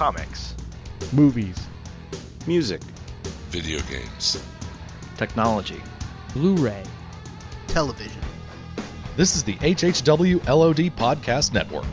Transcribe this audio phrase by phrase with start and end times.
[0.00, 0.54] Comics.
[1.12, 1.56] Movies.
[2.46, 2.80] Music.
[3.50, 4.42] Video games.
[5.18, 5.82] Technology.
[6.32, 6.82] Blu-ray.
[7.66, 8.22] Television.
[9.18, 11.84] This is the HHW LOD Podcast Network.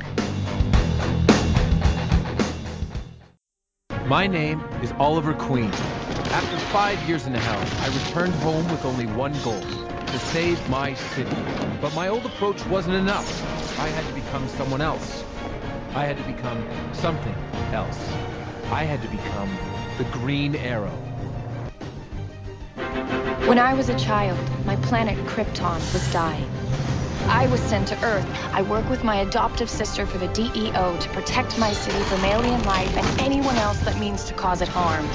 [4.07, 5.71] My name is Oliver Queen.
[6.31, 10.69] After five years in a hell, I returned home with only one goal to save
[10.69, 11.35] my city.
[11.81, 13.27] But my old approach wasn't enough.
[13.77, 15.25] I had to become someone else.
[15.93, 17.35] I had to become something
[17.73, 17.99] else.
[18.71, 19.49] I had to become
[19.97, 20.91] the Green Arrow.
[23.47, 26.49] When I was a child, my planet Krypton was dying.
[27.27, 28.25] I was sent to Earth.
[28.53, 32.63] I work with my adoptive sister for the DEO to protect my city from alien
[32.63, 35.05] life and anyone else that means to cause it harm.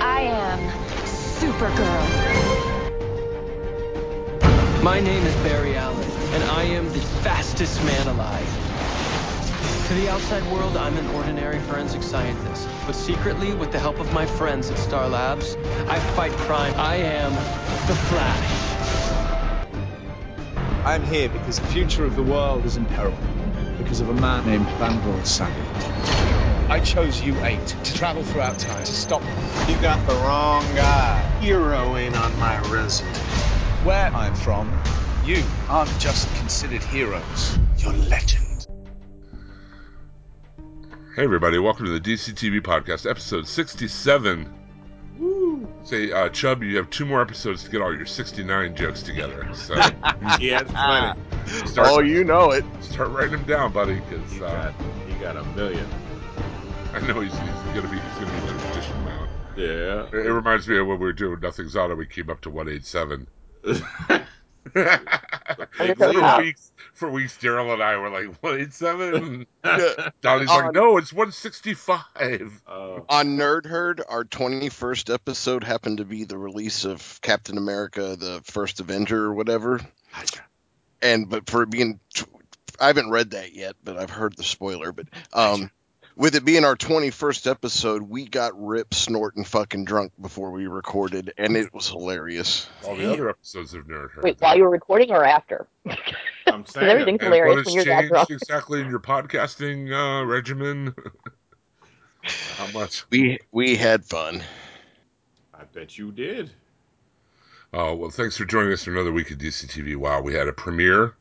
[0.00, 0.58] I am
[1.06, 2.26] Supergirl.
[4.82, 8.65] My name is Barry Allen, and I am the fastest man alive.
[9.86, 12.68] To the outside world, I'm an ordinary forensic scientist.
[12.86, 15.54] But secretly, with the help of my friends at Star Labs,
[15.86, 16.74] I fight crime.
[16.76, 17.30] I am
[17.86, 18.66] the Flash.
[20.84, 23.16] I'm here because the future of the world is in peril
[23.78, 25.54] because of a man named Vandal Savage.
[26.68, 29.70] I chose U8 to travel throughout time to stop them.
[29.70, 31.20] You got the wrong guy.
[31.40, 33.08] Hero ain't on my resume.
[33.84, 34.76] Where I'm from,
[35.24, 38.45] you aren't just considered heroes, you're legend.
[41.16, 44.52] Hey, everybody, welcome to the DCTV Podcast, episode 67.
[45.18, 45.66] Woo!
[45.82, 49.48] Say, uh, Chubb, you have two more episodes to get all your 69 jokes together.
[49.54, 49.76] So,
[50.38, 51.18] yeah, it's funny.
[51.66, 52.66] Start, oh, you know it.
[52.80, 54.74] Start writing them down, buddy, because He uh, got,
[55.08, 55.86] he got a million.
[56.92, 59.28] I know he's, he's gonna be he's gonna be the magician now.
[59.56, 60.06] Yeah.
[60.08, 61.94] It, it reminds me of when we were doing Nothing's Auto.
[61.94, 63.26] We came up to 187.
[65.96, 69.46] for weeks, for weeks, Daryl and I were like 187.
[70.20, 72.62] Donnie's like, Um, no, it's 165.
[72.66, 73.04] Oh.
[73.08, 78.40] On Nerd Herd, our 21st episode happened to be the release of Captain America, the
[78.44, 79.80] First Avenger, or whatever.
[81.02, 82.00] And but for being,
[82.80, 84.92] I haven't read that yet, but I've heard the spoiler.
[84.92, 85.70] But um,
[86.16, 91.32] with it being our 21st episode, we got rip snorting fucking drunk before we recorded,
[91.36, 92.68] and it was hilarious.
[92.84, 94.24] All the other episodes of Nerd Herd.
[94.24, 95.68] Wait, while you were recording or after?
[95.86, 95.96] I'm
[96.62, 98.30] Because everything's And hilarious what when has you're that changed drunk.
[98.30, 100.94] exactly in your podcasting uh, regimen?
[102.56, 103.04] How much?
[103.10, 104.42] We we had fun.
[105.54, 106.50] I bet you did.
[107.72, 109.96] Oh, well, thanks for joining us for another week of DCTV.
[109.96, 111.14] Wow, we had a premiere,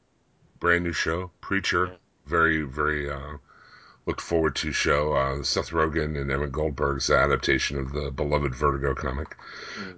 [0.59, 1.97] brand new show, Preacher.
[2.27, 3.37] Very, very uh,
[4.05, 5.13] looked forward to show.
[5.13, 9.35] Uh, Seth Rogen and Evan Goldberg's adaptation of the beloved Vertigo comic.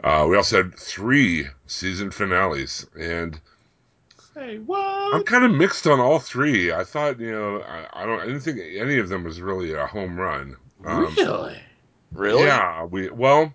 [0.03, 3.39] Uh, we also had three season finales, and
[4.33, 5.15] Say what?
[5.15, 6.71] I'm kind of mixed on all three.
[6.71, 9.73] I thought, you know, I, I don't, I didn't think any of them was really
[9.73, 10.55] a home run.
[10.85, 11.59] Um, really?
[12.11, 12.43] Really?
[12.43, 13.51] Yeah, we well.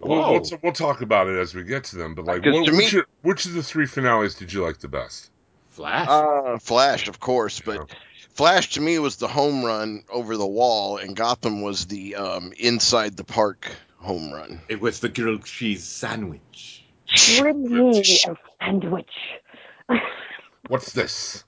[0.00, 2.76] We'll, we'll, we'll talk about it as we get to them, but like, what, me-
[2.76, 5.30] which, which of the three finales did you like the best?
[5.70, 6.08] Flash.
[6.08, 7.90] Uh, Flash, of course, but
[8.34, 12.52] Flash to me was the home run over the wall, and Gotham was the um,
[12.58, 14.60] inside the park home run.
[14.68, 16.84] it was the grilled cheese sandwich.
[17.38, 19.14] Bring me a sandwich.
[20.68, 21.44] What's this?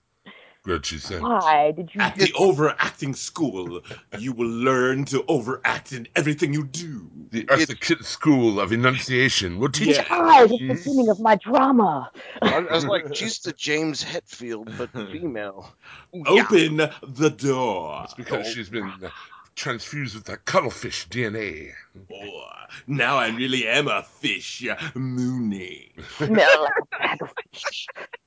[0.67, 1.23] Good, she said.
[1.23, 3.83] Why did you At the overacting school,
[4.19, 7.09] you will learn to overact in everything you do.
[7.31, 9.95] The Eartha Kitt School of Enunciation will teach.
[9.95, 10.03] Yeah.
[10.03, 12.11] Hi, it's the beginning of my drama.
[12.43, 15.73] I, I was like, she's the James Hetfield, but female.
[16.13, 16.43] Yeah.
[16.43, 16.77] Open
[17.15, 18.01] the door.
[18.03, 19.11] It's because she's been uh,
[19.55, 21.75] transfused with the cuttlefish DNA.
[22.13, 22.43] Oh,
[22.89, 24.67] now I really am a fish,
[24.97, 25.93] Mooney.
[26.17, 26.69] Smell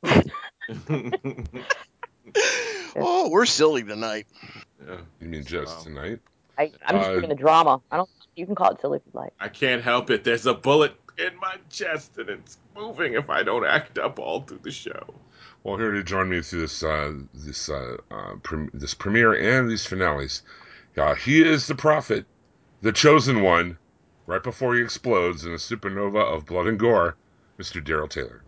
[2.35, 3.03] like a bag of fish.
[3.05, 4.27] Oh, we're silly tonight.
[5.21, 5.83] You mean just Wow.
[5.83, 6.19] tonight?
[6.57, 7.81] I, I'm just Uh, bringing the drama.
[7.91, 8.09] I don't.
[8.35, 9.33] You can call it silly if you like.
[9.39, 10.23] I can't help it.
[10.23, 14.41] There's a bullet in my chest, and it's moving if I don't act up all
[14.41, 15.13] through the show.
[15.63, 19.69] Well, here to join me through this uh, this uh, uh, prem- this premiere and
[19.69, 20.43] these finales,
[20.97, 22.25] uh, he is the prophet,
[22.81, 23.77] the chosen one.
[24.27, 27.17] Right before he explodes in a supernova of blood and gore,
[27.59, 27.83] Mr.
[27.83, 28.43] Daryl Taylor.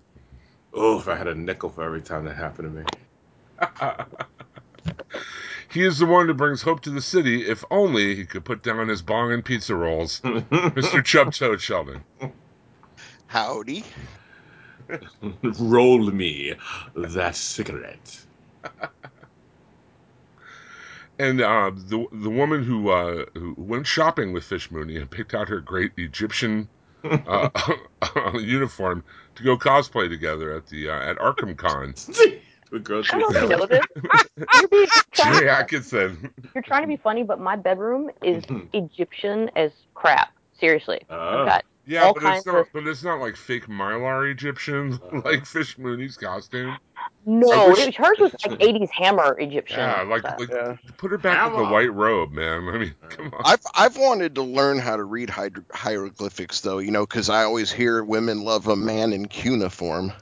[0.74, 2.86] Oh, if I had a nickel for every time that happened to me.
[5.72, 7.48] He is the one who brings hope to the city.
[7.48, 11.04] If only he could put down his bong and pizza rolls, Mr.
[11.06, 12.04] Chub Toad Sheldon.
[13.28, 13.86] Howdy.
[15.42, 16.56] Roll me
[16.94, 18.20] that cigarette.
[21.18, 25.34] And uh, the the woman who uh, who went shopping with Fish Mooney and picked
[25.34, 26.68] out her great Egyptian
[27.04, 27.50] uh,
[28.34, 29.06] uniform
[29.36, 31.94] to go cosplay together at the uh, at Arkham Con.
[32.72, 33.86] With girls I don't know if you with know this.
[34.56, 36.34] You're, being, trying, Jay Atkinson.
[36.56, 40.30] you're trying to be funny, but my bedroom is Egyptian as crap.
[40.60, 41.02] Seriously.
[41.10, 41.46] I've ah.
[41.46, 42.56] got Yeah, but it's not.
[42.56, 45.22] of But it's not like fake Mylar Egyptian, uh-huh.
[45.26, 46.78] like Fish Mooney's costume.
[47.26, 47.70] no.
[47.70, 49.80] wish- it was- hers was like '80s Hammer Egyptian.
[49.80, 50.78] Yeah, like like Yeah.
[50.98, 52.70] put her back with the white robe, man.
[52.70, 53.42] I mean, come on.
[53.44, 57.44] I've I've wanted to learn how to read hydro- hieroglyphics though, you know, because I
[57.44, 60.14] always hear women love a man in cuneiform.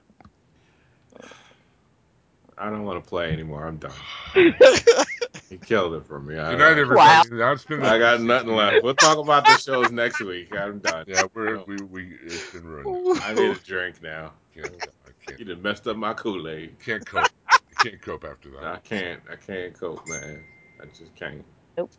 [2.59, 3.65] I don't want to play anymore.
[3.65, 3.91] I'm done.
[5.49, 6.37] He killed it for me.
[6.37, 6.95] I, Good night, everybody.
[7.33, 7.55] Wow.
[7.67, 7.81] Been.
[7.83, 8.83] I got nothing left.
[8.83, 10.55] We'll talk about the shows next week.
[10.55, 11.05] I'm done.
[11.07, 13.19] Yeah, we're we we it's been ruined.
[13.23, 14.31] I need a drink now.
[14.55, 16.77] I Can't, I You can't done messed up my Kool-Aid.
[16.79, 17.25] can't cope.
[17.49, 18.63] I can't cope after that.
[18.63, 19.21] I can't.
[19.31, 20.43] I can't cope, man.
[20.79, 21.43] I just can't.
[21.79, 21.89] Nope.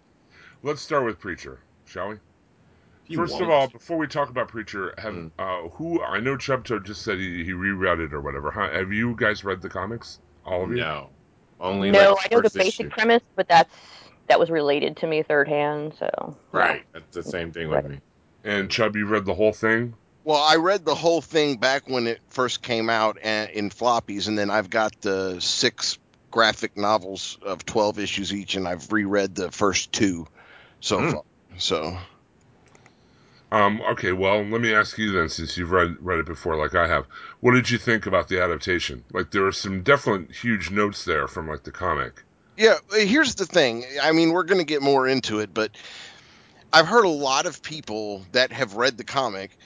[0.62, 2.16] Let's start with Preacher, shall we?
[3.08, 3.52] You First of won't.
[3.52, 5.30] all, before we talk about Preacher, have Mm.
[5.40, 8.52] uh, who I know Chubto just said he, he reread it or whatever.
[8.52, 8.70] Huh?
[8.70, 10.20] Have you guys read the comics?
[10.44, 10.76] All of you?
[10.76, 11.10] no,
[11.60, 12.90] only no, like I know the basic issue.
[12.90, 13.74] premise, but that's
[14.28, 15.94] that was related to me third hand.
[15.98, 17.90] So Right, that's the same thing with Right.
[17.92, 17.98] me.
[18.44, 19.94] And Chub, you read the whole thing?
[20.24, 24.28] Well, I read the whole thing back when it first came out a- in floppies,
[24.28, 25.98] and then I've got the six
[26.30, 30.26] graphic novels of twelve issues each, and I've reread the first two
[30.80, 31.10] so Hmm.
[31.10, 31.22] far.
[31.58, 31.98] So
[33.52, 36.74] Um, okay, well, let me ask you then, since you've read read it before, like
[36.74, 37.06] I have.
[37.40, 39.04] What did you think about the adaptation?
[39.12, 42.22] Like, there are some definite huge notes there from like the comic.
[42.56, 43.84] Yeah, uh, here's the thing.
[44.00, 45.72] I mean, we're going to get more into it, but
[46.72, 49.56] I've heard a lot of people that have read the comic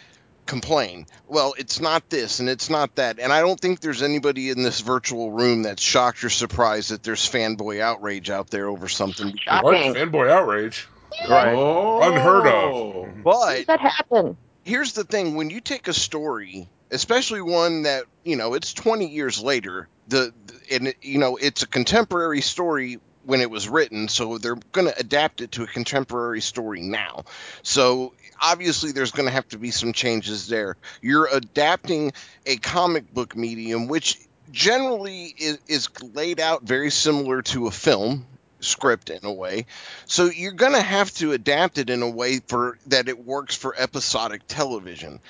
[0.47, 3.19] complain, well, it's not this and it's not that.
[3.19, 7.03] And I don't think there's anybody in this virtual room that's shocked or surprised that
[7.03, 9.39] there's fanboy outrage out there over something.
[9.49, 10.87] What fanboy outrage?
[11.29, 11.55] Right.
[11.55, 13.25] Oh, Unheard of.
[13.25, 14.37] But that happen?
[14.65, 19.07] here's the thing when you take a story especially one that you know it's 20
[19.07, 23.69] years later the, the and it, you know it's a contemporary story when it was
[23.69, 27.25] written so they're going to adapt it to a contemporary story now
[27.63, 32.13] so obviously there's going to have to be some changes there you're adapting
[32.47, 34.19] a comic book medium which
[34.51, 38.27] generally is, is laid out very similar to a film
[38.65, 39.67] script in a way
[40.07, 43.55] so you're going to have to adapt it in a way for that it works
[43.55, 45.21] for episodic television.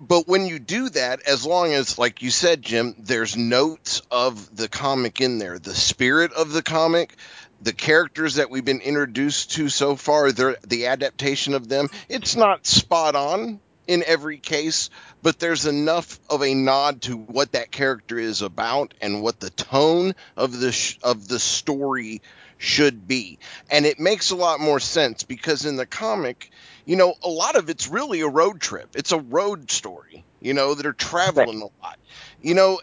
[0.00, 4.54] But when you do that, as long as, like you said, Jim, there's notes of
[4.54, 7.16] the comic in there, the spirit of the comic,
[7.62, 12.66] the characters that we've been introduced to so far, the adaptation of them, it's not
[12.66, 14.90] spot on in every case,
[15.22, 19.50] but there's enough of a nod to what that character is about and what the
[19.50, 22.22] tone of the sh- of the story
[22.56, 23.38] should be.
[23.70, 26.50] And it makes a lot more sense because in the comic,
[26.86, 28.90] you know, a lot of it's really a road trip.
[28.94, 30.24] It's a road story.
[30.40, 31.98] You know, they're traveling a lot.
[32.44, 32.78] You know,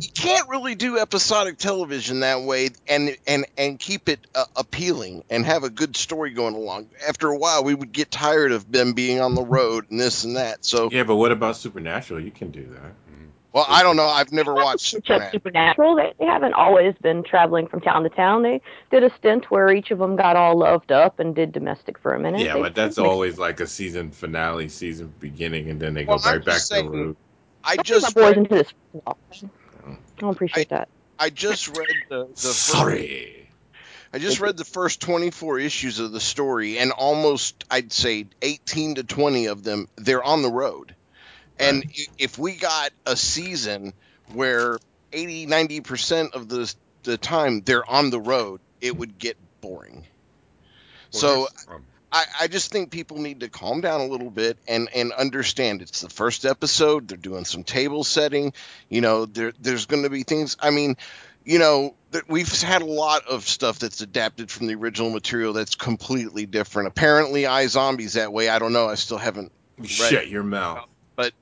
[0.00, 5.24] you can't really do episodic television that way and and and keep it uh, appealing
[5.28, 6.88] and have a good story going along.
[7.06, 10.22] After a while, we would get tired of them being on the road and this
[10.22, 10.64] and that.
[10.64, 12.20] So, Yeah, but what about Supernatural?
[12.20, 12.92] You can do that.
[13.52, 14.06] well, I don't know.
[14.06, 15.32] I've never watched It's just Superman.
[15.32, 15.96] supernatural.
[15.96, 18.42] They, they haven't always been traveling from town to town.
[18.44, 18.60] They
[18.92, 22.14] did a stint where each of them got all loved up and did domestic for
[22.14, 22.40] a minute.
[22.42, 26.12] Yeah, They- but that's always like a season finale, season beginning, and then they go
[26.12, 27.16] Well, I'm right back just to the saying- root.
[27.64, 28.68] I Don't just my boys read, into this.
[29.06, 29.12] I
[30.18, 30.88] don't appreciate that.
[31.18, 33.48] I just read the, the first Sorry.
[34.12, 38.96] I just read the first 24 issues of the story, and almost, I'd say, 18
[38.96, 40.94] to 20 of them, they're on the road.
[41.58, 43.94] And i if we got a season
[44.34, 44.78] where
[45.12, 50.04] 80, 90% of the, the time they're on the road, it would get boring.
[51.10, 54.30] So Well, here's- um, I, I just think people need to calm down a little
[54.30, 57.08] bit and, and understand it's the first episode.
[57.08, 58.52] They're doing some table setting.
[58.88, 60.56] You know, there there's going to be things.
[60.60, 60.96] I mean,
[61.44, 65.54] you know, that we've had a lot of stuff that's adapted from the original material
[65.54, 66.88] that's completely different.
[66.88, 68.48] Apparently, iZombie's that way.
[68.48, 68.88] I don't know.
[68.88, 69.50] I still haven't.
[69.82, 70.86] Shut your mouth.
[71.14, 71.32] But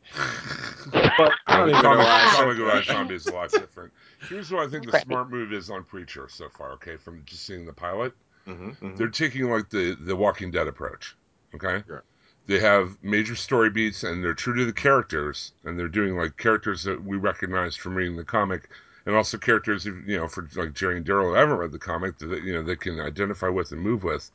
[1.46, 3.14] I don't even know comic, why I said comic about that.
[3.14, 3.92] is a lot different.
[4.28, 5.02] Here's what I think the Right.
[5.04, 6.72] smart move is on Preacher so far.
[6.72, 8.12] Okay, from just seeing the pilot,
[8.46, 8.96] Mhm, mhm.
[8.96, 11.16] they're taking like the the Walking Dead approach.
[11.54, 12.02] Okay, Sure.
[12.46, 16.36] they have major story beats and they're true to the characters, and they're doing like
[16.36, 18.68] characters that we recognize from reading the comic,
[19.06, 22.18] and also characters you know for like Jerry and Daryl who haven't read the comic
[22.18, 24.30] that you know they can identify with and move with,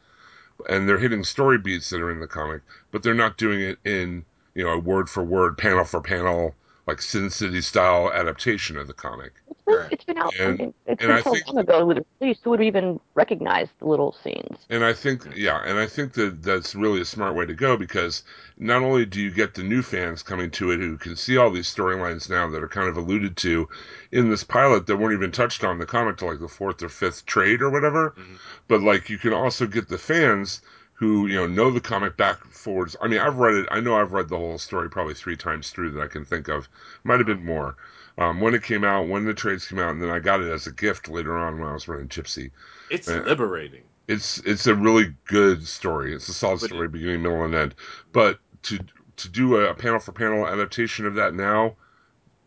[0.70, 3.80] and they're hitting story beats that are in the comic, but they're not doing it
[3.84, 6.56] in you know a word for word, panel for panel
[6.88, 9.34] like Sin City style adaptation of the comic.
[9.50, 10.36] It's been, it's been out.
[10.40, 12.44] And- I it's and been I so think- long ago it was released.
[12.44, 14.60] Who would even recognize the little scenes?
[14.70, 17.76] And I think, yeah, and I think that that's really a smart way to go
[17.76, 18.24] because
[18.58, 21.50] not only do you get the new fans coming to it who can see all
[21.50, 23.68] these storylines now that are kind of alluded to
[24.12, 26.90] in this pilot that weren't even touched on the comic till like the fourth or
[26.90, 28.36] fifth trade or whatever, mm-hmm.
[28.68, 30.62] but like you can also get the fans
[30.96, 32.96] who you know know the comic back forwards.
[33.02, 33.68] I mean, I've read it.
[33.72, 36.48] I know I've read the whole story probably three times through that I can think
[36.50, 36.70] of.
[37.04, 37.78] Might have been more.
[38.18, 40.50] Um, when it came out, when the trades came out, and then I got it
[40.52, 42.52] as a gift later on when I was running Gypsy.
[42.90, 43.84] It's Uh, liberating.
[44.08, 46.14] It's it's a really good story.
[46.14, 47.76] It's a solid But story, beginning, middle, and end.
[48.12, 48.80] But to
[49.18, 51.76] to do a panel for panel adaptation of that now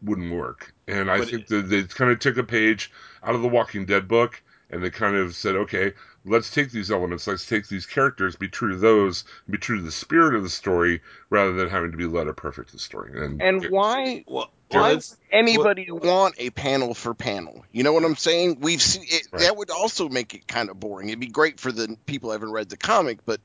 [0.03, 0.75] wouldn't work.
[0.89, 4.09] And I think that they kind of took a page out of the Walking Dead
[4.09, 5.93] book, and they kind of said, okay,
[6.29, 9.83] let's take these elements, let's take these characters, be true to those, be true to
[9.83, 13.13] the spirit of the story, rather than having to be letter perfect to the story.
[13.25, 17.65] And, And why Well, why let's- would anybody want a panel for panel?
[17.73, 18.59] You know what I'm saying?
[18.61, 19.43] We've seen it, Right.
[19.43, 21.09] that would also make it kind of boring.
[21.09, 23.41] It'd be great for the people who haven't read the comic, but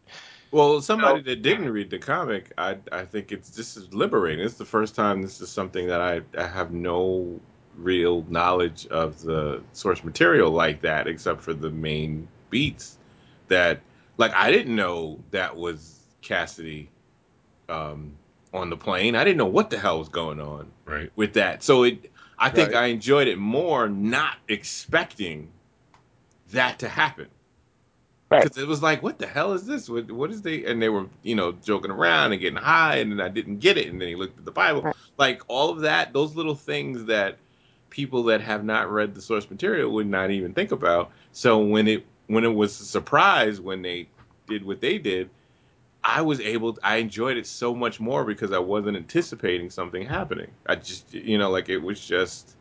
[0.51, 4.45] Well, somebody that didn't read the comic, I I think it's this is liberating.
[4.45, 7.39] It's the first time this is something that I, I have no
[7.75, 12.97] real knowledge of the source material like that, except for the main beats.
[13.49, 13.81] That
[14.17, 16.89] like I didn't know that was Cassidy
[17.67, 18.13] um,
[18.53, 19.15] on the plane.
[19.15, 21.63] I didn't know what the hell was going on right, with that.
[21.63, 22.83] So it, I think Right.
[22.83, 25.49] I enjoyed it more not expecting
[26.51, 27.27] that to happen.
[28.29, 28.43] Right.
[28.43, 29.89] Because it was like, what the hell is this?
[29.89, 30.65] What, what is they?
[30.65, 33.77] And they were, you know, joking around and getting high, and then I didn't get
[33.77, 33.87] it.
[33.89, 34.95] And then he looked at the Bible, Right.
[35.17, 36.13] like all of that.
[36.13, 37.37] Those little things that
[37.89, 41.11] people that have not read the source material would not even think about.
[41.31, 44.07] So when it when it was a surprise when they
[44.47, 45.29] did what they did,
[46.03, 46.77] I was able.
[46.83, 50.51] I enjoyed it so much more because I wasn't anticipating something happening.
[50.65, 52.55] I just, you know, like it was just.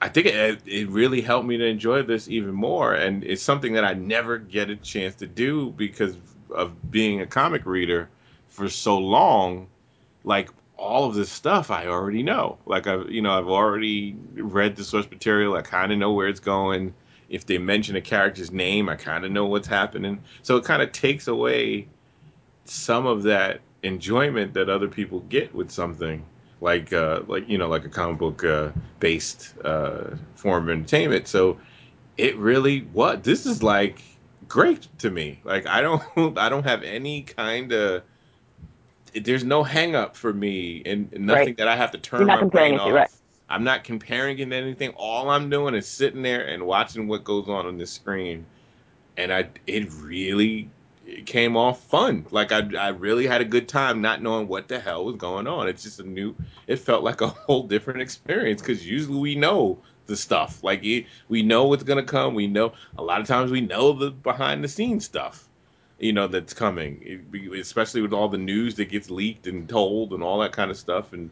[0.00, 3.72] I think it, it really helped me to enjoy this even more, and it's something
[3.74, 6.16] that I never get a chance to do because
[6.54, 8.08] of being a comic reader
[8.48, 9.66] for so long.
[10.24, 12.58] Like all of this stuff, I already know.
[12.64, 15.56] Like I've, you know, I've already read the source material.
[15.56, 16.94] I kind of know where it's going.
[17.28, 20.22] If they mention a character's name, I kind of know what's happening.
[20.42, 21.88] So it kind of takes away
[22.64, 26.24] some of that enjoyment that other people get with something
[26.60, 31.28] like uh like you know like a comic book uh based uh form of entertainment
[31.28, 31.58] so
[32.16, 34.02] it really what this is like
[34.48, 36.02] great to me like i don't
[36.38, 38.02] i don't have any kind of
[39.14, 41.56] there's no hang up for me and nothing Right.
[41.58, 43.10] that i have to turn my brain off right.
[43.48, 47.24] I'm not comparing it to anything all i'm doing is sitting there and watching what
[47.24, 48.44] goes on on the screen
[49.18, 50.70] and I it really
[51.06, 52.24] it came off fun.
[52.30, 55.46] Like I I really had a good time not knowing what the hell was going
[55.46, 55.68] on.
[55.68, 56.34] It's just a new.
[56.66, 60.62] It felt like a whole different experience because usually we know the stuff.
[60.64, 62.34] Like it, we know what's gonna come.
[62.34, 65.44] We know a lot of times we know the behind the scenes stuff.
[65.98, 70.12] You know that's coming, It especially with all the news that gets leaked and told
[70.12, 71.12] and all that kind of stuff.
[71.12, 71.28] And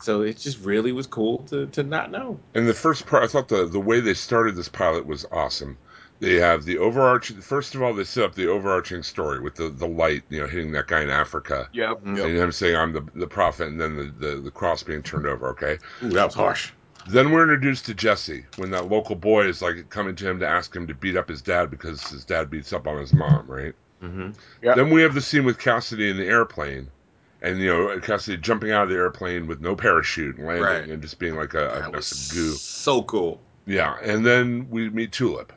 [0.00, 2.38] so it just really was cool to to not know.
[2.54, 5.78] And the first part, I thought the the way they started this pilot was awesome.
[6.20, 7.40] They have the overarching.
[7.40, 10.48] First of all, they set up the overarching story with the, the light, you know,
[10.48, 12.18] hitting that guy in Africa, yep, yep.
[12.18, 15.26] and him saying, "I'm the the prophet," and then the, the the cross being turned
[15.26, 15.48] over.
[15.50, 15.78] Okay.
[16.02, 16.72] Ooh, that was harsh.
[17.08, 20.46] Then we're introduced to Jesse when that local boy is like coming to him to
[20.46, 23.46] ask him to beat up his dad because his dad beats up on his mom,
[23.46, 23.74] right?
[24.02, 24.30] Mm-hmm.
[24.62, 24.74] Yeah.
[24.74, 26.88] Then we have the scene with Cassidy in the airplane,
[27.42, 30.88] and you know Cassidy jumping out of the airplane with no parachute and landing Right.
[30.88, 32.50] and just being like a, a That mess was of goo.
[32.52, 33.40] so cool.
[33.66, 35.52] Yeah, and then we meet Tulip,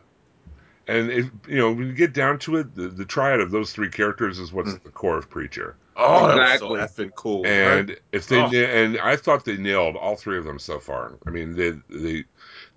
[0.88, 3.72] and if you know when you get down to it, the, the triad of those
[3.72, 4.76] three characters is what's hmm.
[4.76, 5.76] at the core of Preacher.
[5.98, 6.68] Oh, Exactly.
[6.78, 7.46] that was so effing cool.
[7.46, 8.50] And if they Oh.
[8.50, 11.14] and I thought they nailed all three of them so far.
[11.28, 12.26] I mean, they they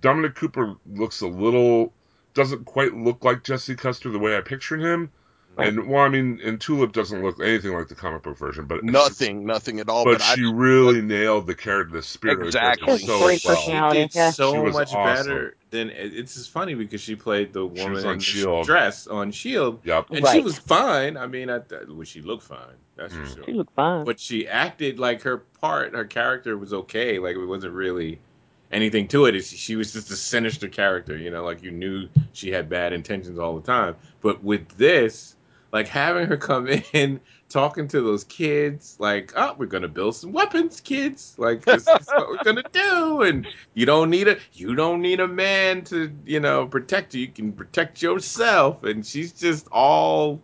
[0.03, 1.93] Dominic Cooper looks a little
[2.35, 5.11] doesn't quite look like Jesse Custer the way I pictured him.
[5.57, 8.83] And well, I mean, and Tulip doesn't look anything like the comic book version, but
[8.83, 10.05] Nothing, nothing at all.
[10.05, 12.93] But, But, I, she really nailed the character, the spirit Exactly.
[12.93, 13.55] of the character so Great well.
[13.57, 13.99] personality.
[14.01, 14.31] She did yeah.
[14.31, 15.27] so She much awesome.
[15.27, 18.67] better than it's just funny because she played the woman on in the S.H.I.E.L.D..
[18.67, 20.07] dress on Shield, Yep.
[20.11, 21.17] and she was fine.
[21.17, 22.59] I mean, I th- well, she looked fine.
[22.97, 23.27] That's Mm.
[23.27, 23.45] for sure.
[23.45, 24.05] She looked fine.
[24.05, 27.19] But she acted like her part, her character was okay.
[27.19, 28.19] Like it wasn't really
[28.73, 29.41] anything to it.
[29.45, 31.45] She was just a sinister character, you know.
[31.45, 33.95] Like you knew she had bad intentions all the time.
[34.21, 35.34] But with this,
[35.75, 40.33] like having her come in talking to those kids, like, oh, we're gonna build some
[40.33, 41.35] weapons, kids.
[41.37, 45.19] Like this is what we're gonna do, and you don't need a you don't need
[45.19, 47.23] a man to you know protect you.
[47.23, 48.85] You can protect yourself.
[48.85, 50.41] And she's just all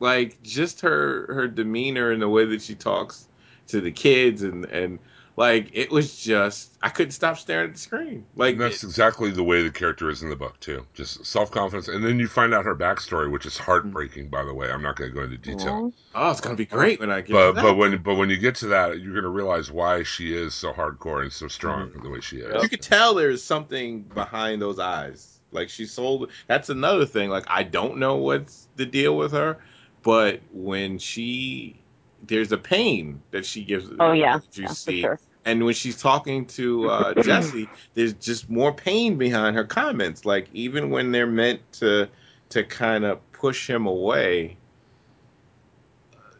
[0.00, 3.28] like just her her demeanor and the way that she talks
[3.68, 4.98] to the kids and and
[5.34, 8.26] Like it was just I couldn't stop staring at the screen.
[8.36, 10.86] Like And that's it- exactly the way the character is in the book too.
[10.92, 14.28] Just self confidence, and then you find out her backstory, which is heartbreaking.
[14.28, 15.92] By the way, I'm not going to go into detail.
[16.14, 17.32] oh, it's gonna be great when I get.
[17.32, 17.62] But to that.
[17.62, 20.54] but when but when you get to that, you're going to realize why she is
[20.54, 22.02] so hardcore and so strong Mm-hmm.
[22.02, 22.62] the way she is.
[22.62, 25.40] you could tell there's something behind those eyes.
[25.50, 26.30] Like she sold.
[26.46, 27.30] That's another thing.
[27.30, 29.58] Like I don't know what's the deal with her,
[30.02, 31.81] but when she
[32.26, 33.88] there's a pain that she gives.
[33.98, 35.00] Oh yeah, that you yeah, for see.
[35.00, 35.20] sure.
[35.44, 40.24] And when she's talking to uh, Jesse, there's just more pain behind her comments.
[40.24, 42.08] Like even when they're meant to
[42.50, 44.56] to kind of push him away,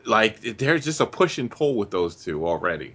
[0.05, 2.95] like there's just a push and pull with those two already.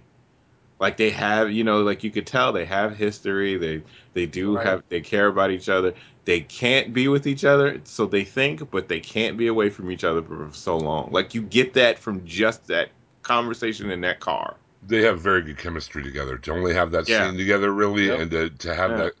[0.80, 3.56] Like they have, you know, like you could tell they have history.
[3.56, 3.82] They
[4.14, 4.66] they do Right.
[4.66, 5.94] have they care about each other.
[6.24, 9.90] They can't be with each other, so they think, but they can't be away from
[9.90, 11.10] each other for so long.
[11.10, 12.90] Like you get that from just that
[13.22, 14.56] conversation in that car.
[14.86, 16.38] They have very good chemistry together.
[16.38, 17.28] To only have that Yeah.
[17.28, 18.20] scene together, really, Yep.
[18.20, 18.96] and to, to have Yeah.
[18.98, 19.12] that.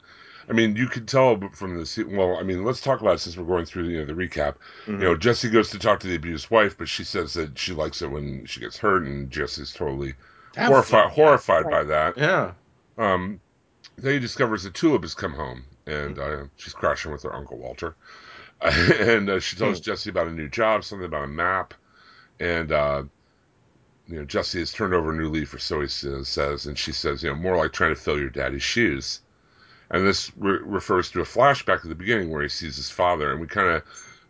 [0.48, 2.16] I mean, you could tell from the scene.
[2.16, 4.54] Well, I mean, let's talk about it since we're going through you know, the recap.
[4.86, 4.92] Mm-hmm.
[4.92, 7.72] You know, Jesse goes to talk to the abused wife, but she says that she
[7.74, 10.14] likes it when she gets hurt, and Jesse's totally
[10.58, 12.16] horrified horrified by that.
[12.16, 12.52] Yeah.
[12.96, 13.40] Um,
[13.96, 17.58] then he discovers that Tulip has come home, and uh, she's crashing with her uncle
[17.58, 17.96] Walter.
[18.62, 21.74] and uh, she tells Jesse about a new job, something about a map,
[22.40, 23.04] and uh,
[24.08, 26.76] you know Jesse has turned over a new leaf, or so he says, says, and
[26.76, 29.20] she says, you know, more like trying to fill your daddy's shoes.
[29.90, 33.30] And this re- refers to a flashback at the beginning where he sees his father,
[33.30, 33.82] and we kind of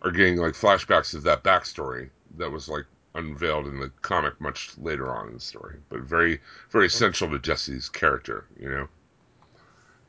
[0.02, 2.84] are getting like flashbacks of that backstory that was like
[3.14, 7.38] unveiled in the comic much later on in the story, but very very essential to
[7.38, 8.88] Jesse's character, you know.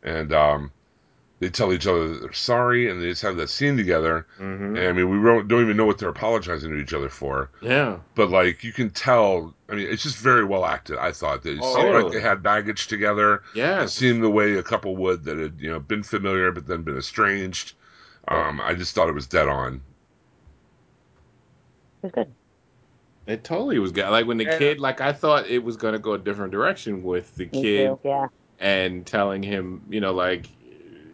[0.03, 0.71] And um,
[1.39, 4.25] they tell each other that they're sorry, and they just have that scene together.
[4.39, 4.75] Mm-hmm.
[4.75, 7.49] And I mean, we don't, don't even know what they're apologizing to each other for,
[7.61, 7.97] Yeah.
[8.15, 9.53] but like you can tell.
[9.69, 10.97] I mean, it's just very well acted.
[10.97, 13.35] I thought that it Oh, seemed like they had baggage together.
[13.35, 13.93] It Yes.
[13.93, 16.97] seemed the way a couple would that had you know been familiar but then been
[16.97, 17.73] estranged.
[18.27, 19.75] Um, I just thought it was dead on.
[19.75, 19.81] It
[22.03, 22.33] was good.
[23.29, 24.09] It totally was good.
[24.09, 24.55] Like when the Yeah.
[24.55, 27.61] Uh, kid, like I thought it was gonna go a different direction with the Me
[27.61, 27.99] kid too.
[28.03, 28.27] Yeah.
[28.59, 30.47] and telling him, you know, like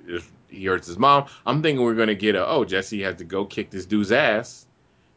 [0.08, 1.26] if he hurts his mom.
[1.46, 4.66] I'm thinking we're gonna get a oh Jesse has to go kick this dude's ass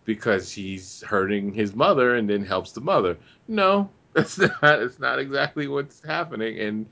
[0.05, 3.17] because he's hurting his mother and then helps the mother.
[3.47, 4.82] No, that's not.
[4.82, 6.58] It's not exactly what's happening.
[6.58, 6.87] And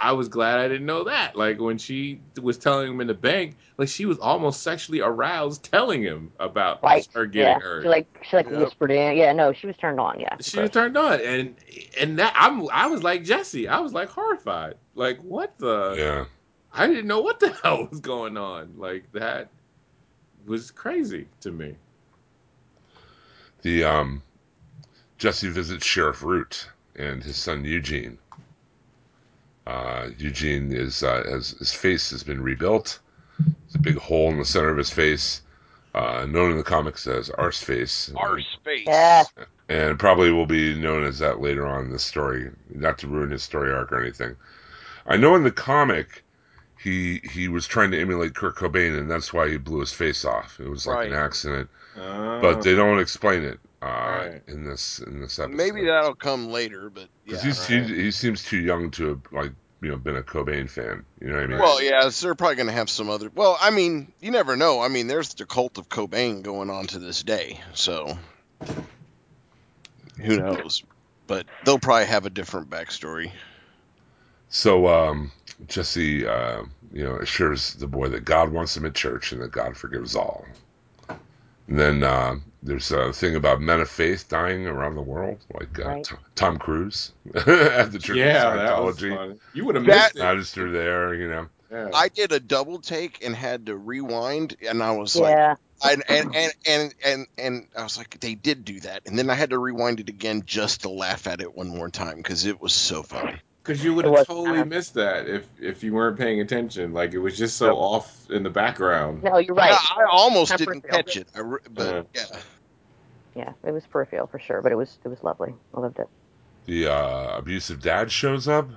[0.00, 1.34] I was glad I didn't know that.
[1.36, 5.64] Like when she was telling him in the bank, like she was almost sexually aroused
[5.64, 7.06] telling him about Right.
[7.14, 7.58] her getting yeah.
[7.58, 7.82] hurt.
[7.82, 8.60] She like she like Yep.
[8.60, 9.16] whispered in.
[9.16, 9.32] Yeah.
[9.32, 10.20] No, she was turned on.
[10.20, 10.36] Yeah.
[10.40, 11.56] she was turned on and
[12.00, 16.24] and that i'm i was like jesse i was like horrified like what the Yeah.
[16.72, 19.48] i didn't know what the hell was going on like that
[20.46, 21.74] was crazy to me
[23.62, 24.22] The um,
[25.18, 28.18] Jesse visits Sheriff Root and his son Eugene.
[29.68, 33.00] Uh, Eugene is uh, has his face has been rebuilt.
[33.38, 35.42] There's a big hole in the center of his face,
[35.94, 38.10] uh, known in the comics as Arse face.
[38.16, 38.84] Our space.
[38.86, 39.24] Yeah.
[39.68, 42.50] and probably will be known as that later on in the story.
[42.70, 44.36] Not to ruin his story arc or anything.
[45.06, 46.24] I know in the comic,
[46.82, 50.24] he he was trying to emulate Kurt Cobain, and that's why he blew his face
[50.24, 50.58] off.
[50.60, 54.42] It was like an accident, Uh, but they don't explain it uh, Right.
[54.48, 55.56] in this in this episode.
[55.56, 57.36] Maybe that'll come later, but yeah.
[57.36, 57.86] because right.
[57.86, 61.04] he, he seems too young to have like you know been a Cobain fan.
[61.20, 61.58] You know what I mean?
[61.58, 63.30] Well, yeah, so they're probably going to have some other.
[63.34, 64.80] Well, I mean, you never know.
[64.80, 68.18] I mean, there's the cult of Cobain going on to this day, so
[70.20, 70.82] who knows?
[71.26, 73.30] But they'll probably have a different backstory.
[74.48, 75.30] So um,
[75.66, 76.62] Jesse, uh,
[76.92, 80.16] you know, assures the boy that God wants him at church and that God forgives
[80.16, 80.46] all.
[81.08, 85.78] And then uh, there's a thing about men of faith dying around the world, like
[85.78, 86.04] uh, Right.
[86.04, 89.38] T- Tom Cruise at the Church yeah of that was Scientology.
[89.54, 91.46] you would have That- missed it Magister there, you know.
[91.70, 91.90] yeah.
[91.94, 95.54] I did a double take and had to rewind, and I was like, Yeah.
[95.84, 99.30] and and, and and and and I was like, they did do that, and then
[99.30, 102.44] I had to rewind it again just to laugh at it one more time because
[102.46, 103.40] it was so funny.
[103.68, 107.12] Because you would have totally kind missed that if if you weren't paying attention like
[107.12, 109.70] it was just so off in the background No, you're right.
[109.70, 112.22] Yeah, I almost Not didn't catch it, I re- but yeah.
[113.36, 115.54] Yeah, it was peripheral for sure, but it was it was lovely.
[115.74, 116.08] I loved it.
[116.66, 118.68] The uh, abusive dad shows up,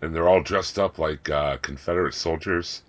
[0.00, 2.82] and they're all dressed up like uh, Confederate soldiers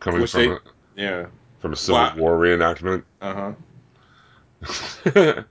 [0.00, 0.58] coming Which from they- a,
[0.96, 1.26] yeah
[1.58, 2.16] from a Civil Wow.
[2.16, 3.02] War reenactment.
[3.20, 3.56] uh-huh no,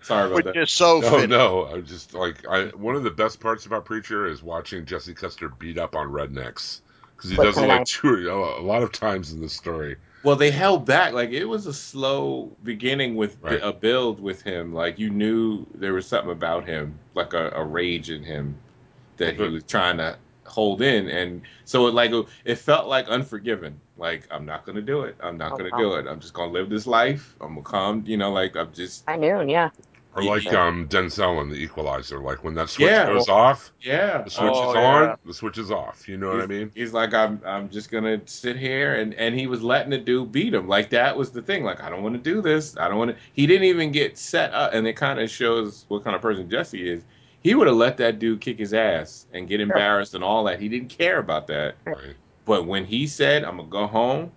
[0.01, 1.29] sorry about which that is so fitting.
[1.29, 2.65] no, I'm just like I.
[2.67, 6.81] One of the best parts about Preacher is watching Jesse Custer beat up on rednecks
[7.15, 7.91] because he What's does it like nice.
[7.91, 9.95] two a lot of times in the story.
[10.23, 11.13] Well, they held back.
[11.13, 13.59] Like it was a slow beginning with Right.
[13.61, 14.73] a build with him.
[14.73, 18.57] Like you knew there was something about him, like a, a rage in him
[19.17, 22.11] that he was trying to hold in, and so it like
[22.43, 23.79] it felt like Unforgiven.
[23.97, 25.15] Like I'm not gonna do it.
[25.21, 25.77] I'm not Oh, gonna wow.
[25.77, 26.07] do it.
[26.07, 27.35] I'm just gonna live this life.
[27.39, 28.03] I'm gonna come.
[28.05, 29.69] You know, like I'm just I knew, yeah.
[30.15, 30.29] Or Yeah.
[30.29, 33.07] like um, Denzel in The Equalizer, like when that switch Yeah.
[33.07, 34.21] goes off, yeah.
[34.21, 34.81] the switch Oh, is yeah.
[35.11, 36.07] on, the switch is off.
[36.07, 36.71] You know what I mean?
[36.73, 40.31] He's like, I'm, I'm just gonna sit here, and and he was letting the dude
[40.31, 40.67] beat him.
[40.69, 41.63] Like that was the thing.
[41.65, 42.77] Like I don't want to do this.
[42.77, 43.17] I don't want to.
[43.33, 46.49] He didn't even get set up, and it kind of shows what kind of person
[46.49, 47.03] Jesse is.
[47.41, 50.59] He would have let that dude kick his ass and get embarrassed and all that.
[50.59, 51.75] He didn't care about that.
[51.85, 52.15] Right.
[52.45, 54.31] But when he said, "I'm gonna go home,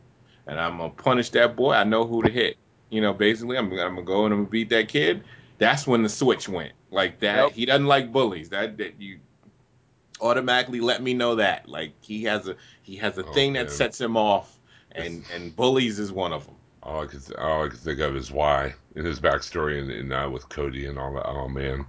[0.46, 2.56] and I'm gonna punish that boy," I know who to hit.
[2.90, 5.22] You know, basically, I'm, I'm gonna go and I'm gonna beat that kid.
[5.58, 6.72] That's when the switch went.
[6.90, 7.36] Like that.
[7.48, 7.52] Yep.
[7.52, 8.48] He doesn't like bullies.
[8.48, 9.18] That that you
[10.20, 11.68] automatically let me know that.
[11.68, 13.66] Like he has a he has a Oh, thing man.
[13.66, 14.58] that sets him off,
[14.92, 16.54] and and bullies is one of them.
[16.82, 20.12] All I could all I could think of is why in his backstory and, and
[20.12, 21.26] uh, with Cody and all that.
[21.26, 21.84] Oh man.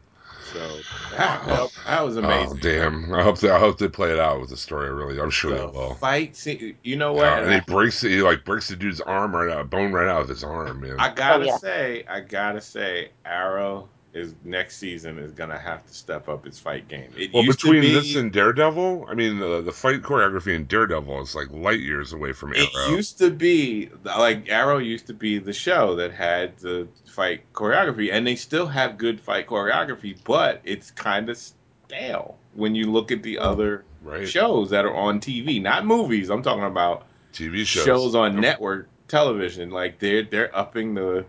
[0.50, 2.60] So that, that, that was oh, amazing.
[2.60, 3.14] Oh damn!
[3.14, 4.92] I hope they I hope they play it out with the story.
[4.94, 6.00] Really, I'm sure The they will.
[6.00, 6.78] fight scene.
[6.84, 7.26] You know what?
[7.26, 10.08] Yeah, And and he breaks he like breaks the dude's arm right out, bone right
[10.08, 11.00] out of his arm, man.
[11.00, 11.58] I gotta Oh, yeah.
[11.58, 16.60] say, I gotta say, Arrow is next season is gonna have to step up its
[16.60, 17.12] fight game.
[17.16, 20.56] It well, used to between be, this and Daredevil, I mean, the the fight choreography
[20.56, 22.68] in Daredevil is like light years away from Arrow.
[22.74, 27.42] it used to be like Arrow used to be the show that had the fight
[27.54, 32.92] choreography, and they still have good fight choreography, but it's kind of stale when you
[32.92, 34.28] look at the other right?
[34.28, 36.30] shows that are on TV, not movies.
[36.30, 39.70] I'm talking about TV shows, shows, on network television.
[39.70, 41.26] Like they're they're upping the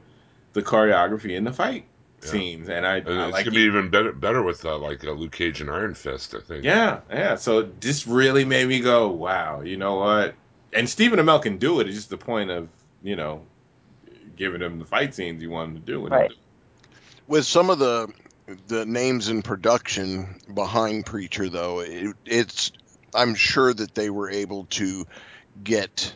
[0.52, 1.84] the choreography in the fight.
[2.20, 5.04] Scenes, and I, And I it's like gonna be even better better with uh, like
[5.04, 6.34] uh, Luke Cage and Iron Fist.
[6.34, 6.64] I think.
[6.64, 7.36] Yeah, yeah.
[7.36, 9.62] So this really made me go, wow.
[9.62, 10.34] You know what?
[10.72, 11.86] And Stephen Amell can do it.
[11.86, 12.68] It's just the point of
[13.02, 13.42] you know
[14.36, 16.06] giving him the fight scenes you want him to do.
[16.06, 16.32] Right.
[17.26, 18.12] with some of the
[18.66, 22.72] the names in production behind Preacher, though, it, it's
[23.14, 25.06] I'm sure that they were able to
[25.62, 26.14] get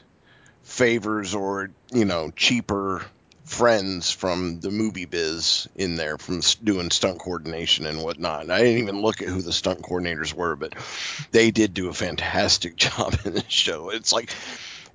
[0.63, 3.05] favors or you know cheaper
[3.45, 8.51] friends from the movie biz in there from doing stunt coordination and whatnot.
[8.51, 10.75] I didn't even look at who the stunt coordinators were, but
[11.31, 13.91] they did do a fantastic job in this show.
[13.91, 14.31] It's like.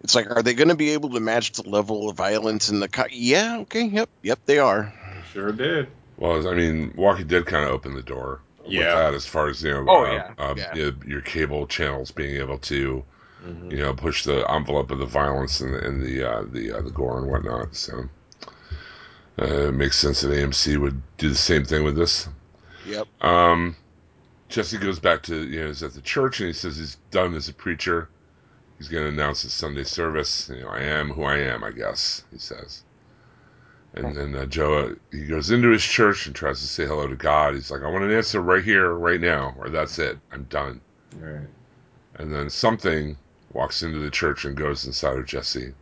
[0.01, 2.79] It's like, are they going to be able to match the level of violence in
[2.79, 2.87] the?
[2.87, 4.93] Co- yeah, okay, yep, yep, they are.
[5.33, 5.89] Sure did.
[6.15, 8.95] Well, I mean, Walking Dead kind of opened the door with Yeah.
[8.95, 10.73] that as far as you know, Oh, uh, yeah, um, yeah.
[10.73, 13.03] you know, your cable channels being able to
[13.45, 13.71] Mhm.
[13.71, 16.81] you know push the envelope of the violence and the and the uh, the uh,
[16.81, 17.75] the gore and whatnot.
[17.75, 18.05] So
[19.41, 22.27] uh, it makes sense that AMC would do the same thing with this.
[22.85, 23.07] Yep.
[23.21, 23.75] Um,
[24.49, 27.35] Jesse goes back to you know he's at the church and he says he's done
[27.35, 28.09] as a preacher.
[28.77, 30.49] He's going to announce his Sunday service.
[30.49, 31.63] You know, I am who I am.
[31.63, 32.83] I guess he says.
[33.93, 37.07] And then uh, Joe uh, he goes into his church and tries to say hello
[37.07, 37.55] to God.
[37.55, 40.17] He's like, I want an answer right here, right now, or that's it.
[40.31, 40.81] I'm done.
[41.17, 41.47] Right.
[42.15, 43.17] And then something
[43.51, 45.73] walks into the church and goes inside of Jesse.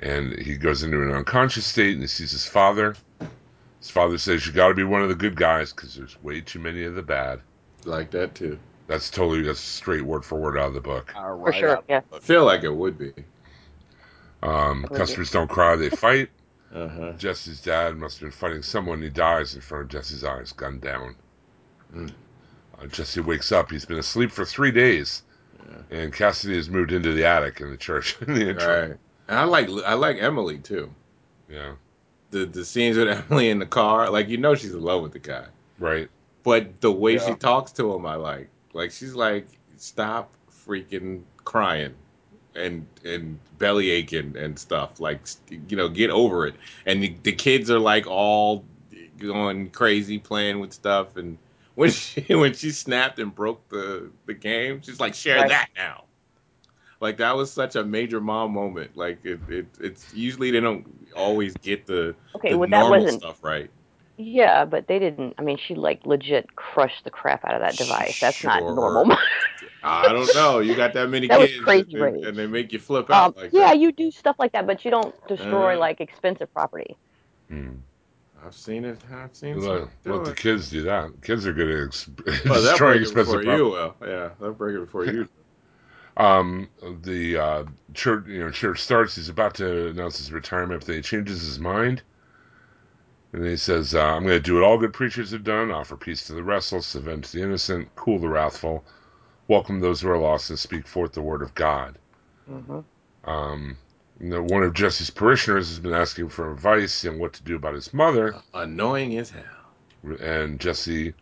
[0.00, 2.96] And he goes into an unconscious state and he sees his father.
[3.80, 6.40] His father says, You got to be one of the good guys because there's way
[6.40, 7.40] too many of the bad.
[7.84, 8.58] Like that too.
[8.86, 11.12] That's totally, that's straight word for word out of the book.
[11.16, 11.84] Uh, For sure, out.
[11.88, 12.00] yeah.
[12.12, 13.12] I feel like it would be.
[14.42, 14.96] Um, Okay.
[14.96, 16.30] Custers don't cry, they fight.
[16.74, 17.12] Uh huh.
[17.12, 19.02] Jesse's dad must have been fighting someone.
[19.02, 21.14] He dies in front of Jesse's eyes, gunned down.
[21.94, 22.10] Mm.
[22.80, 23.70] Uh, Jesse wakes up.
[23.70, 25.22] He's been asleep for three days.
[25.90, 28.88] And Cassidy has moved into the attic in the church in the intro.
[28.88, 28.98] Right.
[29.30, 30.90] And I like I like Emily too.
[31.48, 31.74] Yeah,
[32.32, 35.12] The the scenes with Emily in the car, like you know she's in love with
[35.12, 35.46] the guy.
[35.78, 36.08] right.
[36.42, 38.48] But the way she talks to him, I like.
[38.72, 40.32] Like she's like, stop
[40.66, 41.94] freaking crying
[42.56, 45.00] and and belly aching and stuff.
[45.00, 45.20] Like
[45.68, 46.54] you know, get over it.
[46.86, 48.64] And the, the kids are like all
[49.18, 51.16] going crazy playing with stuff.
[51.16, 51.38] And
[51.76, 55.48] when she when she snapped and broke the the game, she's like, share Right.
[55.50, 56.04] that now.
[57.00, 58.96] Like that was such a major mom moment.
[58.96, 60.86] Like it, it it's usually they don't
[61.16, 63.22] always get the, Okay, the well, that normal wasn't.
[63.22, 63.70] stuff right.
[64.18, 65.34] Yeah, but they didn't.
[65.38, 68.20] I mean, she like legit crushed the crap out of that device.
[68.20, 69.16] That's not normal.
[69.82, 70.58] I don't know.
[70.58, 72.24] You got that many That was kids, crazy and, they, rage.
[72.26, 73.78] and they make you flip out um, like yeah, that.
[73.78, 75.78] you do stuff like that, but you don't destroy Uh.
[75.78, 76.96] like expensive property.
[77.48, 77.76] Hmm.
[78.44, 78.98] I've seen it.
[79.12, 81.12] I've seen Let, some let the kids do that.
[81.22, 82.10] Kids are good at ex-
[82.44, 83.62] Well, they'll destroying break it expensive you property.
[83.70, 83.94] will.
[84.06, 85.28] Yeah, they'll break it before you.
[86.16, 86.68] Um,
[87.02, 89.16] the uh, church, you know, church starts.
[89.16, 92.02] He's about to announce his retirement, but then he changes his mind,
[93.32, 95.96] and he says, uh, "I'm going to do what all good preachers have done: offer
[95.96, 98.84] peace to the restless, avenge the innocent, cool the wrathful,
[99.48, 101.98] welcome those who are lost, and speak forth the word of God."
[102.48, 102.80] hmm
[103.24, 103.78] Um,
[104.20, 107.56] you know, one of Jesse's parishioners has been asking for advice on what to do
[107.56, 109.44] about his mother, Annoying as hell.
[110.20, 111.14] and Jesse,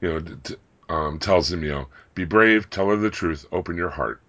[0.00, 0.56] you know, d- t-
[0.88, 4.20] um, tells him, you know, be brave, tell her the truth, open your heart.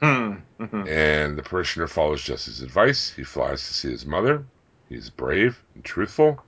[0.00, 0.86] Hmm, hmm.
[0.86, 3.10] and the parishioner follows Jesse's advice.
[3.14, 4.44] He flies to see his mother.
[4.90, 6.42] He's brave and truthful.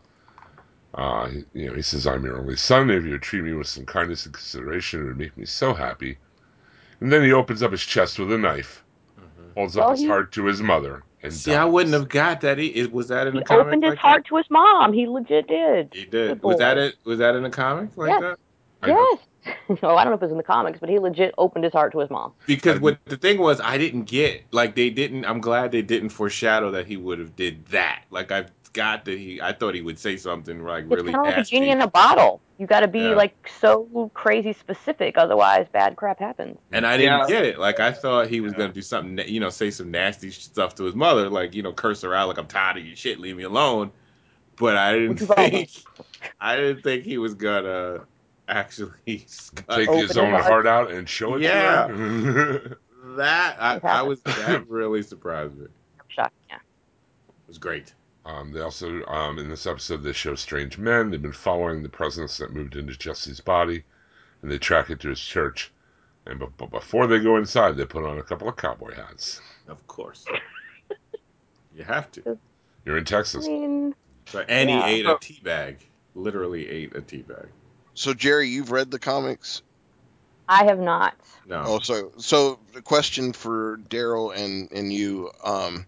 [0.94, 2.90] Uh, he, you know, he says, "I'm your only son.
[2.90, 5.72] If you would treat me with some kindness and consideration, it would make me so
[5.72, 6.18] happy."
[7.00, 8.84] And then he opens up his chest with a knife,
[9.18, 9.52] mm-hmm.
[9.54, 12.58] holds up his he- heart to his mother, and See, I wouldn't have got that.
[12.58, 13.62] He, it- was that in He the comic?
[13.62, 14.92] He opened his like heart to his mom.
[14.92, 15.94] He legit did.
[15.94, 16.42] He did.
[16.42, 16.96] Was that it?
[17.04, 18.20] Was that in the comic like Yes.
[18.20, 18.38] that?
[18.88, 19.18] Yes.
[19.82, 21.72] oh, I don't know if it was in the comics, but he legit opened his
[21.72, 22.32] heart to his mom.
[22.46, 25.24] Because what the thing was, I didn't get like they didn't.
[25.24, 28.04] I'm glad they didn't foreshadow that he would have did that.
[28.10, 29.40] Like I've got that he.
[29.40, 31.80] I thought he would say something like It's really kind of like a genie in
[31.80, 32.40] a bottle.
[32.58, 33.14] You got to be Yeah.
[33.14, 36.58] like so crazy specific, otherwise bad crap happens.
[36.72, 37.26] And I didn't Yeah.
[37.26, 37.58] get it.
[37.58, 40.76] Like I thought he was gonna do something, na- you know, say some nasty stuff
[40.76, 43.18] to his mother, like you know, curse her out, like I'm tired of your shit,
[43.18, 43.90] leave me alone.
[44.56, 45.50] But I didn't Which is awesome.
[45.50, 45.70] think,
[46.40, 48.06] I didn't think he was gonna
[48.52, 51.86] actually Take his own his heart out and show it Yeah.
[51.88, 52.78] to her.
[53.16, 53.56] that.
[53.60, 55.66] I, I was that really surprised me.
[55.98, 56.34] I'm shocked.
[56.48, 56.56] Yeah.
[56.56, 57.92] It was great.
[58.24, 61.10] Um, they also, um, in this episode, they show strange men.
[61.10, 63.82] They've been following the presence that moved into Jesse's body,
[64.42, 65.72] and they track it to his church.
[66.26, 69.40] And but, but before they go inside, they put on a couple of cowboy hats.
[69.66, 70.24] Of course,
[71.74, 72.38] you have to.
[72.84, 73.44] You're in Texas.
[73.44, 73.94] I mean,
[74.26, 74.86] So, and Yeah.
[74.86, 75.78] he ate a tea bag.
[76.14, 77.48] Literally ate a tea bag.
[77.94, 79.62] So Jerry, you've read the comics.
[80.48, 81.14] I have not.
[81.46, 81.62] No.
[81.64, 85.86] Oh, so so the question for Daryl and and you, um,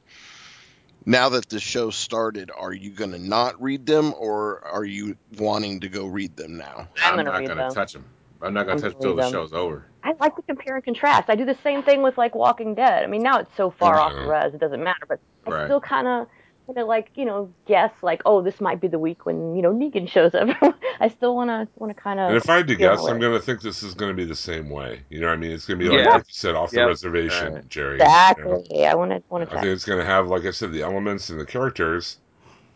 [1.07, 5.17] now that the show started, are you going to not read them, or are you
[5.39, 6.89] wanting to go read them now?
[7.05, 8.07] I'm I'm, not gonna touch them.
[8.43, 9.87] I'm not gonna touch gonna till read the show's over.
[10.03, 11.31] I like to compare and contrast.
[11.31, 13.05] I do the same thing with like Walking Dead.
[13.05, 15.07] I mean, now it's so far off the res, it doesn't matter.
[15.09, 15.65] But I Right.
[15.65, 16.27] still kind of,
[16.67, 19.63] kind of like you know, guess like, oh, this might be the week when you
[19.63, 20.49] know Negan shows up.
[21.01, 22.29] I still want to, want to kind of.
[22.29, 24.25] And if I had to guess, I'm going to think this is going to be
[24.25, 25.01] the same way.
[25.11, 25.51] You know what I mean?
[25.51, 26.13] It's going to be like, Yeah.
[26.13, 27.69] like you said, off the reservation, Right.
[27.69, 27.95] Jerry.
[27.95, 28.05] you know?
[28.05, 28.87] Exactly.
[28.87, 29.57] I want to, want to.
[29.57, 32.19] I think it's going to have, like I said, the elements and the characters,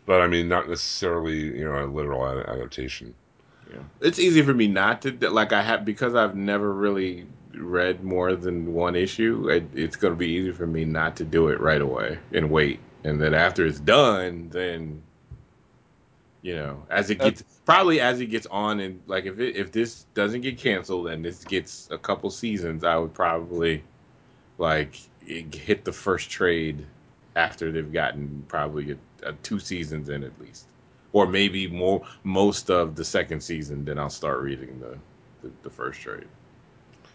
[0.05, 3.13] but I mean, not necessarily, you know, a literal ad- adaptation.
[3.71, 3.79] Yeah.
[4.01, 8.35] It's easy for me not to like I have because I've never really read more
[8.35, 9.47] than one issue.
[9.49, 12.49] It, it's going to be easy for me not to do it right away and
[12.49, 15.01] wait, and then after it's done, then
[16.41, 19.71] you know, as it gets probably as it gets on and like if it if
[19.71, 23.83] this doesn't get canceled and this gets a couple seasons, I would probably
[24.57, 26.85] like hit the first trade
[27.35, 30.65] after they've gotten probably a, a two seasons in at least
[31.13, 34.97] or maybe more most of the second season, then I'll start reading the
[35.41, 36.27] the, the first trade.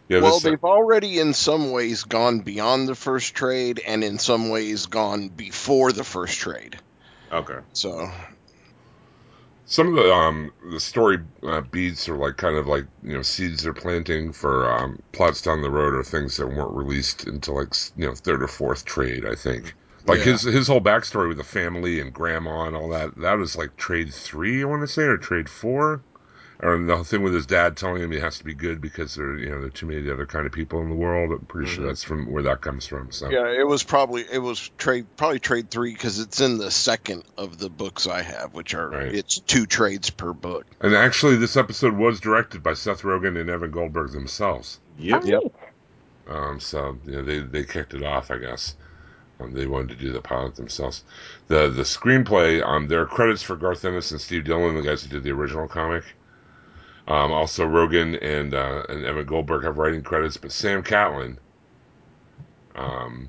[0.08, 4.48] Yeah, well, they've already in some ways gone beyond the first trade, and in some
[4.50, 6.80] ways gone before the first trade.
[7.32, 7.60] Okay.
[7.72, 8.10] So
[9.66, 13.22] some of the um the story uh, beats are like kind of like you know
[13.22, 17.56] seeds they're planting for um plots down the road or things that weren't released until
[17.56, 19.74] like you know third or fourth trade I think
[20.06, 20.24] like Yeah.
[20.24, 23.76] his his whole backstory with the family and grandma and all that that was like
[23.76, 26.04] trade three I want to say or trade four
[26.64, 29.14] or the whole thing with his dad telling him he has to be good because
[29.14, 31.46] there you know there are too many other kind of people in the world I'm
[31.46, 31.88] pretty sure Mhm.
[31.88, 35.38] that's from where that comes from so yeah, it was probably it was trade probably
[35.38, 39.14] trade three because it's in the second of the books I have, which are Right.
[39.14, 40.64] it's two trades per book.
[40.80, 45.24] and actually this episode was directed by Seth Rogen and Evan Goldberg themselves Yep.
[45.26, 45.42] Yep.
[46.28, 48.74] Um, so you know, they they kicked it off, I guess.
[49.40, 51.02] Um, they wanted to do the pilot themselves.
[51.48, 55.02] The the screenplay, um, there are credits for Garth Ennis and Steve Dillon, the guys
[55.02, 56.04] who did the original comic.
[57.06, 61.38] Um, also Rogen and uh, and Evan Goldberg have writing credits, but Sam Catlin,
[62.76, 63.28] um,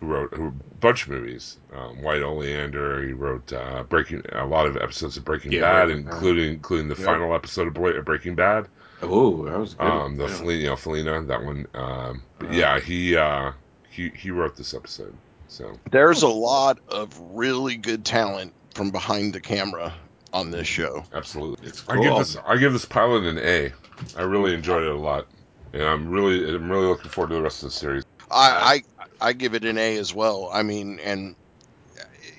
[0.00, 4.44] who wrote who, a bunch of movies, um, White Oleander, he wrote uh, Breaking a
[4.46, 6.12] lot of episodes of Breaking Yeah, Bad, Breaking Bad.
[6.14, 7.04] including including the Yep.
[7.04, 8.68] final episode of Bla- Breaking Bad.
[9.02, 9.86] Oh, that was good.
[9.86, 10.34] Um, the Yeah.
[10.34, 11.66] Fel- you know Felina, that one.
[11.74, 12.56] Um, but Uh-huh.
[12.58, 13.52] yeah, he uh,
[13.88, 15.14] he he wrote this episode.
[15.48, 19.92] So There's a lot of really good talent from behind the camera
[20.32, 21.04] on this show.
[21.12, 23.72] absolutely, It's I give this I give this pilot an A.
[24.16, 25.26] I really enjoyed it a lot,
[25.72, 28.04] and I'm really I'm really looking forward to the rest of the series.
[28.30, 28.82] I,
[29.20, 30.48] I I give it an A as well.
[30.52, 31.36] I mean, and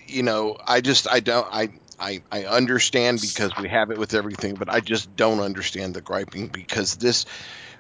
[0.08, 4.14] you know, I just I don't I I I understand because we have it with
[4.14, 7.26] everything, but I just don't understand the griping because this,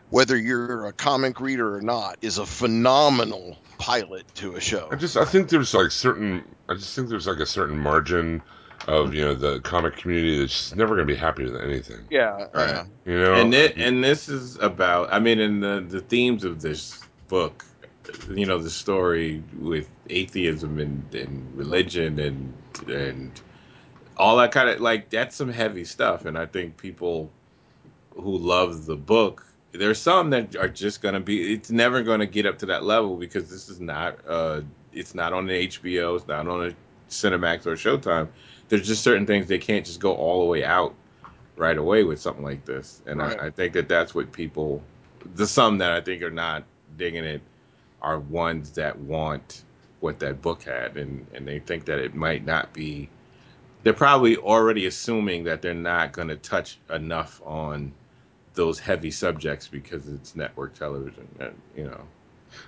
[0.09, 4.87] whether you're a comic reader or not, is a phenomenal pilot to a show.
[4.91, 8.41] I just I think there's like certain I just think there's like a certain margin
[8.87, 11.99] of you know the comic community that's just never gonna be happy with anything.
[12.09, 12.69] Yeah, Right.
[12.69, 12.85] yeah.
[13.05, 16.61] You know, and it, and this is about I mean, and the the themes of
[16.61, 17.65] this book,
[18.29, 22.53] you know, the story with atheism and, and religion and
[22.89, 23.31] and
[24.17, 27.31] all that kind of like that's some heavy stuff, and I think people
[28.15, 31.53] who love the book there's some that are just gonna be.
[31.53, 34.19] It's never gonna get up to that level because this is not.
[34.27, 34.61] uh
[34.93, 36.15] It's not on the HBO.
[36.15, 36.75] It's not on a
[37.09, 38.27] Cinemax or Showtime.
[38.69, 40.95] There's just certain things they can't just go all the way out
[41.55, 43.39] right away with something like this, and Right.
[43.39, 44.81] I, I think that that's what people.
[45.35, 46.63] The some that I think are not
[46.97, 47.41] digging it
[48.01, 49.63] are ones that want
[49.99, 53.09] what that book had, and and they think that it might not be.
[53.83, 57.91] They're probably already assuming that they're not going to touch enough on
[58.53, 62.01] those heavy subjects because it's network television, and you know.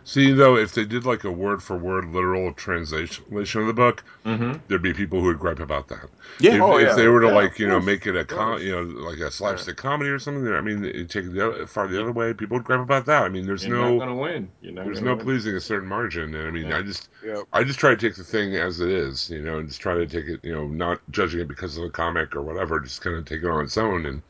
[0.04, 3.26] See, though, if they did like a word for word literal translation
[3.62, 4.54] of the book, Mm-hmm.
[4.68, 6.10] there'd be people who would gripe about that.
[6.40, 6.56] Yeah.
[6.56, 6.96] If, Oh, if yeah.
[6.96, 9.20] they were to Yeah, like, of you know, make it a com, you know, like
[9.20, 12.34] a slapstick comedy or something, I mean, take it the other, far the other way,
[12.34, 13.24] people would gripe about that.
[13.24, 14.50] I mean, there's You're no, not gonna win.
[14.62, 15.26] You're not there's gonna no win.
[15.26, 16.34] pleasing a certain margin.
[16.34, 16.78] And I mean, Yeah.
[16.78, 17.44] I just, Yep.
[17.54, 19.94] I just try to take the thing as it is, you know, and just try
[19.96, 23.02] to take it, you know, not judging it because of the comic or whatever, just
[23.02, 24.06] kind of take it on its own.
[24.06, 24.22] And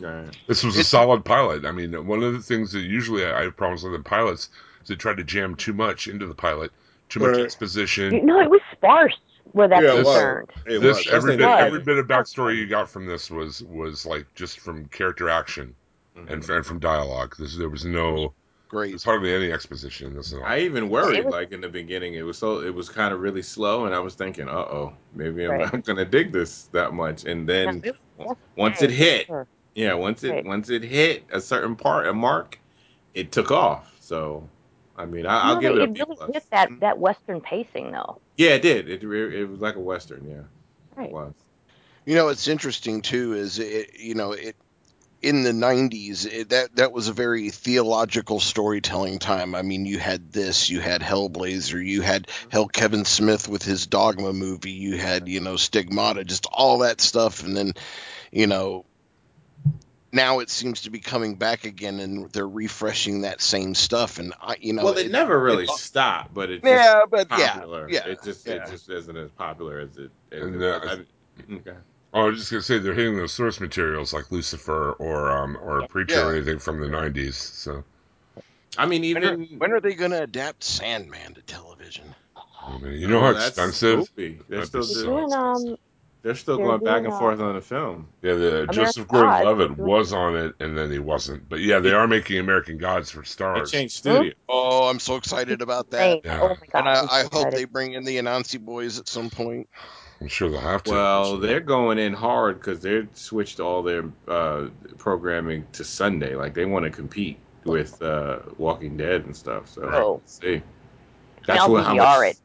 [0.00, 0.36] Right.
[0.46, 1.64] this was a It's- solid pilot.
[1.64, 4.44] I mean, one of the things that usually I I have problems with in pilots
[4.44, 4.50] is
[4.88, 6.72] they try to jam too much into the pilot,
[7.08, 7.44] too much Right.
[7.44, 8.24] exposition.
[8.26, 9.14] No, it was sparse
[9.52, 10.06] where that's Yeah, it was.
[10.06, 10.50] concerned.
[10.66, 11.08] It this was.
[11.08, 11.60] every bit was.
[11.60, 15.74] every bit of backstory you got from this was was like just from character action
[16.16, 16.30] Mhm.
[16.32, 17.34] and, and from dialogue.
[17.38, 18.34] This, there was no
[18.68, 18.90] Great.
[18.90, 20.44] there's hardly any exposition in this at all.
[20.44, 23.20] I even worried, was- like in the beginning, it was so it was kind of
[23.20, 25.72] really slow, and I was thinking, uh oh, maybe I'm Right.
[25.72, 27.24] not gonna dig this that much.
[27.24, 27.82] And then
[28.18, 29.46] No, once it hit, sure.
[29.74, 30.44] yeah, once it Right.
[30.44, 32.58] once it hit a certain part, a mark,
[33.14, 33.94] it took off.
[34.00, 34.46] So,
[34.98, 36.30] I mean, I, I'll No, give they- it a it B really plus.
[36.32, 38.20] hit that that Western pacing though.
[38.36, 38.88] Yeah, it did.
[38.88, 40.26] It it was like a western.
[40.28, 40.42] Yeah,
[40.96, 41.08] Right.
[41.08, 41.32] it was.
[42.04, 43.34] You know, it's interesting too.
[43.34, 43.98] Is it?
[43.98, 44.56] You know, it
[45.20, 49.54] in the '90s it, that that was a very theological storytelling time.
[49.54, 52.50] I mean, you had this, you had Hellblazer, you had mm-hmm.
[52.50, 57.00] hell Kevin Smith with his Dogma movie, you had you know Stigmata, just all that
[57.00, 57.72] stuff, and then
[58.32, 58.84] you know.
[60.10, 64.18] Now it seems to be coming back again, and they're refreshing that same stuff.
[64.18, 67.02] And I, you know, well, it, it- never really it- stopped, but it just yeah,
[67.10, 67.90] but yeah, popular.
[67.90, 68.54] yeah, it just yeah.
[68.54, 70.10] it just isn't as popular as it.
[70.32, 70.80] As it uh.
[70.82, 71.76] I- okay.
[72.14, 75.58] Oh, I was just gonna say they're hitting those source materials like Lucifer or um
[75.62, 76.26] or Preacher Yeah.
[76.28, 77.34] or anything from the '90s.
[77.34, 77.84] So
[78.78, 82.14] I mean, When are, even when are they going to adapt Sandman to television?
[82.62, 84.08] I mean, you know Oh, how that's expensive.
[84.16, 84.38] Spoopy.
[84.48, 85.78] They're still be doing, doing um expensive.
[86.22, 88.08] They're still they're going back and forth on the film.
[88.22, 91.48] Yeah, the American Joseph Gordon-Levitt was on it, and then he wasn't.
[91.48, 93.70] But yeah, they are making American Gods for Starz.
[93.70, 94.32] They changed studio.
[94.48, 95.98] Oh, I'm so excited about that.
[96.14, 96.20] Right.
[96.24, 96.40] Yeah.
[96.42, 96.78] Oh my god.
[96.80, 99.68] And I, I'm so hope they bring in the Anansi boys at some point.
[100.20, 100.90] I'm sure they'll have to.
[100.90, 104.66] Well, they're going in hard because they switched all their uh,
[104.98, 106.34] programming to Sunday.
[106.34, 109.68] Like they want to compete with uh, Walking Dead and stuff.
[109.68, 110.12] So Oh.
[110.14, 110.62] let's see.
[111.48, 112.40] I'll what- how DVR much- it.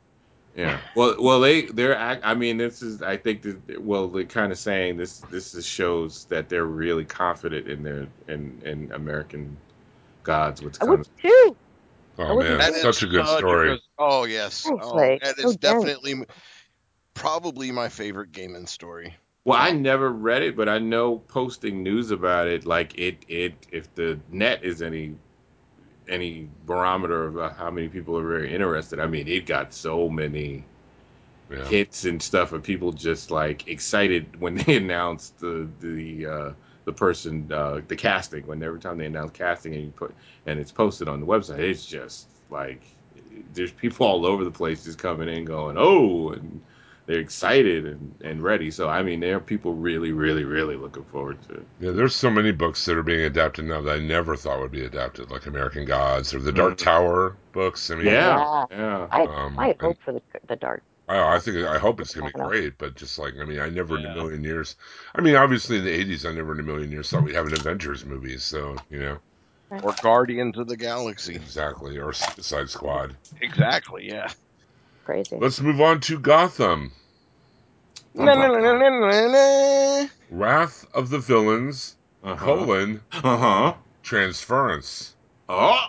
[0.55, 0.79] Yeah.
[0.95, 1.95] Well, well, they they're.
[1.95, 3.01] act- I mean, this is.
[3.01, 3.81] I think that.
[3.83, 5.19] Well, they're kind of saying this.
[5.31, 9.57] This is shows that they're really confident in their in in American
[10.23, 10.61] gods.
[10.61, 10.99] What's I coming?
[10.99, 11.55] would too.
[12.19, 13.81] oh would man, be That is such a good uh, story.
[13.97, 15.19] oh yes, Thanks, oh, Ray.
[15.23, 15.83] that So is dense.
[15.83, 16.25] definitely
[17.13, 19.15] probably my favorite Gaiman story.
[19.45, 23.53] Well, I never read it, but I know posting news about it, like it, it,
[23.71, 25.15] if the net is any,
[26.07, 30.09] any barometer of uh, how many people are very interested, I mean, it got so
[30.09, 30.67] many
[31.49, 31.71] Yeah.
[31.71, 36.53] hits and stuff, and people just like excited when they announced the the uh,
[36.85, 38.45] the person, uh, the casting.
[38.47, 41.59] When every time they announce casting and you put and it's posted on the website,
[41.59, 42.85] it's just like
[43.51, 46.63] there's people all over the place just coming in, going, oh, and
[47.05, 48.71] they're excited and, and ready.
[48.71, 51.65] So I mean, there are people really, really, really looking forward to it.
[51.79, 54.71] Yeah, there's so many books that are being adapted now that I never thought would
[54.71, 56.83] be adapted, like American Gods or the Dark Mhm.
[56.83, 57.91] Tower books.
[57.91, 59.07] I mean, Yeah, yeah.
[59.11, 60.83] I Um, I and- hope for the the dark.
[61.09, 63.67] I, I think I hope it's gonna be great, but just like I mean, I
[63.69, 64.77] never in a million years.
[65.13, 67.47] I mean, obviously in the '80s, I never in a million years thought we'd have
[67.47, 68.37] an Avengers movie.
[68.37, 69.17] So you know,
[69.81, 71.35] Or Guardians of the Galaxy.
[71.35, 73.17] exactly, or Suicide Squad.
[73.41, 74.07] Exactly.
[74.07, 74.29] Yeah.
[75.05, 75.37] Crazy.
[75.39, 76.91] Let's move on to Gotham,
[78.15, 79.27] Na, na, na, na, na, na,
[80.01, 80.07] na.
[80.29, 83.73] Wrath of the Villains: Uh colon huh.
[84.01, 85.15] Transference,
[85.49, 85.79] Oh.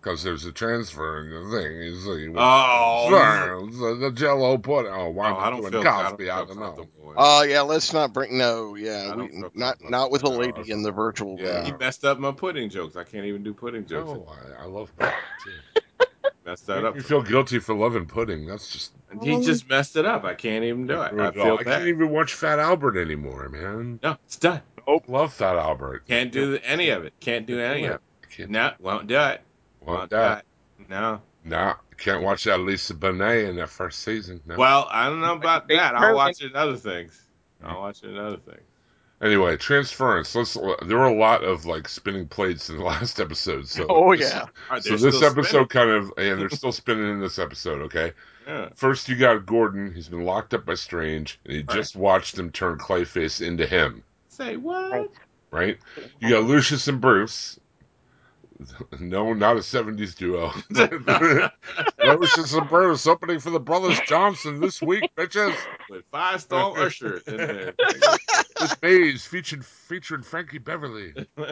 [0.00, 1.76] because there's a transfer in the thing.
[1.82, 3.66] You see, with- Oh.
[3.70, 4.86] the, the Jello put.
[4.86, 5.80] Oh, why Oh, I I don't doing feel.
[5.80, 6.30] I don't Cosby?
[6.30, 6.62] I don't know.
[6.72, 7.16] comfortable with.
[7.18, 10.68] Oh yeah, let's not bring no, yeah, don't we, not not with a lady that's
[10.68, 11.64] in the virtual Yeah, room.
[11.66, 12.94] he messed up my pudding jokes.
[12.96, 14.10] I can't even do pudding jokes.
[14.10, 14.26] No,
[14.60, 15.80] I, I love pudding too.
[16.52, 16.96] Messed that Make up.
[16.96, 18.46] me feel guilty for loving pudding.
[18.46, 18.92] That's just.
[19.22, 20.24] He just messed it up.
[20.24, 21.14] I can't even do it.
[21.18, 23.98] I I, feel can't even watch Fat Albert anymore, man.
[24.02, 24.60] No, it's done.
[24.86, 26.06] Oh, love Fat Albert.
[26.06, 27.14] Can't do any of it.
[27.20, 28.00] Can't do any of it.
[28.28, 29.40] Can't No, won't do it.
[29.80, 30.44] want Won't do it.
[30.90, 31.22] No.
[31.42, 34.42] No, can't watch that Lisa Bonet in that first season.
[34.44, 34.56] No.
[34.56, 35.94] Well, I don't know about that.
[35.94, 37.18] I'll watch it in other things.
[37.64, 38.60] I'll watch it in other things.
[39.22, 40.34] Anyway, transference.
[40.34, 40.54] Let's.
[40.54, 43.68] There were a lot of like spinning plates in the last episode.
[43.68, 44.46] So Oh this- yeah.
[44.68, 47.82] Are So this still episode kind of, and they're still spinning in this episode.
[47.82, 48.12] Okay.
[48.46, 48.70] Yeah.
[48.74, 49.92] First, you got Gordon.
[49.94, 51.68] He's been locked up by Strange, and he Right.
[51.70, 54.02] just watched him turn Clayface into him.
[54.28, 54.90] Say what?
[54.90, 55.10] Right.
[55.52, 55.78] Right.
[56.18, 56.40] You oh.
[56.40, 57.60] got Lucius and Bruce.
[59.00, 60.52] No, not a '70s duo.
[62.04, 65.54] Lucius and Bruce opening for the Brothers Johnson this week, bitches.
[65.90, 67.74] With Firestorm Usher in there.
[68.60, 71.14] With Maze featuring featuring Frankie Beverly.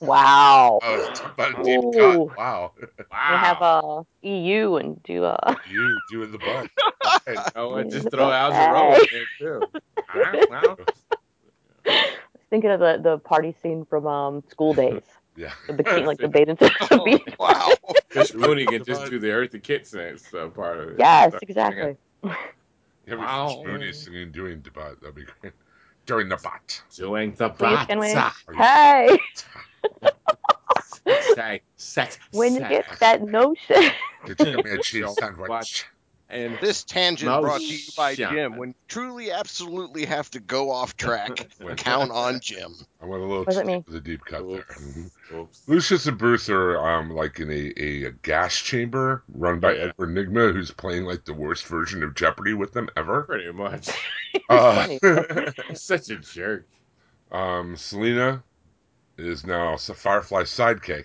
[0.00, 0.78] Wow.
[0.82, 1.92] Oh, it's about a deep Ooh.
[1.92, 2.38] cut.
[2.38, 2.72] Wow.
[2.78, 5.56] We have a EU and do a.
[5.68, 6.70] You do in the butt.
[7.56, 10.46] oh, and just throw Al Jarreau in there too.
[10.50, 10.76] Wow.
[12.50, 15.02] thinking of the, the party scene from um School Daze.
[15.36, 15.52] Yeah.
[15.66, 16.72] The bikini, like the bathing suit.
[16.90, 17.22] the Oh, beach.
[17.38, 17.70] wow.
[18.10, 20.96] Fish Mooney can just do the Eartha Kitt sense uh, part of it.
[20.98, 21.96] Yes, Start exactly.
[23.04, 23.48] Yeah, but Wow.
[23.48, 25.00] Fish Mooney singing doing the bot.
[25.00, 25.52] That'd be great.
[26.06, 26.82] During the bot.
[26.94, 27.88] Doing the bot.
[27.88, 28.12] can we?
[28.14, 28.32] bata.
[28.54, 29.18] Hey,
[31.34, 33.90] Sex, sex, when you get that notion.
[34.26, 35.86] Get you me a cheese Don't sandwich.
[36.32, 36.40] Watch.
[36.40, 38.32] And This tangent No brought to you by shot.
[38.32, 38.56] Jim.
[38.56, 42.74] When you truly absolutely have to go off track, count on Jim.
[43.00, 44.64] I went a little What too deep the deep cut there.
[44.98, 45.62] Oops, oops.
[45.66, 49.80] Lucius and Bruce are um like in a, a, gas chamber run by Yeah.
[49.98, 53.22] Edward Nygma, who's playing like the worst version of Jeopardy with them ever.
[53.22, 53.90] Pretty much.
[54.48, 54.88] Uh,
[55.74, 56.66] such a jerk.
[57.32, 58.42] um, Selina
[59.18, 61.04] is now a Firefly sidekick,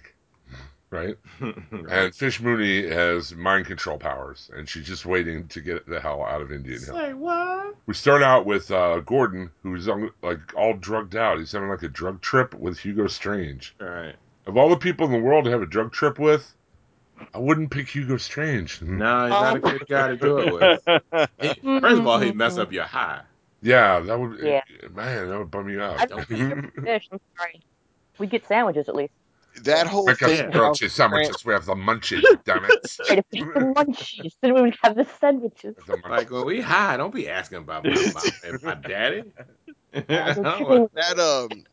[0.90, 1.18] right?
[1.42, 6.24] And Fish Mooney has mind control powers, and she's just waiting to get the hell
[6.24, 6.96] out of Indian Hill.
[6.96, 7.76] Say what?
[7.88, 11.40] We start out with uh, Gordon, who's on, like all drugged out.
[11.40, 13.76] He's having like a drug trip with Hugo Strange.
[13.82, 14.16] All right.
[14.46, 16.54] Of all the people in the world to have a drug trip with,
[17.34, 18.82] I wouldn't pick Hugo Strange.
[18.84, 21.30] No, he's not a good guy to do it with.
[21.42, 23.22] He- first of all, he'd mess up your high.
[23.62, 24.40] Yeah, that would.
[24.40, 24.62] Yeah.
[24.94, 26.00] Man, that would bum you out.
[26.00, 27.10] I don't think fish.
[27.12, 27.60] I'm sorry.
[28.20, 29.12] We get sandwiches at least.
[29.64, 30.52] That whole Pick us thing.
[30.52, 31.46] grilled cheese sandwiches.
[31.46, 32.98] We have the munchies, damn it.
[33.10, 33.40] We get the
[33.76, 35.76] munchies, then we would have the sandwiches.
[35.88, 36.10] The munchies.
[36.10, 39.24] Like when we high, don't be asking about my my, my daddy.
[39.92, 41.64] that um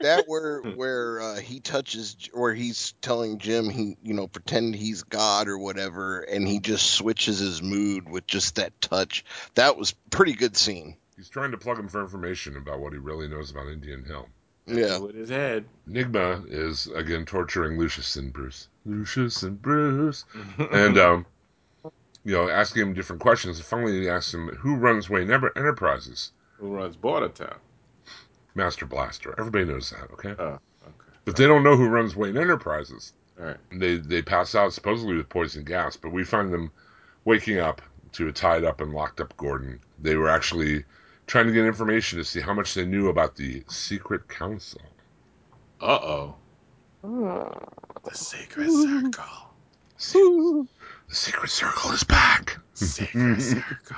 [0.00, 5.02] that where where uh, he touches where he's telling Jim he you know pretend he's
[5.02, 9.24] God or whatever and he just switches his mood with just that touch
[9.54, 12.98] that was pretty good scene He's trying to plug him for information about what he
[12.98, 14.28] really knows about Indian Hill.
[14.66, 15.64] Yeah With his head.
[15.88, 18.68] Nygma is again torturing Lucius and Bruce.
[18.86, 20.24] Lucius and Bruce.
[20.72, 21.26] and um,
[22.24, 23.58] you know, asking him different questions.
[23.58, 27.56] And finally, he asks him, "Who runs Wayne Enterprises?" Who runs Bartertown?
[28.54, 29.34] Master Blaster.
[29.38, 30.34] Everybody knows that, okay?
[30.38, 31.18] Oh, okay.
[31.24, 33.14] But they don't know who runs Wayne Enterprises.
[33.40, 33.56] All right.
[33.72, 36.70] They they pass out supposedly with poison gas, but we find them
[37.24, 37.82] waking up
[38.12, 39.80] to a tied up and locked up Gordon.
[39.98, 40.84] They were actually
[41.32, 44.82] trying to get information to see how much they knew about the secret council.
[45.80, 46.34] Uh oh.
[47.02, 50.66] The secret circle.
[51.08, 52.58] The secret circle is back.
[52.74, 53.96] Secret circle.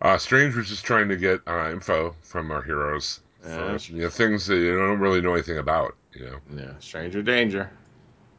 [0.00, 3.18] Uh, Strange was just trying to get uh, info from our heroes.
[3.44, 3.76] Yeah.
[3.76, 5.96] For, you know, things that you don't really know anything about.
[6.14, 6.74] You know, Yeah.
[6.78, 7.68] Stranger danger.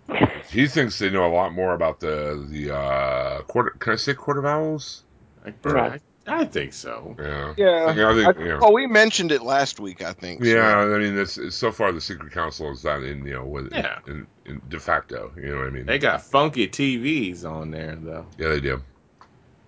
[0.49, 3.72] he thinks they know a lot more about the the uh, quarter.
[3.72, 5.03] Can I say Court of Owls?
[5.45, 6.01] I, Right.
[6.28, 7.15] I, I think so.
[7.19, 7.53] Yeah.
[7.57, 8.59] yeah I, mean, I think, yeah.
[8.61, 10.49] oh we mentioned it last week I think so.
[10.49, 13.45] Yeah, I mean, it's, it's so far the secret council is not in you know
[13.45, 13.99] with Yeah.
[14.07, 15.32] in, in de facto.
[15.36, 15.86] You know what I mean?
[15.86, 18.25] They got funky TVs on there though.
[18.38, 18.82] yeah, they do.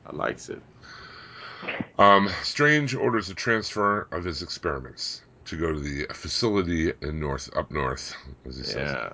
[0.05, 0.61] I likes it.
[1.97, 7.49] Um, Strange orders a transfer of his experiments to go to the facility in north
[7.55, 8.91] up north, as he says.
[8.91, 9.09] Yeah.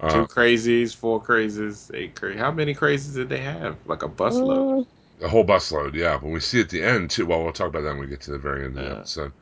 [0.00, 2.38] Uh, Two crazies, four crazies, eight crazy.
[2.38, 3.76] How many crazies did they have?
[3.86, 4.84] Like a busload.
[4.84, 4.86] Mm.
[5.22, 6.18] A whole busload, yeah.
[6.20, 7.26] But we see at the end too.
[7.26, 9.32] Well, we'll talk about that when we get to the very end of the episode.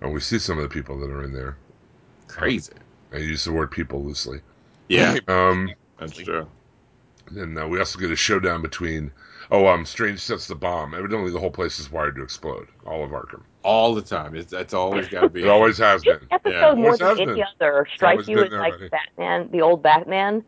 [0.00, 1.56] And we see some of the people that are in there.
[2.28, 2.72] Crazy.
[3.12, 4.40] I use the word people loosely.
[4.88, 6.46] Yeah, Um, that's true.
[7.34, 9.10] and uh, we also get a showdown between.
[9.50, 10.92] Oh, um, Strange sets the bomb.
[10.94, 12.68] Evidently, the whole place is wired to explode.
[12.86, 13.42] All of Arkham.
[13.62, 14.34] All the time.
[14.36, 15.42] It's that's always got to be.
[15.42, 16.20] It always has been.
[16.30, 16.74] Episode Yeah.
[16.74, 18.88] more Always than has any other strike you as like buddy.
[18.90, 20.44] Batman, the old Batman, like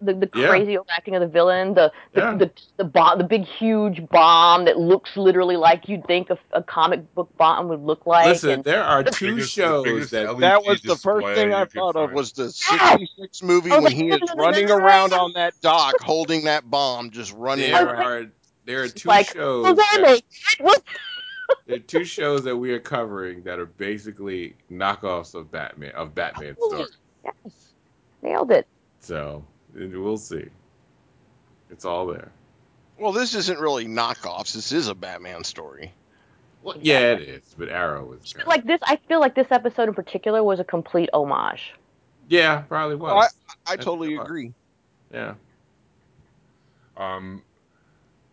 [0.00, 2.34] the the crazy old acting of the villain, the the Yeah.
[2.36, 6.62] the, the bomb, the big huge bomb that looks literally like you'd think a, a
[6.62, 8.26] comic book bomb would look like.
[8.26, 11.52] Listen, and there are The two biggest- shows that LED that was the first thing
[11.52, 15.32] I thought of oh, was the 66 movie Oh, when he is running around on
[15.34, 18.30] that dock holding that bomb just running there around are
[18.64, 19.64] there are two like, shows.
[19.64, 20.24] "Well, that- damn it,
[21.66, 26.14] there are two shows that we are covering that are basically knockoffs of Batman of
[26.14, 26.96] Batman stories.
[27.24, 27.34] Yes,
[28.22, 28.66] nailed it.
[29.00, 29.44] So
[29.74, 30.46] we'll see.
[31.70, 32.30] It's all there.
[32.98, 35.92] well this isn't really knockoffs this is a Batman story
[36.62, 37.54] Well, yeah, it is.
[37.56, 40.60] But Arrow was kind of, Like this, I feel like this episode in particular was
[40.60, 41.72] a complete homage.
[42.28, 43.10] yeah, probably was.
[43.14, 43.28] Well,
[43.66, 44.26] I, I totally smart.
[44.26, 44.52] agree.
[45.12, 45.34] yeah.
[46.96, 47.42] Um,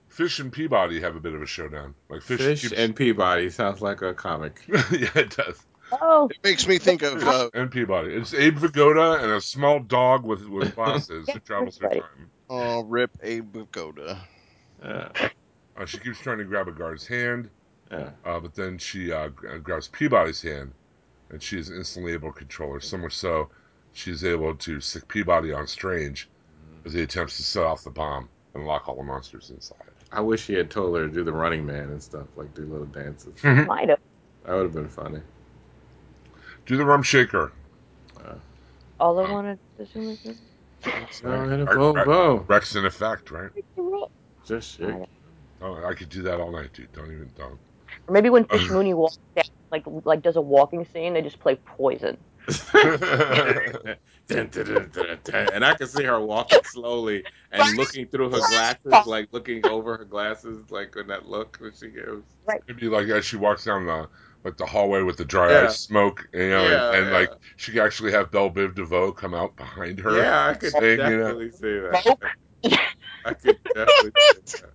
[0.09, 1.93] Fish and Peabody have a bit of a showdown.
[2.09, 4.61] Like Fish, Fish keeps- and Peabody sounds like a comic.
[4.67, 5.63] yeah, it does.
[5.91, 8.13] Oh, It makes me think of uh, and Peabody.
[8.13, 12.01] It's Abe Vigoda and a small dog with with glasses who travels through Right.
[12.01, 12.29] time.
[12.49, 14.19] oh, Rip Abe Vigoda.
[14.83, 15.09] Yeah.
[15.77, 17.49] Uh, she keeps trying to grab a guard's hand,
[17.91, 18.09] Yeah.
[18.25, 20.71] uh, but then she uh, grabs Peabody's hand,
[21.29, 22.79] and she is instantly able to control her.
[22.79, 23.49] So much so,
[23.93, 26.29] she's able to sick Peabody on Strange
[26.85, 29.77] as he attempts to set off the bomb and lock all the monsters inside.
[30.11, 32.65] I wish he had told her to do the Running Man and stuff, like do
[32.65, 33.41] little dances.
[33.43, 33.99] might have.
[34.45, 35.19] That would have been funny.
[36.67, 37.53] Do the rum shaker.
[38.19, 38.35] Uh,
[38.99, 40.41] all I um, wanted to do was just
[40.85, 42.05] Oh, and a Right, boom, right.
[42.05, 42.39] boom.
[42.45, 43.49] Wreckx-n-Effect, right?
[44.45, 44.95] Just shake.
[45.61, 46.91] Oh, I could do that all night, dude.
[46.93, 47.59] Don't even don't.
[48.07, 51.21] Or maybe when Fish um, Mooney walks down, like like does a walking scene, they
[51.21, 52.17] just play Poison.
[54.29, 55.49] Dun, dun, dun, dun, dun.
[55.53, 59.97] and I can see her walking slowly and looking through her glasses, like looking over
[59.97, 62.25] her glasses, like in that look that she gives.
[62.67, 64.09] It'd be like as she walks down the
[64.43, 65.65] like the hallway with the dry Yeah.
[65.65, 67.17] ice smoke, you know, Yeah, and, and yeah.
[67.19, 70.15] like she could actually have Bell Biv DeVoe come out behind her.
[70.17, 72.79] Yeah, I could saying, you know, definitely see that.
[73.25, 74.71] I could definitely see that.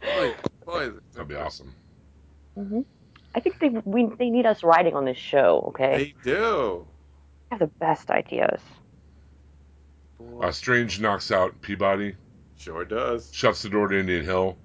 [0.00, 1.00] Poison, poison.
[1.12, 1.74] that'd be awesome.
[2.56, 2.80] hmm
[3.34, 5.64] I think they we they need us writing on this show.
[5.68, 6.86] Okay, They do.
[7.50, 8.60] they have the best ideas.
[10.40, 12.16] Uh, Strange knocks out Peabody,
[12.56, 13.30] Sure does.
[13.34, 14.56] shuts the door to Indian Hill,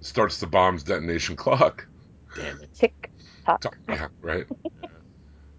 [0.00, 1.88] starts the bomb's detonation clock.
[2.34, 2.74] Damn it.
[2.74, 3.10] Tick
[3.46, 3.76] tock.
[3.88, 4.46] Yeah, right.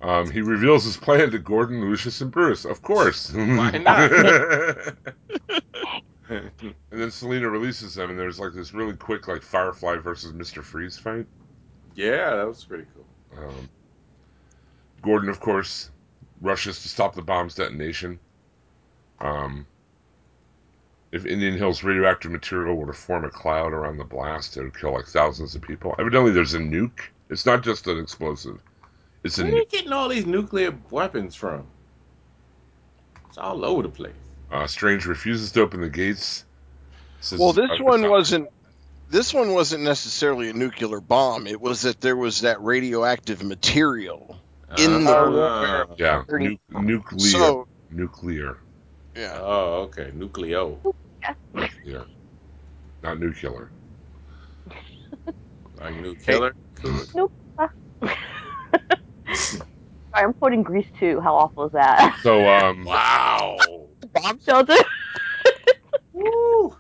[0.02, 2.66] Um, he reveals his plan to Gordon, Lucius, and Bruce.
[2.66, 3.32] Of course.
[3.34, 4.12] Why not?
[6.30, 6.52] and
[6.92, 10.98] then Selina releases them, and there's like this really quick, like Firefly versus Mister Freeze
[10.98, 11.26] fight.
[11.96, 13.06] yeah, that was pretty cool.
[13.44, 13.70] Um,
[15.02, 15.90] Gordon, of course,
[16.42, 18.20] rushes to stop the bomb's detonation.
[19.20, 19.66] Um,
[21.16, 24.78] if Indian Hill's radioactive material were to form a cloud around the blast, it would
[24.78, 25.96] kill like thousands of people.
[25.98, 27.00] Evidently, there's a nuke.
[27.30, 28.60] It's not just an explosive.
[29.24, 29.70] It's a Where are they nuke.
[29.72, 31.64] getting all these nuclear weapons from?
[33.30, 34.14] It's all over the place.
[34.52, 36.44] Uh, Strange refuses to open the gates.
[37.22, 38.12] Says Well, this about one stop.
[38.12, 38.50] wasn't.
[39.10, 41.48] This one wasn't necessarily a nuclear bomb.
[41.48, 44.38] It was that there was that radioactive material
[44.78, 45.86] in the Uh.
[45.98, 47.20] Yeah, nu- nuclear.
[47.30, 48.58] So nuclear.
[49.16, 50.12] yeah, Oh, okay.
[50.16, 50.78] Nucleo.
[51.84, 52.04] Yeah.
[53.04, 53.72] Not nuclear.
[55.80, 56.56] Like new killer.
[56.82, 57.06] Sorry,
[60.16, 61.20] I'm quoting Grease too.
[61.20, 62.18] How awful is that?
[62.22, 63.58] So, um, Wow.
[64.14, 64.76] Bomb shelter.
[66.14, 66.76] Woo.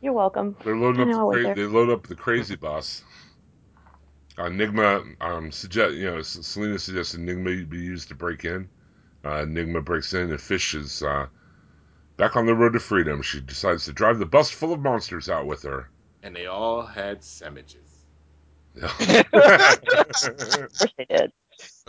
[0.00, 0.56] You're welcome.
[0.64, 1.32] They're loading up.
[1.32, 3.02] The cra- they load up the crazy bus.
[4.38, 8.68] Uh, Enigma um, suggest you know Selina suggests Enigma be used to break in.
[9.24, 11.26] Uh, Enigma breaks in and Fish is uh,
[12.16, 13.22] back on the road to freedom.
[13.22, 15.88] She decides to drive the bus full of monsters out with her.
[16.22, 17.82] And they all had sandwiches.
[18.82, 20.28] Of course
[20.98, 21.32] they did.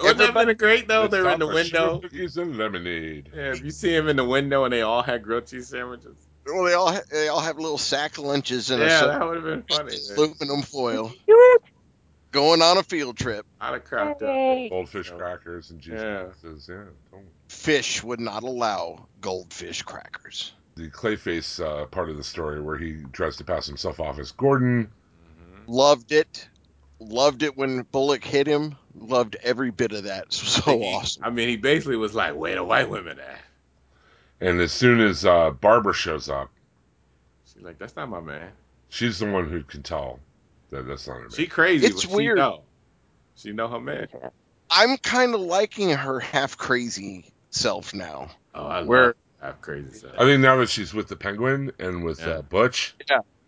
[0.02, 1.08] Wouldn't that been great though?
[1.08, 2.00] They're in the window.
[2.00, 3.30] Cookies and lemonade.
[3.36, 6.16] Yeah, if you see them in the window and they all had grilled cheese sandwiches.
[6.46, 9.36] well, they all ha- they all have little sack lunches and Yeah, a that would
[9.36, 9.98] have been funny.
[10.16, 11.12] aluminum foil.
[12.32, 13.46] Going on a field trip.
[13.60, 14.30] I'd have cracked up.
[14.30, 14.70] Yay.
[14.70, 16.24] Goldfish crackers and cheese Yeah.
[16.26, 16.70] boxes.
[16.70, 16.84] Yeah.
[17.50, 20.54] Fish would not allow goldfish crackers.
[20.76, 24.32] The Clayface uh, part of the story where he tries to pass himself off as
[24.32, 24.90] Gordon.
[25.66, 26.48] Loved it.
[27.00, 28.76] Loved it when Bullock hit him.
[28.96, 30.34] Loved every bit of that.
[30.34, 31.24] So awesome.
[31.24, 33.40] I mean, he basically was like, "Where the white women at?"
[34.40, 36.50] And as soon as uh, Barbara shows up,
[37.46, 38.52] She's like, "That's not my man."
[38.90, 40.20] she's the one who can tell
[40.70, 41.22] that that's not her.
[41.22, 41.30] Man.
[41.32, 41.86] She crazy.
[41.86, 42.38] It's but weird.
[42.38, 42.62] She know.
[43.36, 44.08] She know her man.
[44.70, 48.30] I'm kind of liking her half crazy self now.
[48.58, 50.12] Oh, I Where- love crazy stuff.
[50.18, 52.28] I think now that she's with the Penguin and with Yeah.
[52.28, 52.96] uh, Butch,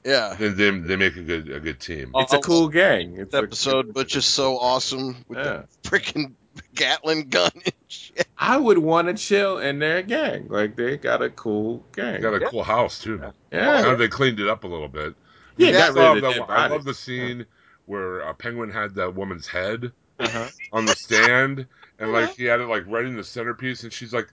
[0.05, 0.35] Yeah.
[0.39, 2.11] then they, they make a good a good team.
[2.15, 3.17] It's a cool gang.
[3.17, 5.63] It's This a- episode, but just so awesome with Yeah.
[5.83, 6.33] the freaking
[6.75, 8.27] Gatling gun and shit.
[8.37, 10.47] I would want to chill in their gang.
[10.49, 12.15] Like they got a cool gang.
[12.15, 13.21] They got a cool house too.
[13.51, 13.81] yeah.
[13.81, 15.15] Now they cleaned it up a little bit.
[15.57, 17.45] Yeah, I got rid love of the that dead one- I love the scene
[17.85, 20.47] where a penguin had that woman's head Uh-huh.
[20.73, 21.65] on the stand,
[21.97, 24.27] and like he had it like right in the centerpiece, and she's like,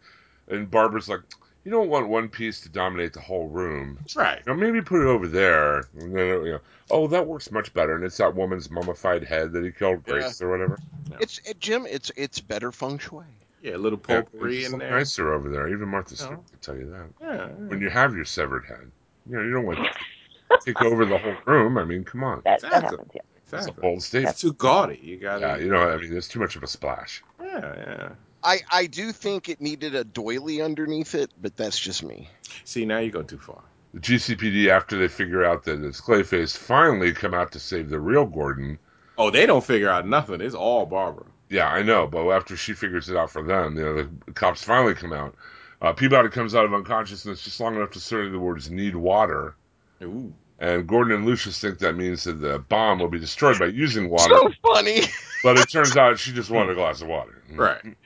[0.49, 1.20] and Barbara's like,
[1.64, 3.97] you don't want one piece to dominate the whole room.
[4.01, 4.40] That's right.
[4.47, 5.88] You know, maybe put it over there.
[5.99, 7.97] And then, you know, oh, that works much better.
[7.97, 10.78] And it's that woman's mummified head that he killed, Grace or whatever.
[11.18, 11.86] It's it, Jim.
[11.88, 13.24] It's it's better feng shui.
[13.62, 14.90] Yeah, a little Yeah, potpourri it's in there.
[14.92, 15.66] nicer over there.
[15.68, 16.44] Even Martha You Stewart know.
[16.51, 17.07] could tell you that.
[17.20, 17.47] Yeah.
[17.68, 18.90] When you have your severed head,
[19.28, 21.78] you know, you don't want to take over the whole room.
[21.78, 22.42] I mean, come on.
[22.44, 22.99] That, that Exactly.
[22.99, 23.11] happens.
[23.14, 23.20] Yeah.
[23.42, 23.82] It's a Exactly.
[23.82, 24.30] bold statement.
[24.32, 25.01] It's too gaudy.
[25.03, 25.40] You got it.
[25.40, 27.24] Yeah, you know, I mean, it's too much of a splash.
[27.42, 28.09] Yeah, yeah.
[28.47, 32.28] I, I do think it needed a doily underneath it, but that's just me.
[32.64, 33.61] See, now you go too far.
[33.92, 37.99] The GCPD, after they figure out that it's Clayface, finally come out to save the
[37.99, 38.78] real Gordon.
[39.18, 40.40] Oh, they don't figure out nothing.
[40.40, 41.24] It's all Barbara.
[41.49, 44.62] Yeah, I know, but after she figures it out for them, you know, the cops
[44.62, 45.34] finally come out.
[45.82, 49.55] Uh, Peabody comes out of unconsciousness just long enough to say the words "need water,"
[50.03, 50.32] Ooh.
[50.59, 54.09] and Gordon and Lucius think that means that the bomb will be destroyed by using
[54.09, 54.34] water.
[54.34, 55.03] So funny.
[55.42, 57.42] but it turns out she just wanted a glass of water.
[57.53, 57.97] Right.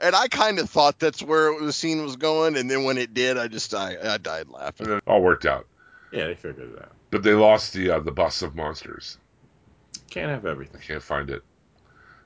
[0.00, 3.14] And I kind of thought that's where the scene was going, and then when it
[3.14, 4.86] did, I just I, I died laughing.
[4.86, 5.66] And then it all worked out.
[6.12, 6.92] Yeah, they figured it out.
[7.10, 9.18] But they lost the uh, the bus of monsters.
[10.10, 10.80] Can't have everything.
[10.80, 11.42] I can't find it.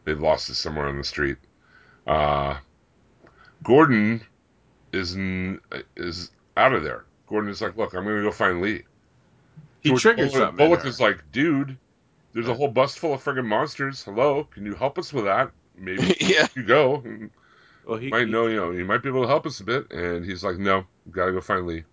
[0.04, 1.38] They've lost it somewhere on the street.
[2.06, 2.56] Uh,
[3.62, 4.22] Gordon
[4.92, 5.60] is n-
[5.96, 7.04] is out of there.
[7.26, 8.82] Gordon is like, look, I'm gonna go find Lee.
[9.80, 10.56] He George triggered Bullock, something.
[10.56, 11.76] Bullock is like, dude,
[12.32, 14.02] there's a whole bus full of friggin' monsters.
[14.02, 15.50] Hello, can you help us with that?
[15.76, 16.46] Maybe yeah.
[16.54, 17.02] you go.
[17.86, 19.64] Well, he, might he- know, you know, he might be able to help us a
[19.64, 19.90] bit.
[19.92, 21.84] And he's like, no, gotta go find Lee.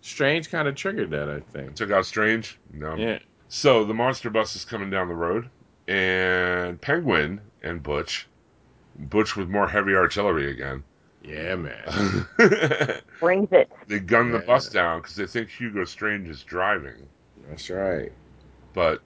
[0.00, 1.74] Strange kind of triggered that, I think.
[1.74, 2.58] Took out Strange.
[2.72, 2.94] No.
[2.96, 3.18] Yeah.
[3.48, 5.48] So the monster bus is coming down the road,
[5.88, 8.26] and Penguin and Butch,
[8.98, 10.82] Butch with more heavy artillery again.
[11.22, 12.26] Yeah, man.
[13.20, 13.68] Brings it.
[13.88, 17.08] they gun the bus down because they think Hugo Strange is driving,
[17.48, 18.12] That's right.
[18.74, 19.00] but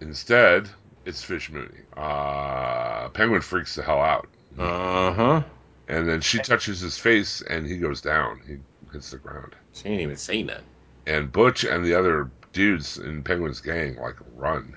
[0.00, 0.68] instead
[1.06, 1.80] it's Fish Mooney.
[1.96, 4.28] Uh, Penguin freaks the hell out,
[4.58, 5.42] Uh huh.
[5.88, 8.40] and then she touches his face, and he goes down.
[8.46, 8.56] He
[8.92, 10.62] hits the ground, She ain't even say that.
[11.06, 14.74] and Butch and the other dudes in Penguin's gang like run.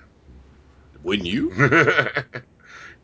[1.02, 1.50] Wouldn't you?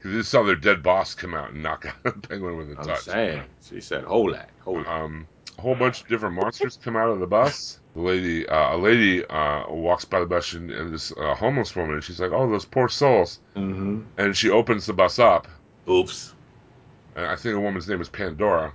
[0.01, 2.87] Because they saw their dead boss come out and knock out Penguin with a I'm
[2.87, 3.01] touch.
[3.01, 3.43] saying.
[3.61, 5.27] She said, "Hold that, hold that." Um,
[5.59, 7.81] a whole bunch of different monsters come out of the bus.
[7.97, 11.75] The lady, uh, a lady, uh, walks by the bus and, and this uh, homeless
[11.75, 14.03] woman, and she's like, "Oh, those poor souls!" Mm-hmm.
[14.19, 15.49] And she opens the bus up,
[15.89, 16.33] Oops.
[17.19, 18.73] And I think the woman's name is Pandora,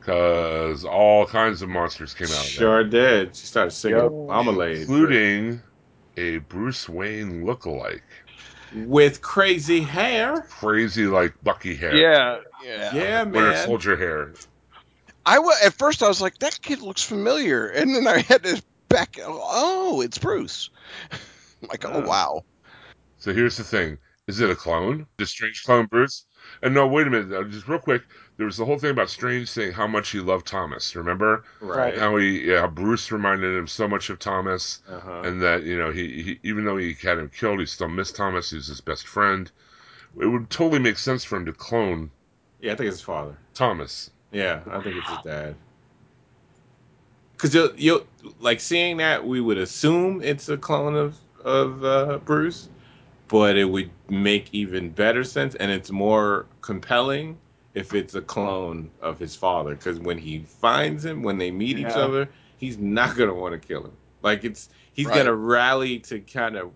[0.00, 3.34] because all kinds of monsters came out of there, Sure did.
[3.36, 4.10] She started singing Yep.
[4.12, 5.62] Marmalade including
[6.16, 8.00] a Bruce Wayne lookalike,
[8.74, 10.42] with crazy hair.
[10.48, 12.40] crazy like Bucky hair, Yeah.
[12.64, 12.94] Yeah.
[12.94, 13.66] Yeah, Winter man.
[13.66, 14.32] Soldier hair.
[15.24, 18.44] I wa- at first I was like, that kid looks familiar, and then I had
[18.44, 19.18] to back.
[19.22, 20.70] Oh, it's Bruce.
[21.12, 22.06] I'm like, oh Oh.
[22.06, 22.42] wow.
[23.18, 23.98] So here's the thing:
[24.28, 25.06] is it a clone?
[25.16, 26.26] The Strange clone Bruce?
[26.62, 27.50] And no, wait a minute.
[27.50, 28.02] Just real quick,
[28.36, 30.94] there was the whole thing about Strange saying how much he loved Thomas.
[30.96, 31.94] Remember Right.
[31.94, 35.20] how he, yeah, Bruce reminded him so much of Thomas, Uh huh.
[35.24, 38.16] and that you know he, he, even though he had him killed, he still missed
[38.16, 38.50] Thomas.
[38.50, 39.50] He was his best friend.
[40.20, 42.10] It would totally make sense for him to clone
[42.60, 43.36] Yeah, I think it's his father.
[43.54, 44.10] Thomas.
[44.32, 45.54] Yeah, I think it's his dad.
[47.38, 48.06] Cause you'll you'll
[48.40, 52.68] like seeing that we would assume it's a clone of of uh, Bruce,
[53.28, 57.38] but it would make even better sense, and it's more compelling
[57.74, 59.74] if it's a clone of his father.
[59.74, 63.68] Because when he finds him, when they meet each other, he's not gonna want to
[63.68, 63.92] kill him.
[64.22, 65.16] Like it's he's Right.
[65.16, 66.72] gonna rally to kind of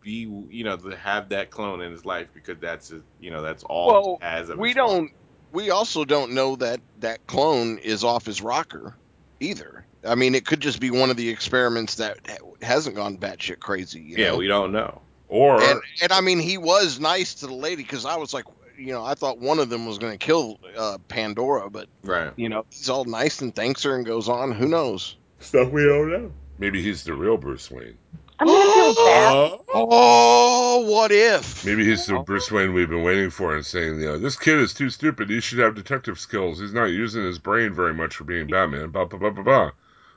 [0.00, 3.42] be you know to have that clone in his life because that's his, you know
[3.42, 5.10] that's all Well, he has of we his don't.
[5.52, 8.96] We also don't know that that clone is off his rocker
[9.40, 9.86] either.
[10.06, 12.18] I mean, it could just be one of the experiments that
[12.62, 14.00] hasn't gone batshit crazy.
[14.00, 14.38] You Yeah, know?
[14.38, 15.02] we don't know.
[15.28, 18.44] Or and and I mean, he was nice to the lady because I was like,
[18.78, 22.32] you know, I thought one of them was going to kill uh, Pandora, but Right.
[22.36, 24.52] you know, he's all nice and thanks her and goes on.
[24.52, 25.16] Who knows?
[25.40, 26.32] Stuff we don't know.
[26.58, 27.96] maybe he's the real Bruce Wayne.
[28.38, 29.58] I'm gonna feel bad.
[29.74, 31.64] Oh, what if?
[31.64, 34.58] Maybe he's the Bruce Wayne we've been waiting for and saying, you know, this kid
[34.58, 35.28] is too stupid.
[35.30, 36.58] He should have detective skills.
[36.60, 38.90] He's not using his brain very much for being Batman.
[38.90, 39.70] Blah, blah, blah, blah, blah.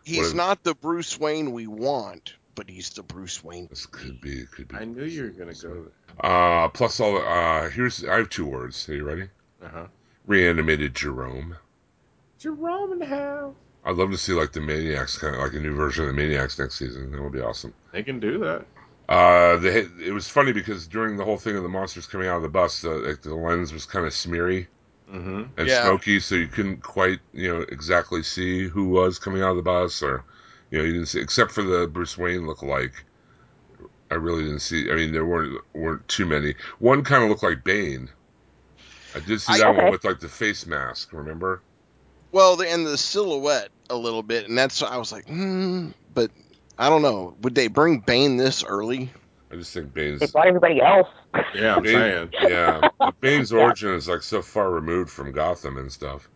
[0.03, 3.68] He's if- not the Bruce Wayne we want, but he's the Bruce Wayne.
[3.70, 4.76] This could be, could be.
[4.76, 5.86] I knew you were gonna go.
[6.20, 8.89] Uh, plus all, uh, here's, I have two words.
[8.89, 9.30] Are you ready?
[9.64, 9.86] Uh huh.
[10.28, 11.55] Reanimated Jerome.
[12.38, 13.55] Jerome and the house.
[13.86, 16.22] I'd love to see like the Maniacs, kind of like a new version of the
[16.22, 17.14] Maniacs next season.
[17.14, 17.74] That would be awesome.
[17.93, 18.66] They can do that.
[19.07, 22.36] Uh, they it was funny because during the whole thing of the monsters coming out
[22.38, 24.68] of the bus, the, like the lens was kind of smeary
[25.10, 25.43] Mm-hmm.
[25.57, 25.84] and Yeah.
[25.86, 29.64] smoky, so you couldn't quite, you know, exactly see who was coming out of the
[29.64, 30.26] bus, or,
[30.72, 32.94] you know, you didn't see except for the Bruce Wayne look-alike.
[34.12, 34.92] I really didn't see.
[34.92, 36.56] I mean, there weren't weren't too many.
[36.80, 38.10] One kind of looked like Bane.
[39.16, 39.84] I did see I- that okay.
[39.84, 41.14] one with like the face mask.
[41.14, 41.62] Remember?
[42.32, 46.30] Well, the, and the silhouette a little bit, and that's I was like, hmm, but
[46.78, 47.36] I don't know.
[47.42, 49.12] Would they bring Bane this early?
[49.52, 51.08] I just think Bane's They brought everybody else.
[51.56, 53.60] Yeah, Bane- yeah, but Bane's Yeah.
[53.62, 56.30] origin is like so far removed from Gotham and stuff.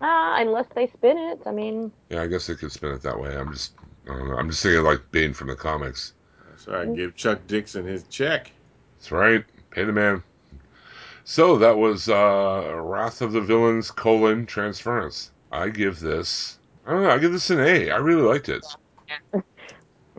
[0.00, 1.40] Uh, unless they spin it.
[1.46, 3.36] I mean, Yeah, I guess they could spin it that way.
[3.36, 3.72] I'm just,
[4.08, 4.36] I don't know.
[4.36, 6.12] I'm just thinking like Bane from the comics.
[6.48, 6.94] That's right.
[6.94, 8.52] Give Chuck Dixon his check.
[8.96, 9.44] That's right.
[9.70, 10.22] Pay the man.
[11.24, 15.30] So that was uh, Wrath of the Villains colon Transference.
[15.52, 16.58] I give this.
[16.86, 17.10] I don't know.
[17.10, 17.90] I give this an A.
[17.90, 18.64] I really liked it.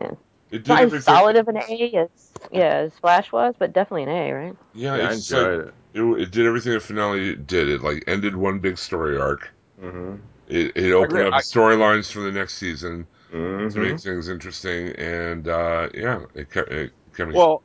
[0.00, 0.12] Yeah.
[0.50, 2.08] It did Not as everything- solid of an A as
[2.50, 4.56] yeah as Flash was, but definitely an A, right?
[4.72, 5.74] Yeah, Yeah, I it's like, enjoyed it.
[5.94, 6.22] it.
[6.22, 7.68] It did everything the finale did.
[7.68, 9.50] It like ended one big story arc.
[9.82, 10.16] Mm-hmm.
[10.48, 13.80] It, it opened up storylines for the next season to Mm-hmm.
[13.80, 17.36] make things interesting, and uh, yeah, it kept it kept me.
[17.36, 17.62] Well,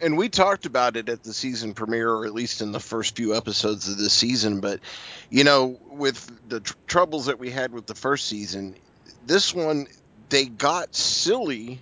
[0.00, 3.14] and we talked about it at the season premiere, or at least in the first
[3.16, 4.60] few episodes of this season.
[4.60, 4.80] But
[5.30, 8.74] you know, with the tr- troubles that we had with the first season,
[9.26, 9.86] this one
[10.28, 11.80] they got silly.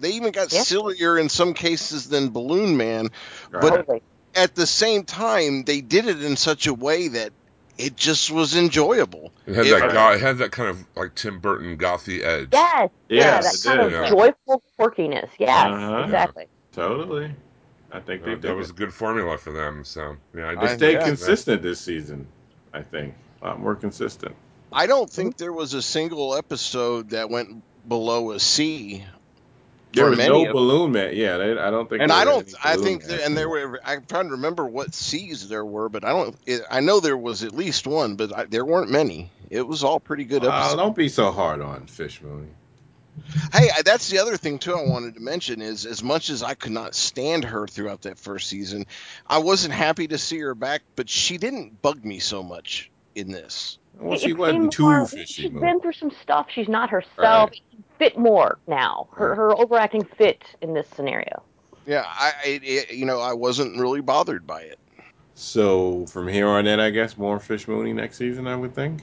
[0.00, 0.62] They even got Yeah.
[0.62, 3.10] sillier in some cases than Balloon Man.
[3.52, 4.02] But- Totally.
[4.36, 7.32] At the same time, they did it in such a way that
[7.78, 9.32] it just was enjoyable.
[9.46, 12.48] it had it- that go- it had that kind of like Tim Burton gothy edge.
[12.52, 12.90] Yes.
[13.08, 14.08] Yeah, that kind did, of yeah.
[14.10, 15.28] joyful quirkiness.
[15.38, 16.02] Yes, Uh-huh.
[16.04, 16.46] exactly.
[16.72, 17.34] Totally.
[17.92, 18.42] I think they Uh, did.
[18.42, 19.84] that was a good formula for them.
[19.84, 22.26] So yeah, I They just stayed yeah, consistent this season.
[22.72, 24.34] I think a lot more consistent.
[24.72, 29.04] I don't think there was a single episode that went below a C.
[29.94, 31.14] There for was many no balloon man.
[31.14, 32.02] Yeah, they, I don't think.
[32.02, 32.52] and I don't.
[32.64, 33.80] I think, Man that, and there were.
[33.84, 36.36] I'm trying to remember what seas there were, but I don't.
[36.46, 39.30] It, I know there was at least one, but I, there weren't many.
[39.50, 40.74] It was all pretty good Oh, episodes.
[40.76, 42.48] don't be so hard on Fish Mooney.
[43.52, 44.74] Hey, that's the other thing too.
[44.74, 48.18] I wanted to mention is as much as I could not stand her throughout that
[48.18, 48.86] first season,
[49.26, 53.30] I wasn't happy to see her back, but she didn't bug me so much in
[53.30, 53.78] this.
[54.00, 55.42] Well, It she seemed wasn't too more- fishy.
[55.42, 55.66] She's Mooney.
[55.66, 56.46] been through some stuff.
[56.52, 57.50] She's not herself.
[57.50, 57.60] Right.
[57.98, 59.08] She fit more now.
[59.14, 61.42] Her her overacting fit in this scenario.
[61.86, 64.78] Yeah, I, it, it, you know, I wasn't really bothered by it.
[65.34, 68.46] So from here on in, I guess more Fish Mooney next season.
[68.46, 69.02] I would think.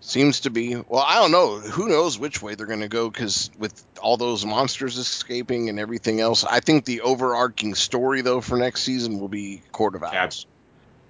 [0.00, 0.76] Seems to be.
[0.76, 1.58] Well, I don't know.
[1.60, 3.08] Who knows which way they're going to go?
[3.10, 8.40] Because with all those monsters escaping and everything else, I think the overarching story though
[8.40, 10.46] for next season will be Court of Cap- Owls.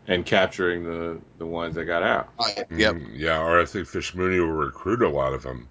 [0.07, 2.28] And capturing the the ones that got out.
[2.39, 2.95] I- Yep.
[2.95, 5.68] Mm, yeah, or I think Fish Mooney will recruit a lot of them,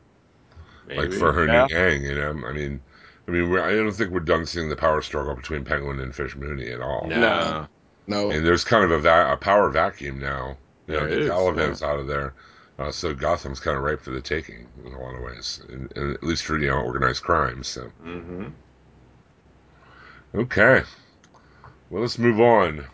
[0.88, 1.02] Maybe.
[1.02, 1.62] like for her Yeah.
[1.64, 2.04] new gang.
[2.04, 2.82] You know, I mean,
[3.28, 6.14] I mean, we're, I don't think we're done seeing the power struggle between Penguin and
[6.14, 7.08] Fish Mooney at all.
[7.08, 7.68] No.
[8.08, 8.32] No.
[8.32, 10.58] And there's kind of a, va- a power vacuum now.
[10.88, 12.34] You know, There the is, Taliban's out of there.
[12.78, 15.90] Uh, so Gotham's kind of ripe for the taking in a lot of ways, and,
[15.96, 17.64] and at least for you know organized crime.
[17.64, 18.48] So Mm-hmm.
[20.36, 20.82] okay,
[21.90, 22.86] well let's move on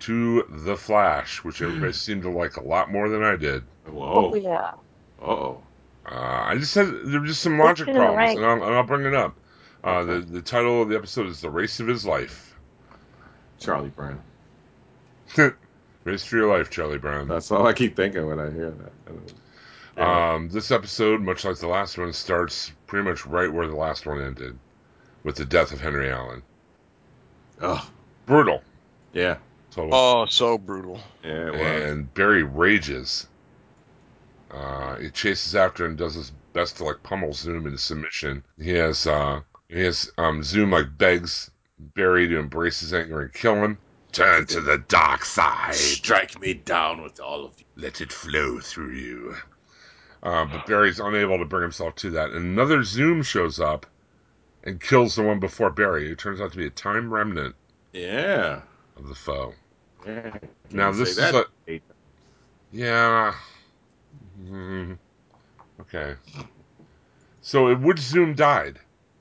[0.00, 3.62] to the Flash, which everybody seemed to like a lot more than I did.
[3.86, 4.32] Whoa.
[4.32, 4.72] Oh yeah.
[5.22, 5.62] Oh.
[6.10, 6.14] Uh,
[6.46, 8.44] I just had there were just some logic Pushing problems, and.
[8.44, 9.36] I'll, and I'll bring it up.
[9.84, 10.30] Uh, the Okay.
[10.30, 12.56] the title of the episode is "The Race of His Life."
[13.60, 14.20] Charlie Brown.
[16.04, 17.28] Race for your life, Charlie Brown.
[17.28, 18.92] That's all I keep thinking when I hear that.
[19.96, 20.32] Yeah.
[20.34, 24.06] Um, this episode, much like the last one, starts pretty much right where the last
[24.06, 24.56] one ended,
[25.24, 26.42] with the death of Henry Allen.
[27.60, 27.88] oh.
[28.26, 28.62] Brutal,
[29.12, 29.38] Yeah.
[29.70, 29.90] total.
[29.94, 31.00] Oh, so brutal.
[31.24, 31.48] Yeah.
[31.48, 31.90] It was.
[31.90, 33.26] and Barry rages.
[34.50, 38.42] Uh, he chases after and does his best to like pummel Zoom into submission.
[38.60, 41.50] He has uh, he has um, Zoom like begs
[41.94, 43.78] Barry to embrace his anger and kill him.
[44.12, 45.74] Turn to the dark side.
[45.74, 47.64] Strike me down with all of you.
[47.76, 49.34] Let it flow through you.
[50.22, 52.30] Uh, but Barry's unable to bring himself to that.
[52.30, 53.86] And another Zoom shows up
[54.64, 56.10] and kills the one before Barry.
[56.10, 57.54] It turns out to be a time remnant
[57.92, 58.62] Yeah.
[58.96, 59.52] of the foe.
[60.06, 60.38] yeah.
[60.72, 61.44] Now, this is a-
[62.72, 63.34] Yeah.
[64.40, 64.98] Mhm.
[65.80, 66.14] Okay.
[67.40, 68.78] So if which Zoom died?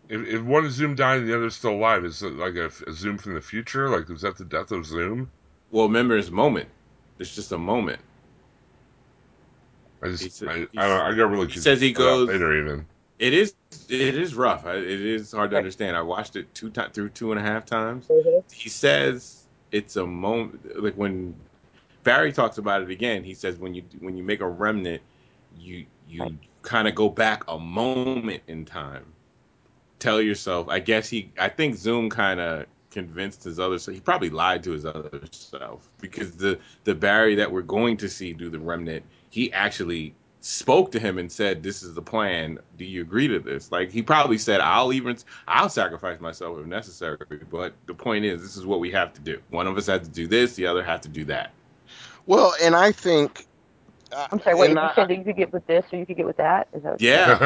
[0.10, 2.94] If, if one Zoom died and the other's still alive, is it like a, a
[2.94, 3.90] Zoom from the future?
[3.90, 5.30] Like, is that the death of Zoom?
[5.72, 6.70] Well, remember, it's a moment.
[7.20, 8.00] It's just a moment.
[10.02, 12.20] I He just, said- I, I, don't, I got really he says he confused about
[12.20, 12.86] that goes- later even.
[13.20, 13.56] It is.
[13.90, 14.66] It is rough.
[14.68, 15.98] It is hard to understand.
[15.98, 18.08] I watched it two times through two and a half times.
[18.54, 20.82] He says it's a moment.
[20.84, 21.34] Like when
[22.08, 25.02] Barry talks about it again, he says when you when you make a remnant,
[25.60, 29.04] you you kind of go back a moment in time.
[30.00, 30.70] Tell yourself.
[30.70, 31.34] I guess he.
[31.38, 33.78] I think Zoom kind of convinced his other.
[33.78, 37.98] So he probably lied to his other self because the the Barry that we're going
[37.98, 42.02] to see do the remnant, he actually spoke to him and said, "This is the
[42.02, 42.58] plan.
[42.78, 46.68] Do you agree to this?" Like he probably said, "I'll even I'll sacrifice myself if
[46.68, 47.18] necessary."
[47.52, 49.42] But the point is, this is what we have to do.
[49.50, 51.52] One of us has to do this, the other has to do that.
[52.28, 53.48] Well, and I think.
[54.12, 54.58] Uh, I'm sorry.
[54.58, 56.28] Wait, and you I- said that you could get with this, or you could get
[56.28, 56.70] with that?
[56.74, 56.92] Is that?
[56.94, 57.40] What Yeah.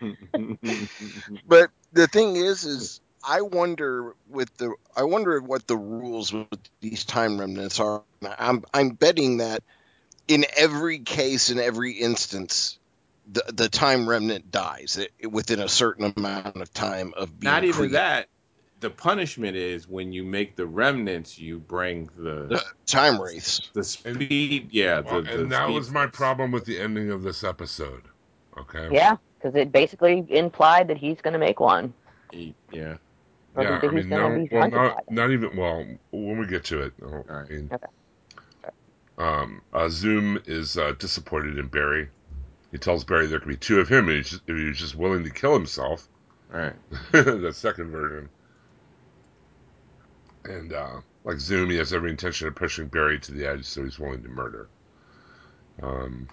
[1.46, 6.48] But the thing is, is I wonder with the I wonder what the rules with
[6.80, 8.02] these time remnants are.
[8.38, 9.62] I'm I'm betting that
[10.28, 12.78] in every case, in every instance,
[13.30, 17.64] the the time remnant dies it, within a certain amount of time of being Not
[17.64, 17.96] even created.
[17.96, 18.28] that.
[18.82, 23.70] The punishment is when you make the remnants, you bring the The time wraiths.
[23.72, 24.68] the speed.
[24.72, 28.02] Yeah, Well, the and that was my problem with the ending of this episode.
[28.58, 28.88] Okay.
[28.90, 31.94] Yeah, because it basically implied that he's going to make one.
[32.32, 32.96] He- Yeah.
[33.54, 35.56] Or Yeah, I mean, no, well, not, not even.
[35.56, 37.50] Well, when we get to it, oh, I Alright.
[37.50, 37.86] mean, Okay.
[39.18, 42.08] um, uh, Zoom is uh, disappointed in Barry.
[42.72, 44.78] He tells Barry there could be two of him if he's just, if he was
[44.78, 46.08] just willing to kill himself.
[46.52, 46.74] All right.
[47.12, 48.28] the second version.
[50.44, 53.84] And uh, like Zoom, he has every intention of pushing Barry to the edge, so
[53.84, 54.68] he's willing to murder.
[55.82, 56.28] Um,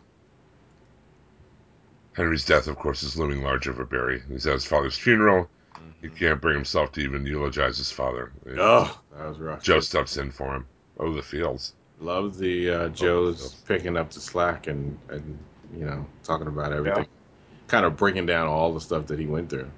[2.14, 4.22] Henry's death, of course, is looming large over Barry.
[4.28, 5.50] He's at his father's funeral.
[6.02, 8.32] He can't bring himself to even eulogize his father.
[8.58, 9.64] Oh, that was rough.
[9.64, 10.66] Joe steps in for him.
[11.00, 11.74] Oh, the fields.
[12.00, 13.66] Love the uh, Joe's Phils.
[13.66, 15.38] picking up the slack and and
[15.78, 17.08] you know talking about everything,
[17.68, 19.70] kind of breaking down all the stuff that he went through.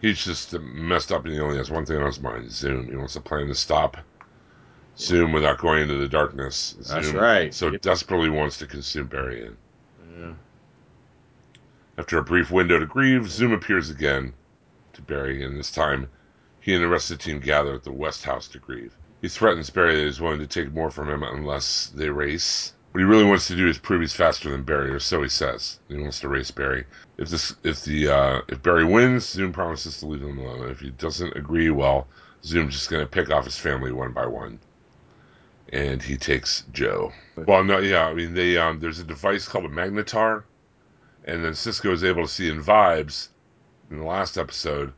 [0.00, 2.86] He's just messed up and he only has one thing on his mind Zoom.
[2.88, 3.96] He wants the plan to stop
[4.96, 6.76] Zoom without going into the darkness.
[6.88, 7.52] That's right.
[7.52, 7.80] So Yep.
[7.82, 9.56] desperately wants to consume Barry in.
[10.18, 10.32] Yeah.
[11.96, 14.34] After a brief window to grieve, Zoom appears again
[14.92, 16.08] to Barry, and this time
[16.60, 18.94] he and the rest of the team gather at the West House to grieve.
[19.20, 22.72] He threatens Barry that he's willing to take more from him unless they race.
[22.92, 25.28] What he really wants to do is prove he's faster than Barry, or so he
[25.28, 25.78] says.
[25.88, 26.86] He wants to race Barry.
[27.18, 30.70] If this, if the, uh, if Barry wins, Zoom promises to leave him alone.
[30.70, 32.08] If he doesn't agree, well,
[32.44, 34.58] Zoom's just going to pick off his family one by one,
[35.70, 37.12] and he takes Joe.
[37.36, 40.44] Well, no, yeah, I mean, they, um, there's a device called a magnetar,
[41.24, 43.28] and then Cisco is able to see in vibes
[43.90, 44.92] in the last episode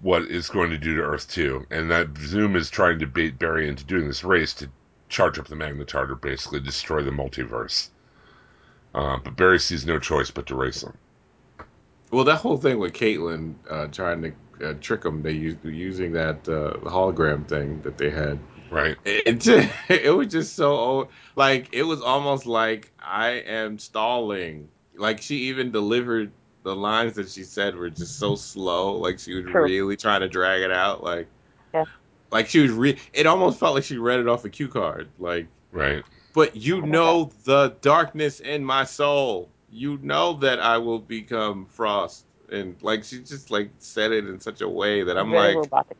[0.00, 1.66] what it's going to do to Earth 2.
[1.70, 4.68] And that Zoom is trying to bait Barry into doing this race to
[5.08, 7.88] charge up the magnetar to basically destroy the multiverse.
[8.94, 10.96] Uh, but Barry sees no choice but to race him.
[12.10, 14.32] Well, that whole thing with Caitlin uh, trying to
[14.70, 18.38] uh, trick him, they used using that uh, hologram thing that they had.
[18.70, 18.96] Right?
[19.04, 21.08] It just, it was just so old.
[21.34, 24.68] Like it was almost like I am stalling.
[24.96, 26.32] Like she even delivered
[26.62, 28.94] the lines that she said were just so slow.
[28.94, 29.64] Like she was True.
[29.64, 31.02] really trying to drag it out.
[31.02, 31.28] Like,
[31.74, 31.84] Yeah.
[32.30, 32.72] Like she was.
[32.72, 35.08] Re- it almost felt like she read it off a cue card.
[35.18, 36.04] Like, Right.
[36.34, 39.48] but you know the darkness in my soul.
[39.70, 42.24] You know that I will become frost.
[42.50, 45.56] And like she just like said it in such a way that I'm Very like,
[45.56, 45.96] robotic.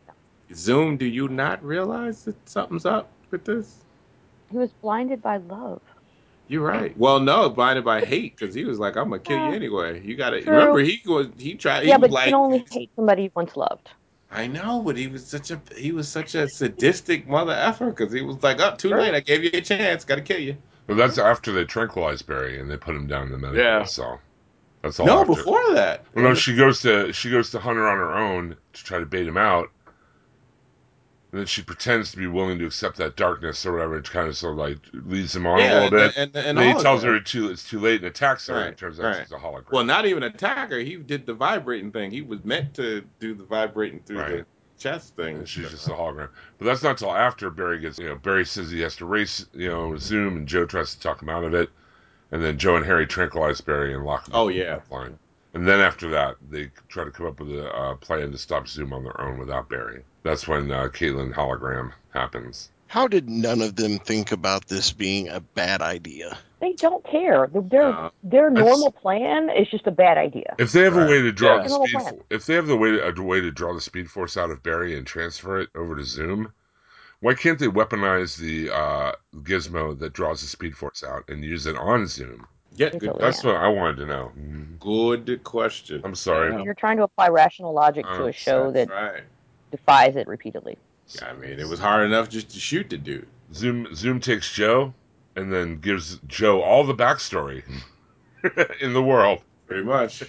[0.55, 3.79] Zoom, do you not realize that something's up with this?
[4.51, 5.83] He was blinded by love.
[6.49, 6.97] You're right.
[6.97, 10.15] Well, no, blinded by hate because he was like, "I'm gonna kill you anyway." You
[10.15, 10.53] got to True.
[10.53, 11.85] remember he was he tried.
[11.87, 13.91] Yeah, was but like, you can only hate somebody you once loved.
[14.31, 18.13] I know, but he was such a he was such a sadistic mother effer because
[18.13, 19.01] he was like, "Up, too Sure.
[19.01, 19.15] late.
[19.15, 20.05] I gave you a chance.
[20.05, 20.57] Got to kill you."
[20.87, 23.85] But that's after they tranquilize Barry and they put him down in the medical Yeah.
[23.85, 24.21] cell.
[24.83, 25.35] That's all No, after.
[25.35, 26.05] before that.
[26.15, 29.07] Well, no, she goes to she goes to Hunter on her own to try to
[29.07, 29.71] bait him out.
[31.37, 34.27] And then she pretends to be willing to accept that darkness or whatever, and kind
[34.27, 36.17] of sort of like leads him on a yeah, little bit.
[36.17, 38.47] and, and, and And, then he tells her it's too, it's too late and attacks
[38.47, 38.55] her.
[38.55, 39.23] and Right, it turns out right.
[39.23, 39.71] she's a hologram.
[39.71, 40.79] Well, not even attack her.
[40.79, 42.11] He did the vibrating thing.
[42.11, 44.31] He was meant to do the vibrating through Right.
[44.39, 44.47] the
[44.79, 45.37] chest thing.
[45.37, 46.31] and she's just a hologram.
[46.57, 49.45] But that's not till after Barry gets, you know, Barry says he has to race,
[49.53, 51.69] you know, Zoom, and Joe tries to talk him out of it.
[52.33, 54.81] And then Joe and Harry tranquilize Barry and lock him Oh, up in the yeah.
[54.91, 55.19] line.
[55.53, 58.69] And then after that, they try to come up with a uh, plan to stop
[58.69, 60.03] Zoom on their own without Barry.
[60.27, 62.69] That's when uh, Caitlin hologram happens.
[62.89, 66.37] How did none of them think about this being a bad idea?
[66.61, 67.47] They don't care.
[67.47, 70.57] Their their, their normal plan is just a bad idea.
[70.59, 71.07] If they have Right.
[71.07, 71.63] a way to draw Yeah.
[71.63, 72.21] the speed, plan.
[72.31, 74.97] if they have the way a way to draw the speed force out of Barry
[74.97, 76.53] and transfer it over to Zoom,
[77.21, 81.67] why can't they weaponize the uh, gizmo that draws the speed force out and use
[81.67, 82.47] it on Zoom?
[82.75, 83.21] Yeah, good, Totally.
[83.21, 84.33] That's what I wanted to know.
[84.81, 86.03] good question.
[86.05, 86.63] I'm sorry.
[86.65, 89.23] You're trying to apply rational logic to Uh, a show That's that right.
[89.71, 90.79] Defies it repeatily.
[91.23, 93.29] I mean, it was hard enough just to shoot the dude.
[93.55, 94.93] Zoom Zoom takes Joe
[95.37, 97.63] and then gives Joe all the backstory
[98.81, 99.43] in the world.
[99.67, 100.23] Pretty much.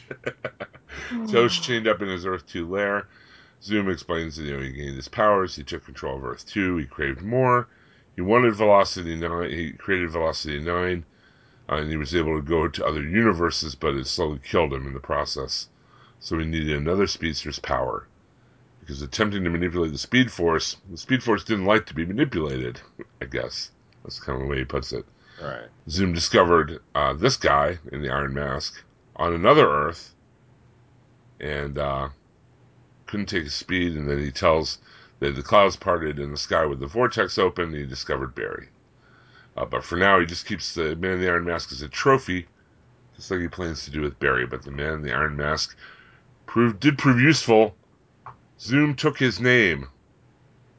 [1.28, 3.08] Joe's chained up in his Earth 2 lair.
[3.62, 6.78] Zoom explains that you know, he gained his powers, he took control of Earth 2,
[6.78, 7.68] he craved more.
[8.16, 11.06] He wanted Velocity 9, he created Velocity 9,
[11.70, 14.88] uh, and he was able to go to other universes, but it slowly killed him
[14.88, 15.70] in the process.
[16.20, 18.08] So he needed another speedster's power.
[18.88, 22.80] Because attempting to manipulate the Speed Force, the Speed Force didn't like to be manipulated,
[23.22, 23.72] I guess.
[24.02, 25.06] That's kind of the way he puts it.
[25.44, 25.68] Right.
[25.90, 28.82] Zoom discovered uh, this guy in the Iron Mask
[29.18, 30.16] on another Earth
[31.42, 32.08] and uh,
[33.08, 33.98] couldn't take his speed.
[33.98, 34.80] And then he tells
[35.20, 37.66] that the clouds parted in the sky with the vortex open.
[37.66, 38.70] And he discovered Barry.
[39.58, 41.90] Uh, but for now, he just keeps the Man in the Iron Mask as a
[41.90, 42.48] trophy
[43.18, 44.46] just like he plans to do with Barry.
[44.46, 45.76] But the man in the Iron Mask
[46.46, 47.76] proved did prove useful.
[48.60, 49.88] Zoom took his name,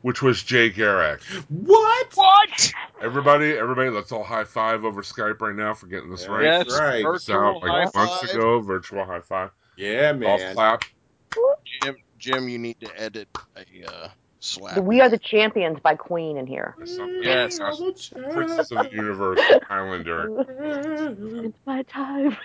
[0.03, 1.21] which was Jay Garrick.
[1.49, 2.09] What?
[2.15, 2.73] What?
[3.01, 6.33] Everybody, everybody, let's all high five over Skype right now for getting this Yeah.
[6.33, 6.43] right.
[6.45, 7.05] Yes, right.
[7.13, 8.31] This out virtual like high months five.
[8.31, 9.51] ago, virtual high five.
[9.77, 10.55] Yeah, All man.
[10.55, 10.83] clap.
[11.83, 14.09] Jim, Jim, you need to edit a uh,
[14.41, 14.79] slap.
[14.79, 16.75] We Are the Champions by Queen in here.
[17.23, 17.59] Yes.
[17.59, 20.45] Princess of the Universe, Highlander.
[21.45, 22.37] It's my time.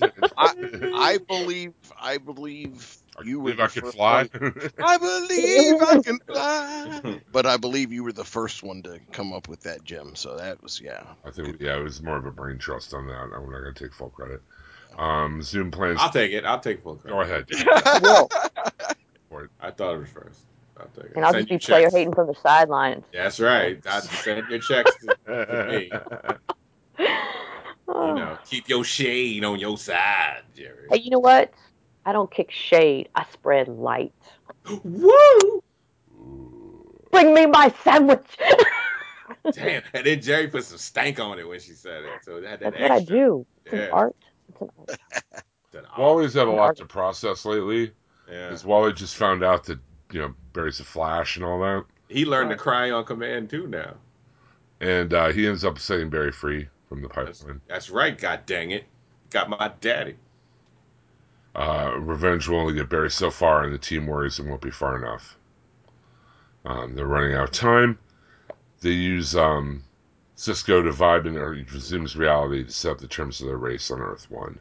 [0.36, 0.54] I,
[0.94, 4.28] I believe, I believe I you were believe I could fly.
[4.38, 7.20] one- I believe I can fly.
[7.32, 10.14] But I believe you were the first one to come up with that, Jim.
[10.16, 11.02] So that was yeah.
[11.24, 13.14] I think yeah, it was more of a brain trust on that.
[13.14, 14.42] I'm not gonna take full credit.
[14.98, 15.98] Um, Zoom plans.
[16.00, 16.44] I'll take it.
[16.44, 17.14] I'll take full credit.
[17.14, 18.02] Go ahead.
[18.02, 18.28] Will.
[19.60, 20.40] I thought it was first.
[20.78, 21.12] I'll take it.
[21.16, 21.94] And I'll Send just be your player checks.
[21.94, 23.04] hating from the sidelines.
[23.12, 23.80] That's right.
[23.86, 25.90] I send your checks to, to me.
[26.98, 30.88] You know, keep your shade on your side, Jerry.
[30.90, 31.52] Hey, you know what?
[32.04, 33.08] I don't kick shade.
[33.14, 34.12] I spread light.
[34.84, 35.62] Woo!
[37.10, 38.26] Bring me my sandwich.
[39.52, 39.82] Damn.
[39.92, 42.10] And then Jerry put some stank on it when she said it.
[42.24, 43.46] So that, that That's what I do.
[43.66, 43.80] It's Yeah.
[43.80, 44.16] an art.
[44.48, 45.00] It's an art.
[45.72, 47.92] That- Wally's had a lot to process lately.
[48.30, 48.48] Yeah.
[48.48, 49.78] Because Wally just found out that
[50.12, 53.66] you know Barry's a Flash and all that, He learned to cry on command too
[53.66, 53.94] now.
[54.80, 57.60] and uh, he ends up setting Barry free from the That's, pipeline.
[57.68, 58.16] that's right.
[58.16, 58.84] God dang it.
[59.30, 60.16] Got my daddy.
[61.54, 64.70] Uh, revenge will only get Barry so far, and the team worries it won't be
[64.70, 65.36] far enough.
[66.64, 67.98] Um, they're running out of time.
[68.80, 69.84] They use um,
[70.34, 73.90] Cisco to vibe in or Zoom's reality to set up the terms of their race
[73.90, 74.58] on Earth One,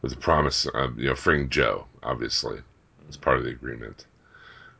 [0.00, 1.86] with the promise of you know freeing Joe.
[2.02, 2.60] Obviously,
[3.08, 4.06] as part of the agreement.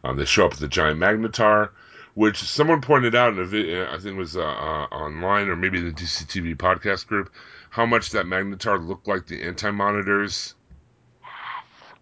[0.02, 1.70] Um, they show up at the giant magnetar,
[2.14, 3.86] which someone pointed out in a video.
[3.86, 7.30] I think it was uh, uh, online or maybe the DCTV podcast group,
[7.68, 10.54] how much that magnetar looked like the anti-monitors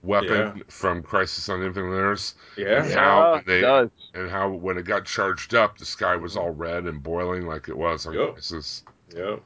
[0.03, 0.62] weapon Yeah.
[0.68, 2.84] from Crisis on Infinite Earths, Yeah.
[2.84, 3.90] and how when it they does.
[4.14, 7.68] and how when it got charged up, the sky was all red and boiling like
[7.68, 8.32] it was on Yup.
[8.34, 8.84] Crisis.
[9.14, 9.42] Yep.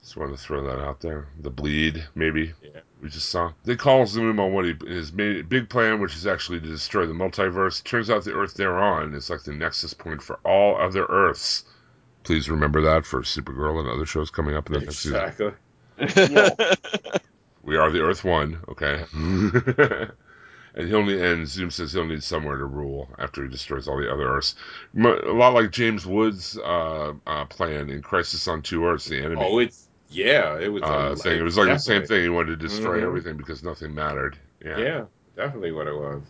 [0.00, 1.26] Just wanted to throw that out there.
[1.40, 2.52] The bleed, maybe.
[2.62, 2.80] Yeah.
[3.02, 3.52] We just saw.
[3.64, 7.06] They call Zoom on what he his ma- big plan, which is actually to destroy
[7.06, 7.82] the multiverse.
[7.84, 11.64] Turns out the Earth they're on is like the nexus point for all other Earths.
[12.24, 15.54] Please remember that for Supergirl and other shows coming up in the next season.
[15.98, 16.68] Exactly.
[17.68, 19.04] We are the Earth One, okay?
[20.74, 23.98] and he'll need, and Zoom says he'll need somewhere to rule after he destroys all
[23.98, 24.54] the other Earths.
[24.96, 29.42] A lot like James Woods' uh, uh, plan in Crisis on Two Earths, the enemy.
[29.44, 30.58] Oh, it's yeah.
[30.58, 31.38] It was uh, a, thing.
[31.38, 32.22] It was like the same thing.
[32.22, 33.06] He wanted to destroy Mhm.
[33.06, 34.38] everything because nothing mattered.
[34.64, 34.78] Yeah.
[34.78, 35.04] Yeah,
[35.36, 36.22] definitely what it was.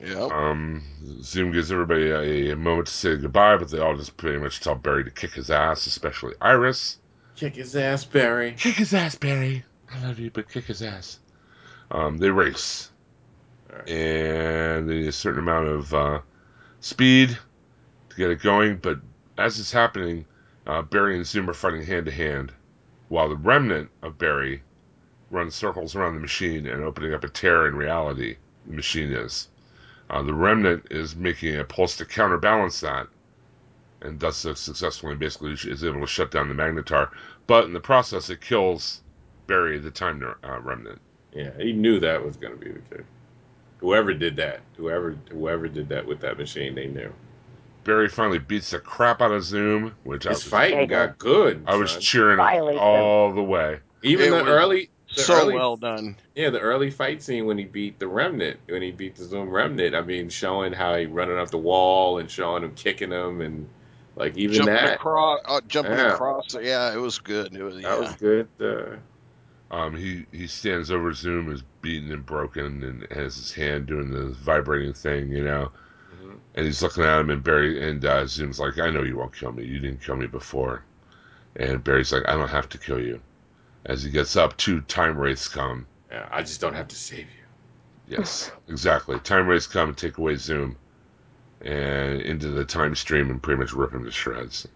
[0.00, 0.32] Yep.
[0.32, 0.82] Um,
[1.22, 4.58] Zoom gives everybody a, a moment to say goodbye, but they all just pretty much
[4.58, 6.98] tell Barry to kick his ass, especially Iris.
[7.36, 8.56] Kick his ass, Barry.
[8.58, 9.64] Kick his ass, Barry.
[9.92, 11.18] I love you, but kick his ass.
[11.90, 12.90] Um, they race,
[13.70, 13.88] Alright.
[13.88, 16.20] and they need a certain amount of uh,
[16.80, 17.36] speed
[18.10, 18.76] to get it going.
[18.76, 19.00] But
[19.36, 20.26] as it's happening,
[20.66, 22.52] uh, Barry and Zoom are fighting hand to hand,
[23.08, 24.62] while the remnant of Barry
[25.30, 28.36] runs circles around the machine and opening up a tear in reality.
[28.66, 29.48] The machine is.
[30.08, 33.08] Uh, the remnant is making a pulse to counterbalance that,
[34.02, 35.16] and does so successfully.
[35.16, 37.10] Basically, is able to shut down the magnetar,
[37.46, 39.02] but in the process, it kills
[39.50, 41.00] Barry, the time uh, remnant.
[41.34, 43.04] Yeah, he knew that was going to be the case.
[43.78, 47.12] Whoever did that, whoever whoever did that with that machine, they knew.
[47.82, 51.64] Barry finally beats the crap out of Zoom, which I was, fighting got good.
[51.66, 52.00] I was son.
[52.00, 52.84] cheering Violate them.
[52.84, 53.80] all the way.
[54.04, 56.16] even It the early, the so early, well done.
[56.36, 59.50] yeah, the early fight scene when he beat the remnant, when he beat the Zoom
[59.50, 59.96] remnant.
[59.96, 63.68] I mean, showing how he running up the wall and showing him kicking him and
[64.14, 64.94] like even jumping that.
[64.94, 66.14] across, uh, jumping Yeah.
[66.14, 66.54] across.
[66.60, 67.54] Yeah, it was good.
[67.56, 68.48] It was That was good.
[68.60, 68.96] Uh,
[69.70, 74.10] Um, he he stands over Zoom, is beaten and broken, and has his hand doing
[74.10, 75.70] the vibrating thing, you know.
[76.22, 76.38] mhm.
[76.54, 79.34] And he's looking at him, and Barry and uh, Zoom's like, "I know you won't
[79.34, 79.64] kill me.
[79.64, 80.84] You didn't kill me before."
[81.56, 83.20] And Barry's like, "I don't have to kill you."
[83.84, 85.86] As he gets up, two time wraiths come.
[86.10, 87.44] yeah, I just don't have to save you.
[88.06, 89.18] Yes, exactly.
[89.20, 90.76] Time wraiths come and take away Zoom,
[91.60, 94.66] and into the time stream, and pretty much rip him to shreds.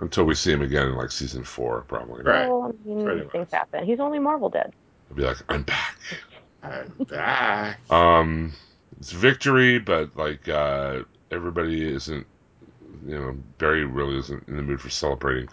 [0.00, 2.22] Until we see him again in like season four, probably.
[2.22, 2.48] Right.
[2.48, 3.84] Well, I mean, things happen.
[3.84, 4.72] He's only Marvel dead.
[5.08, 5.96] He'll be like, "I'm back."
[6.62, 7.80] I'm back.
[7.90, 8.52] Um,
[8.98, 12.26] it's victory, but like uh, everybody isn't,
[13.06, 15.48] you know, Barry really isn't in the mood for celebrating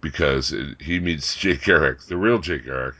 [0.00, 2.94] because it, he meets Jay Garrick, the real Jay Garrick,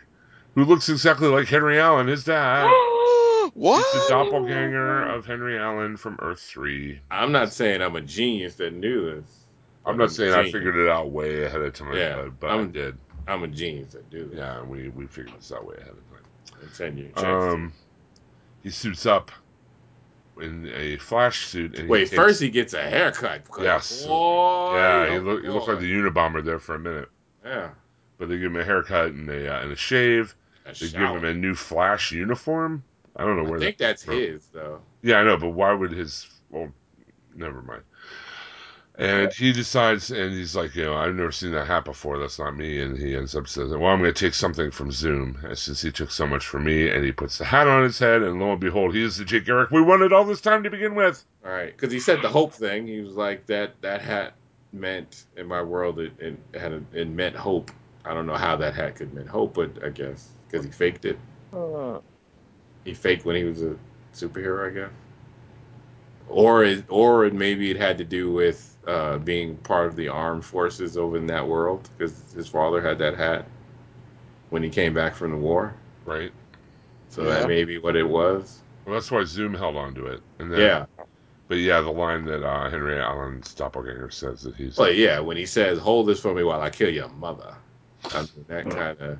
[0.54, 2.64] who looks exactly like Henry Allen, his dad.
[3.54, 3.84] what?
[3.92, 7.00] He's the doppelganger of Henry Allen from Earth Three.
[7.10, 9.45] I'm not saying I'm a genius that knew this.
[9.86, 10.52] I'm not saying a I genius.
[10.52, 12.98] figured it out way ahead of time, Yeah, but, but I I'm- did.
[13.28, 14.36] I'm a genius that do that.
[14.36, 16.60] Yeah, we we figured this out way ahead of time.
[16.62, 17.10] And send you.
[17.16, 17.72] Um,
[18.62, 19.30] he suits up
[20.40, 21.78] in a flash suit.
[21.78, 23.42] And Wait, he takes- first he gets a haircut.
[23.60, 24.04] Yes.
[24.06, 27.08] Boy, yeah, he looked he looked like the Unabomber there for a minute.
[27.44, 27.70] Yeah.
[28.18, 30.34] But they give him a haircut and a uh, and a shave.
[30.64, 31.14] A They shower.
[31.14, 32.82] give him a new Flash uniform.
[33.16, 34.14] I don't know I where I think that that's from.
[34.16, 34.80] his though.
[35.02, 36.26] Yeah, I know, but why would his?
[36.50, 36.72] Well,
[37.34, 37.82] never mind.
[38.98, 42.18] And he decides, and he's like, you know, I've never seen that hat before.
[42.18, 42.80] That's not me.
[42.80, 45.92] And he ends up saying, well, I'm going to take something from Zoom, since he
[45.92, 46.88] took so much from me.
[46.88, 49.24] And he puts the hat on his head, and lo and behold, he is the
[49.26, 51.22] Jay Garrick we wanted all this time to begin with.
[51.44, 52.86] All right, because he said the hope thing.
[52.86, 53.80] He was like that.
[53.82, 54.34] That hat
[54.72, 57.70] meant in my world it, it had a, it meant hope.
[58.04, 61.04] I don't know how that hat could mean hope, but I guess because he faked
[61.04, 61.18] it.
[61.52, 61.96] Hmm.
[62.84, 63.76] He faked when he was a
[64.14, 64.90] superhero, I guess.
[66.28, 70.08] Or it, or it, maybe it had to do with uh, being part of the
[70.08, 73.44] armed forces over in that world because his father had that hat
[74.50, 75.74] when he came back from the war.
[76.04, 76.32] Right.
[77.10, 77.40] So Yeah.
[77.40, 78.60] that may be what it was.
[78.84, 80.20] Well, that's why Zoom held on to it.
[80.38, 80.86] And then, Yeah.
[81.48, 84.76] But yeah, the line that uh, Henry Allen's doppelganger says that he's.
[84.76, 87.54] Well, yeah, when he says, "Hold this for me while I kill your mother,"
[88.12, 89.18] I mean, that kind of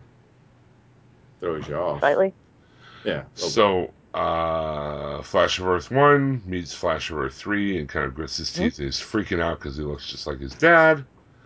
[1.39, 2.01] throws you off.
[2.01, 2.35] Slightly.
[3.05, 3.23] Yeah.
[3.35, 8.39] So, uh, Flash of Earth 1 meets Flash of Earth 3 and kind of grits
[8.39, 8.79] his teeth.
[8.79, 11.05] and He's freaking out because he looks just like his dad.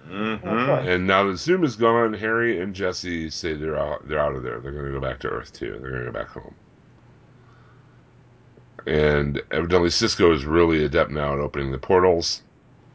[0.08, 0.86] Mhm.
[0.86, 4.42] And now that Zoom is gone, Harry and Jesse say they're out, they're out of
[4.42, 4.60] there.
[4.60, 5.78] They're going to go back to Earth 2.
[5.80, 6.54] They're going to go back home.
[8.86, 12.42] And evidently, Cisco is really adept now at opening the portals.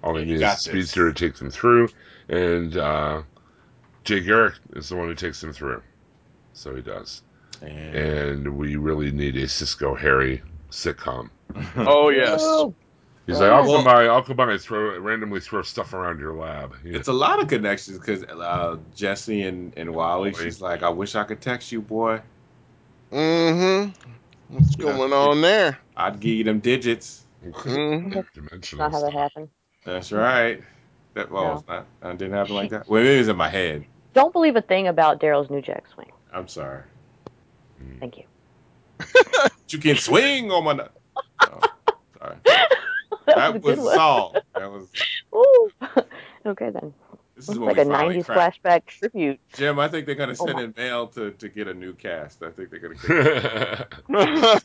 [0.03, 1.89] All they Yeah, he need is a speedster to take them through.
[2.27, 3.21] And uh,
[4.03, 5.81] Jay Garrick is the one who takes them through.
[6.53, 7.21] So he does.
[7.61, 10.41] And, And we really need a Cisco Harry
[10.71, 11.29] sitcom.
[11.77, 12.41] Oh yes.
[13.27, 16.35] He's like, I'll come by, I'll come by and throw randomly throw stuff around your
[16.35, 16.75] lab.
[16.83, 16.99] You know?
[16.99, 20.43] it's a lot of connections because uh, Jesse and, and Wally, Wally.
[20.43, 22.21] she's like, "I wish I could text you, boy.
[23.11, 23.91] Mm-hmm.
[24.55, 24.83] What's Yeah.
[24.85, 25.79] going on there?
[25.97, 28.77] I'd give you them digits." Mm-hmm.
[28.77, 29.49] Not how that happened.
[29.85, 30.61] That's right.
[31.13, 31.53] That well, No.
[31.53, 32.87] it's not, it didn't happen like that.
[32.89, 33.85] Well, it was in my head.
[34.13, 36.11] Don't believe a thing about Daryl's new jack swing.
[36.33, 36.81] I'm sorry.
[37.85, 37.99] Mm.
[37.99, 38.23] Thank you.
[38.97, 40.73] But you can swing on my.
[40.73, 40.91] nut.
[41.41, 41.59] Oh,
[42.19, 42.35] sorry.
[42.45, 42.69] that,
[43.27, 43.95] That was a was good a one.
[43.95, 44.35] song.
[44.55, 44.87] That was.
[45.35, 45.71] Ooh.
[46.51, 46.93] okay then.
[47.35, 48.63] This is like a we 90s cracked.
[48.63, 49.41] flashback tribute.
[49.53, 51.93] Jim, I think they're gonna Oh send my- in mail to, to get a new
[51.93, 52.41] cast.
[52.41, 52.95] I think they're gonna.
[54.07, 54.63] Get,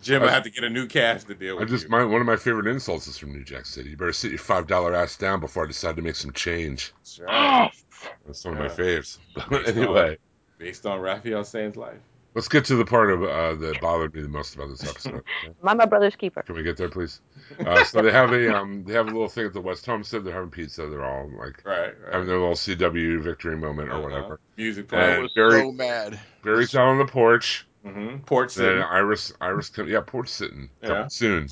[0.00, 1.90] Jim, I have to get a new cast to deal I with I just you.
[1.90, 3.90] my one of my favorite insults is from New Jack City.
[3.90, 6.94] You better sit your five dollar ass down before I decide to make some change.
[7.04, 7.20] That's.
[7.28, 7.84] Yes.
[8.24, 9.18] That's one of my faves.
[9.34, 10.18] But Based on- anyway,
[10.56, 11.98] Based on Raphael Sane's life.
[12.36, 15.14] Let's get to the part of uh, that bothered me the most about this episode.
[15.44, 15.54] okay?
[15.62, 16.42] My my brother's keeper.
[16.42, 17.20] Can we get there, please?
[17.58, 20.22] Uh, so they have a um, they have a little thing at the West Homestead.
[20.24, 20.86] They're having pizza.
[20.86, 21.86] They're all like Right.
[21.88, 21.94] right.
[22.12, 24.02] having their little CW victory moment or Uh-huh.
[24.02, 24.40] whatever.
[24.56, 25.22] Music And I playing.
[25.22, 26.20] was Barry- so mad.
[26.44, 27.66] Barry's out on the porch.
[27.84, 28.80] hmm Port Then City.
[28.82, 31.08] Iris Iris comes yeah porch sitting Yeah.
[31.08, 31.48] soon.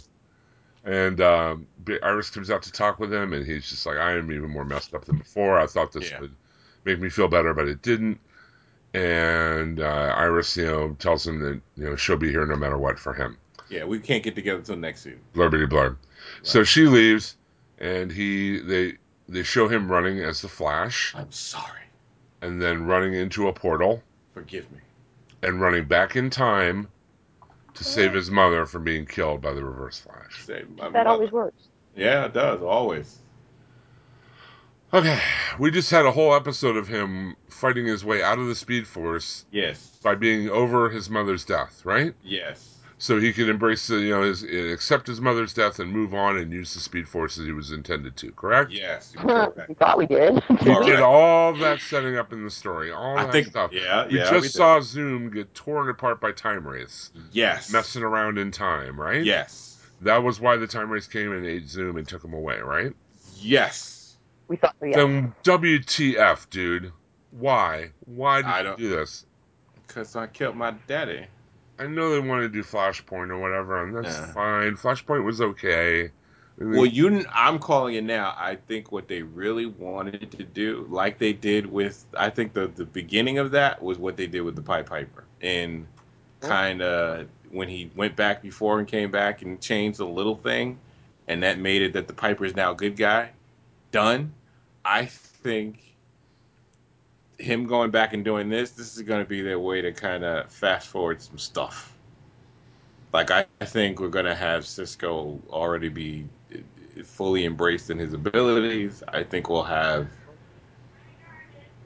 [0.85, 1.66] And um,
[2.03, 4.66] Iris comes out to talk with him, and he's just like, "I am even more
[4.66, 5.59] messed up than before.
[5.59, 6.20] I thought this Yeah.
[6.20, 6.35] would
[6.85, 8.20] make me feel better, but it didn't."
[8.95, 12.78] And uh, Iris, you know, tells him that you know she'll be here no matter
[12.78, 13.36] what for him.
[13.68, 15.20] Yeah, we can't get together until next season.
[15.34, 15.97] Blurbity blurb.
[16.42, 17.36] So she leaves,
[17.78, 18.95] and he they
[19.28, 21.80] they show him running as the Flash, I'm sorry.
[22.42, 24.78] and then running into a portal, Forgive me.
[25.42, 26.88] and running back in time
[27.74, 30.45] to save his mother from being killed by the Reverse Flash.
[30.45, 31.09] Say my That mother.
[31.09, 31.68] always works.
[31.97, 32.62] Yeah, it does.
[32.62, 33.18] Always.
[34.92, 35.18] Okay,
[35.59, 38.86] we just had a whole episode of him fighting his way out of the Speed
[38.86, 39.98] Force Yes.
[40.02, 42.12] by being over his mother's death, right?
[42.22, 42.70] Yes.
[42.98, 46.38] So he could embrace, the, you know, his, accept his mother's death and move on
[46.38, 48.30] and use the Speed Force as he was intended to.
[48.33, 48.70] Correct?
[48.70, 49.12] Yes.
[49.14, 49.68] you can go back.
[49.68, 50.34] we thought we did.
[50.64, 51.03] we All did right.
[51.03, 53.49] all that setting up in the story, all I that think.
[53.49, 53.72] stuff.
[53.72, 54.07] Yeah.
[54.07, 54.30] We yeah.
[54.30, 54.53] just did.
[54.53, 57.70] saw Zoom get torn apart by Time Wraiths, Yes.
[57.72, 59.24] messing around in time, right?
[59.24, 59.76] Yes.
[60.00, 62.92] That was why the Time Wraiths came and ate Zoom and took him away, right?
[63.37, 64.16] Yes.
[64.49, 64.96] we thought yeah.
[64.96, 66.92] Then WTF, dude?
[67.38, 67.90] Why?
[68.06, 69.26] Why did I you do this?
[69.86, 71.26] Because I killed my daddy.
[71.78, 74.76] I know they wanted to do Flashpoint or whatever, and that's fine.
[74.76, 76.11] Flashpoint was okay.
[76.56, 78.32] Well, you, I'm calling it now.
[78.38, 82.68] I think what they really wanted to do, like they did with, I think the
[82.68, 85.84] the beginning of that was what they did with the Pied Piper, and
[86.42, 86.48] oh.
[86.48, 90.78] kind of when he went back before and came back and changed a little thing,
[91.26, 93.30] and that made it that the Piper is now a good guy.
[93.90, 94.32] Done.
[94.84, 95.83] I think
[97.38, 100.24] him going back and doing this, this is going to be their way to kind
[100.24, 101.92] of fast forward some stuff.
[103.12, 106.58] Like I, think we're going to have Cisco already be uh,
[107.04, 109.02] fully embraced in his abilities.
[109.06, 110.08] I think we'll have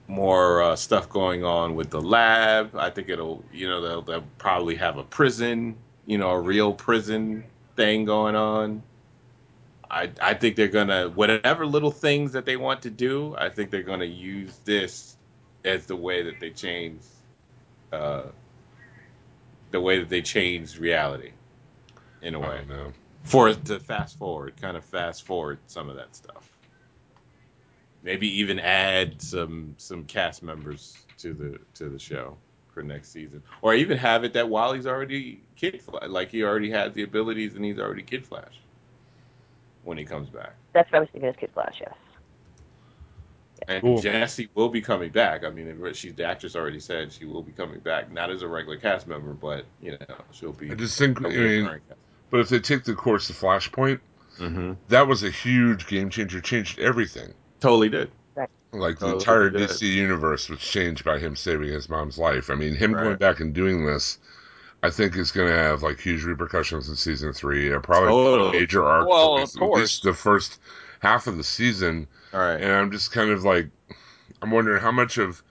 [0.07, 2.75] more uh, stuff going on with the lab.
[2.75, 5.77] I think it'll, you know, they'll, they'll probably have a prison,
[6.07, 7.45] you know, a real prison
[7.77, 8.83] thing going on.
[9.91, 13.35] I I think they're gonna whatever little things that they want to do.
[13.37, 15.17] I think they're gonna use this
[15.65, 17.03] as the way that they change,
[17.93, 18.25] uh,
[19.71, 21.33] the way that they change reality,
[22.23, 22.93] in a way don't know.
[23.23, 26.51] for to fast forward, kind of fast forward some of that stuff.
[28.03, 32.37] Maybe even add some some cast members to the to the show
[32.73, 36.71] for next season, or even have it that Wally's already Kid Flash, like he already
[36.71, 38.55] has the abilities and he's already Kid Flash
[39.83, 40.55] when he comes back.
[40.73, 41.29] That's what I was thinking.
[41.29, 41.95] Is Kid Flash, yes.
[43.67, 44.01] And Cool.
[44.01, 45.45] Jesse will be coming back.
[45.45, 48.49] I mean, she's the actress already said she will be coming back, not as a
[48.49, 50.71] regular cast member, but you know she'll be.
[50.71, 52.01] I just think, I a mean, recurring cast.
[52.31, 54.01] but if they take the course of Flashpoint,
[54.39, 54.77] Mhm.
[54.89, 56.41] that was a huge game changer.
[56.41, 57.35] Changed everything.
[57.61, 58.11] Totally did.
[58.71, 59.71] Like the Totally entire did.
[59.71, 62.51] DC universe was changed by him saving his mom's life.
[62.51, 64.19] I mean, him going back and doing this,
[64.83, 67.71] I think is going to have like huge repercussions in season three.
[67.83, 68.49] Probably Totally.
[68.59, 69.09] a major arc.
[69.09, 69.81] Well, for at of least- at course.
[69.81, 70.61] least the first
[71.01, 72.07] half of the season.
[72.33, 72.61] All right.
[72.61, 73.69] and I'm just kind of like,
[74.43, 75.43] I'm wondering how much of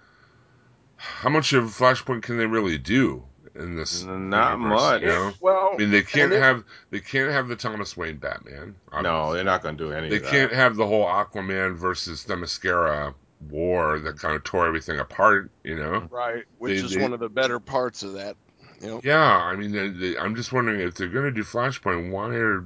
[0.96, 3.24] how much of Flashpoint can they really do
[3.56, 4.04] in this?
[4.04, 5.02] Not universe, much.
[5.02, 5.34] You know?
[5.42, 8.76] Well, I mean, they can't it- have they can't have the Thomas Wayne Batman.
[9.02, 12.26] No, they're not going to do any They of can't have the whole Aquaman versus
[12.26, 13.14] Themyscira
[13.50, 15.52] war that kind of tore everything apart.
[15.64, 16.08] You know?
[16.12, 18.36] right, which They- is they- one of the better parts of that.
[18.82, 19.02] You know.
[19.04, 19.24] Yeah.
[19.24, 22.12] I mean, they, they, I'm just wondering if they're going to do Flashpoint.
[22.12, 22.66] Why are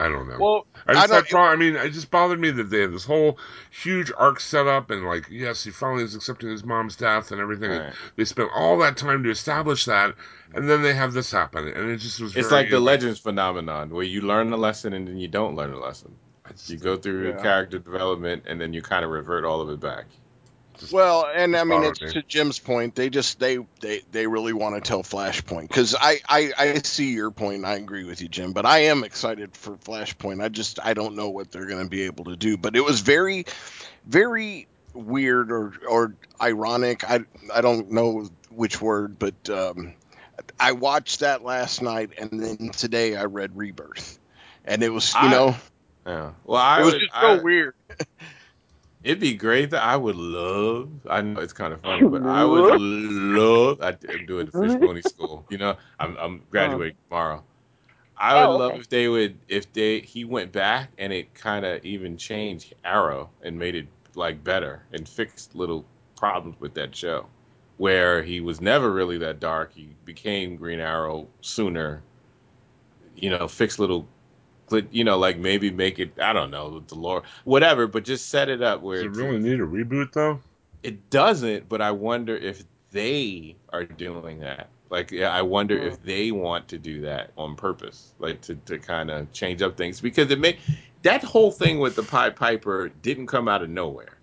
[0.00, 0.38] I don't know.
[0.40, 2.80] Well, I just I don't- had pro- I mean, it just bothered me that they
[2.80, 3.38] had this whole
[3.70, 7.40] huge arc set up, and like, yes, he finally is accepting his mom's death and
[7.40, 7.70] everything.
[7.70, 10.14] and They spent all that time to establish that,
[10.54, 12.34] and then they have this happen, and it just was.
[12.34, 15.54] It's very, like the Legends phenomenon, where you learn the lesson and then you don't
[15.54, 16.16] learn the lesson.
[16.48, 17.42] Just- You go through Yeah.
[17.42, 20.06] character development and then you kind of revert all of it back.
[20.80, 22.10] Just- Well, and I mean, it's me.
[22.12, 22.94] to Jim's point.
[22.94, 27.12] They just they they they really want to tell Flashpoint because I, I I see
[27.12, 27.56] your point.
[27.58, 28.52] and I agree with you, Jim.
[28.52, 30.42] But I am excited for Flashpoint.
[30.42, 32.56] I just I don't know what they're going to be able to do.
[32.56, 33.44] But it was very,
[34.06, 37.08] very weird or or ironic.
[37.08, 37.20] I
[37.54, 39.94] I don't know which word, but um,
[40.58, 44.18] I watched that last night, and then today I read Rebirth,
[44.64, 45.56] and it was you I- know
[46.06, 46.30] Yeah.
[46.44, 47.74] Well, I it was would, just so I- weird.
[49.02, 50.90] It'd be great that I would love.
[51.08, 53.80] I know it's kind of funny, but I would love.
[53.80, 55.44] I, I'm doing the fish pony school.
[55.48, 56.50] You know, I'm I'm oh.
[56.50, 57.42] graduating tomorrow.
[58.16, 58.80] I would Oh, love okay.
[58.80, 63.30] if they would if they he went back and it kind of even changed Arrow
[63.42, 65.84] and made it like better and fixed little
[66.16, 67.26] problems with that show,
[67.78, 69.72] where he was never really that dark.
[69.74, 72.02] He became Green Arrow sooner.
[73.16, 74.06] You know, fix little.
[74.70, 76.12] Clit- You know, like maybe make it.
[76.20, 77.86] I don't know the lore, whatever.
[77.86, 80.40] But just set it up where Does it really need a reboot though?
[80.82, 84.68] it doesn't, but I wonder if they are doing that.
[84.88, 86.04] Like, yeah, I wonder if mm.
[86.04, 90.00] they want to do that on purpose, like to, to kind of change up things
[90.00, 90.58] because it may
[91.02, 94.18] that whole thing with the Pied Piper didn't come out of nowhere.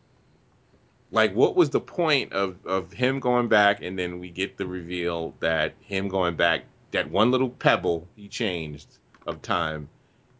[1.09, 4.67] Like, what was the point of of him going back and then we get the
[4.67, 8.87] reveal that him going back, that one little pebble he changed
[9.25, 9.87] of time,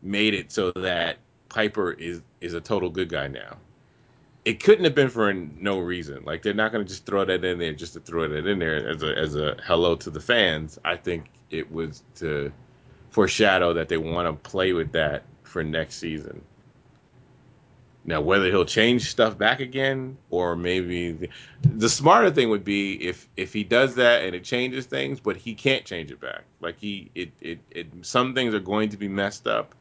[0.01, 1.17] made it so that
[1.49, 3.57] Piper is is a total good guy now
[4.47, 6.23] it couldn't have been for no reason.
[6.23, 8.59] Like they're not going to just throw that in there just to throw that in
[8.59, 10.79] there as a as a hello to the fans.
[10.85, 12.53] I think it was to
[13.09, 16.41] foreshadow that they want to play with that for next season.
[18.05, 21.29] Now, whether he'll change stuff back again, or maybe the,
[21.63, 25.35] the smarter thing would be if if he does that and it changes things, but
[25.35, 26.43] he can't change it back.
[26.61, 29.75] Like he, it, it, it some things are going to be messed up,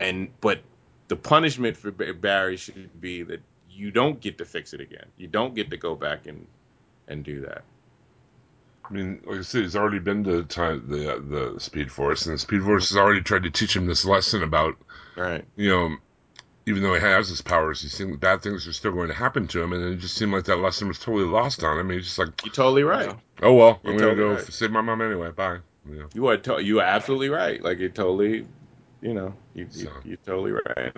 [0.00, 0.60] and but
[1.08, 3.40] the punishment for Barry should be that
[3.70, 5.06] you don't get to fix it again.
[5.16, 6.46] You don't get to go back and
[7.08, 7.62] and do that.
[8.88, 12.34] I mean, like I said, he's already been to time, the the Speed Force, and
[12.34, 14.76] the Speed Force has already tried to teach him this lesson about
[15.16, 15.44] Right.
[15.56, 15.96] you know,
[16.66, 19.46] even though he has his powers, he seemed bad things are still going to happen
[19.48, 21.90] to him, and it just seemed like that lesson was totally lost on him.
[21.90, 23.14] He's just like, You're totally right.
[23.42, 24.52] oh well, You're I'm gonna go right.
[24.52, 25.30] save my mom anyway.
[25.30, 25.58] Bye.
[26.14, 27.62] You are to- you are absolutely right.
[27.62, 28.46] Like it totally,
[29.04, 29.90] you know, you, you So.
[30.04, 30.92] you're totally right.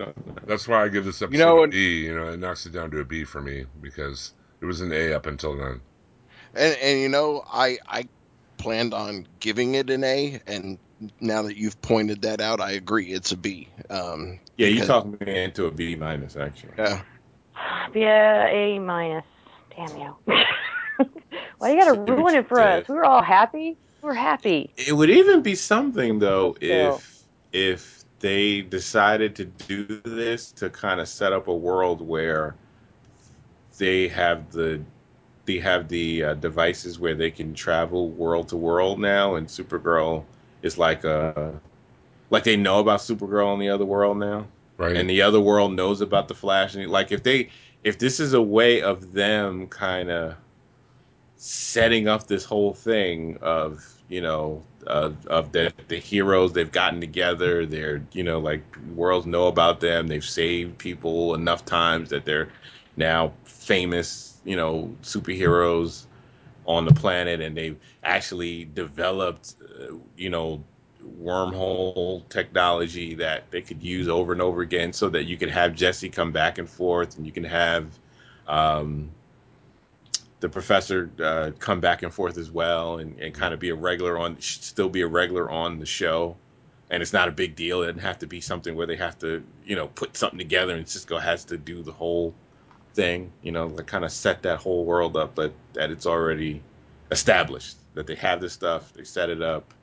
[0.47, 2.89] that's why I give this episode know, a and- You know, it knocks it down
[2.91, 5.81] to a B for me because it was an A up until then.
[6.55, 8.07] And and you know, I I
[8.57, 10.79] planned on giving it an A, and
[11.19, 13.67] now that you've pointed that out, I agree it's a B.
[13.89, 16.71] Um, Yeah, you talked me into a B minus actually.
[16.77, 17.01] yeah.
[17.93, 19.25] Yeah, A minus.
[19.75, 20.15] Damn you.
[21.59, 22.87] Why you gotta ruin it for us?
[22.87, 23.77] We were all happy.
[24.01, 24.71] We are happy.
[24.77, 26.93] It would even be something though Yeah.
[26.93, 27.16] if
[27.57, 32.55] if they decided to do this to kind of set up a world where
[33.77, 34.79] they have the
[35.45, 40.23] they have the uh, devices where they can travel world to world now, and Supergirl
[40.61, 41.53] is like a
[42.29, 44.45] like they know about Supergirl in the other world now,
[44.77, 44.95] Right.
[44.95, 46.75] and the other world knows about the Flash.
[46.75, 47.49] And like if they
[47.83, 50.35] if this is a way of them kind of
[51.37, 57.01] setting up this whole thing of you know of, of the the heroes they've gotten
[57.01, 57.65] together.
[57.65, 58.63] They're you know like
[58.95, 60.07] worlds know about them.
[60.07, 62.49] They've saved people enough times that they're
[62.95, 66.05] now famous you know superheroes
[66.65, 67.41] on the planet.
[67.41, 70.63] And they've actually developed uh, you know
[71.21, 75.75] wormhole technology that they could use over and over again so that you could have
[75.75, 77.87] Jesse come back and forth and you can have
[78.47, 79.11] um,
[80.39, 83.75] the professor uh, come back and forth as well and, and kind of be a
[83.75, 86.35] regular on still be a regular on the show.
[86.89, 87.81] And it's not a big deal.
[87.83, 90.75] It doesn't have to be something where they have to you know put something together
[90.75, 92.33] and cisco has to do the whole
[92.93, 96.61] thing you know like kind of set that whole world up but that it's already
[97.11, 99.73] established that they have this stuff they set it up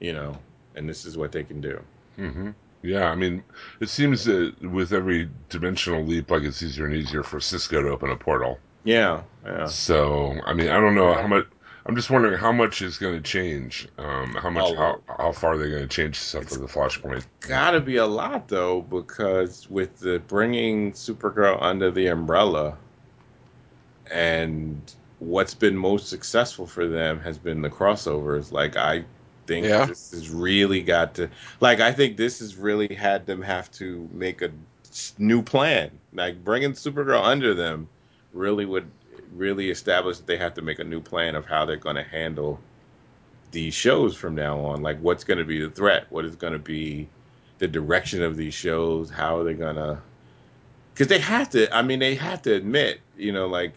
[0.00, 0.38] you know
[0.78, 1.82] and this is what they can do.
[2.16, 2.50] Hmm
[2.82, 3.42] Yeah, I mean,
[3.80, 7.88] it seems that with every dimensional leap, like it's easier and easier for Cisco to
[7.88, 8.58] open a portal.
[8.88, 11.46] Yeah yeah So, I mean, I don't know how much.
[11.86, 13.88] I'm just wondering how much is going to change.
[13.96, 17.24] Um, how much, Oh, how, how far they're going to change stuff for the Flashpoint.
[17.40, 22.76] gotta be a lot though because with the bringing supergirl under the umbrella
[24.10, 29.04] and what's been most successful for them has been the crossovers like i
[29.46, 29.86] think Yeah.
[29.86, 31.28] this has really got to
[31.60, 34.50] like i think this has really had them have to make a
[35.18, 37.88] new plan like bringing supergirl under them
[38.32, 38.90] really would
[39.34, 42.02] really establish that they have to make a new plan of how they're going to
[42.02, 42.60] handle
[43.50, 44.82] these shows from now on.
[44.82, 46.06] Like what's going to be the threat?
[46.10, 47.08] What is going to be
[47.58, 49.10] the direction of these shows?
[49.10, 49.98] How are they going to
[50.94, 53.72] because they have to i mean they have to admit you know like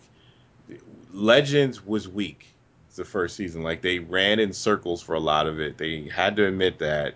[1.14, 2.52] legends was weak
[2.95, 3.64] the first season.
[3.64, 5.78] Like they ran in circles for a lot of it.
[5.78, 7.15] They had to admit that.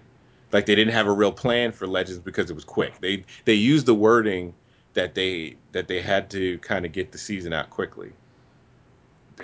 [0.52, 3.00] Like they didn't have a real plan for legends because it was quick.
[3.02, 4.54] They they used the wording
[4.96, 8.12] that they that they had to kind of get the season out quickly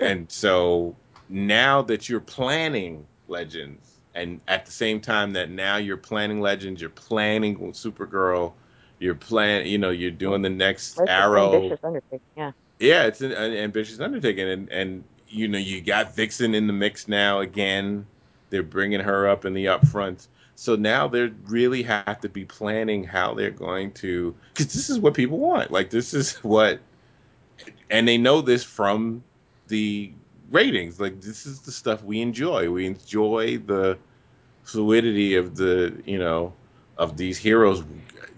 [0.00, 0.94] and so
[1.28, 6.80] now that you're planning legends and at the same time that now you're planning legends
[6.80, 8.52] you're planning supergirl
[9.02, 12.20] you're plan you know you're doing the next That's arrow ambitious undertaking.
[12.36, 12.52] Yeah.
[12.78, 16.72] yeah, it's an, an ambitious undertaking, and and you know you got Vixen in the
[16.72, 18.06] mix now again.
[18.50, 23.04] They're bringing her up in the upfront, so now they really have to be planning
[23.04, 25.70] how they're going to, because this is what people want.
[25.70, 26.80] Like this is what,
[27.90, 29.22] and they know this from
[29.68, 30.12] the
[30.50, 31.00] ratings.
[31.00, 32.70] Like this is the stuff we enjoy.
[32.70, 33.98] We enjoy the
[34.64, 36.52] fluidity of the you know
[36.96, 37.82] of these heroes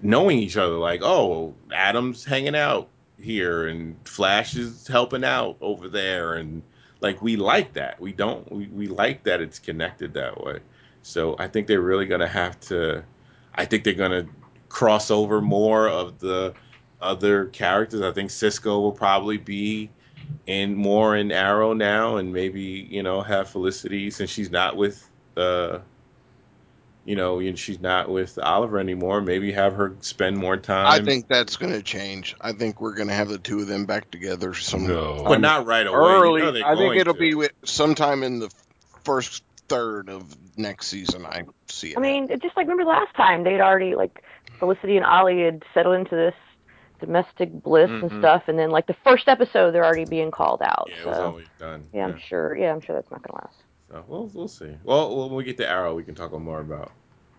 [0.01, 0.77] knowing each other.
[0.77, 2.89] Like oh, Adam's hanging out
[3.19, 6.63] here and Flash is helping out over there and
[7.01, 8.01] like we like that.
[8.01, 10.61] We don't we, we like that it's connected that way.
[11.05, 13.05] So I think they're really gonna have to
[13.55, 14.27] I think they're gonna
[14.69, 16.55] cross over more of the
[17.01, 18.01] other characters.
[18.01, 19.91] I think Cisco will probably be
[20.47, 25.09] in more in Arrow now and maybe, you know, have Felicity since she's not with
[25.37, 25.79] uh
[27.05, 29.21] you know, and she's not with Oliver anymore.
[29.21, 30.87] Maybe have her spend more time.
[30.87, 32.35] I think that's going to change.
[32.41, 35.23] I think we're going to have the two of them back together some No.
[35.23, 35.99] but not right away.
[35.99, 36.41] You early.
[36.41, 37.21] know I think it'll to.
[37.21, 38.51] be sometime in the
[39.05, 41.25] first third of next season.
[41.27, 41.99] I see it.
[41.99, 44.23] I mean, it's just like remember last time they'd already like
[44.59, 46.35] Felicity and Ollie had settled into this
[47.01, 48.19] domestic bliss and Mhm.
[48.21, 50.89] stuff, and then like the first episode they're already being called out.
[50.91, 51.89] Yeah, it was always done.
[51.93, 52.57] yeah, I'm sure.
[52.57, 53.63] Yeah, I'm sure that's not gonna last.
[53.91, 54.77] So we'll we'll see.
[54.85, 56.93] Well, when we get to Arrow, we can talk more about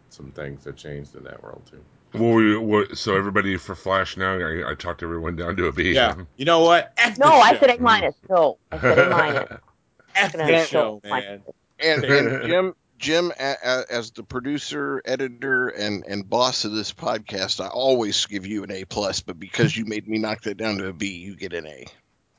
[0.10, 1.84] some things that changed in that world too.
[2.14, 5.72] Well, we, what, so everybody for Flash now, I, I talked everyone down to a
[5.74, 5.92] B.
[5.92, 6.16] Yeah.
[6.38, 6.94] You know what?
[6.98, 7.60] F No, I show.
[7.60, 8.16] said A minus.
[8.30, 9.50] No, I said A minus.
[10.16, 11.42] F Gonna the show show, man.
[11.80, 16.94] and, and Jim, Jim, a, a, as the producer, editor, and and boss of this
[16.94, 19.20] podcast, I always give you an A plus.
[19.22, 21.86] But because you made me knock that down to a B, you get an A.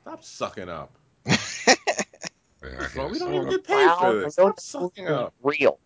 [0.01, 0.91] Stop sucking up.
[2.63, 4.35] Yeah, Well, we don't even get paid for Wow, this.
[4.35, 5.33] don't Stop sucking up.
[5.43, 5.79] real.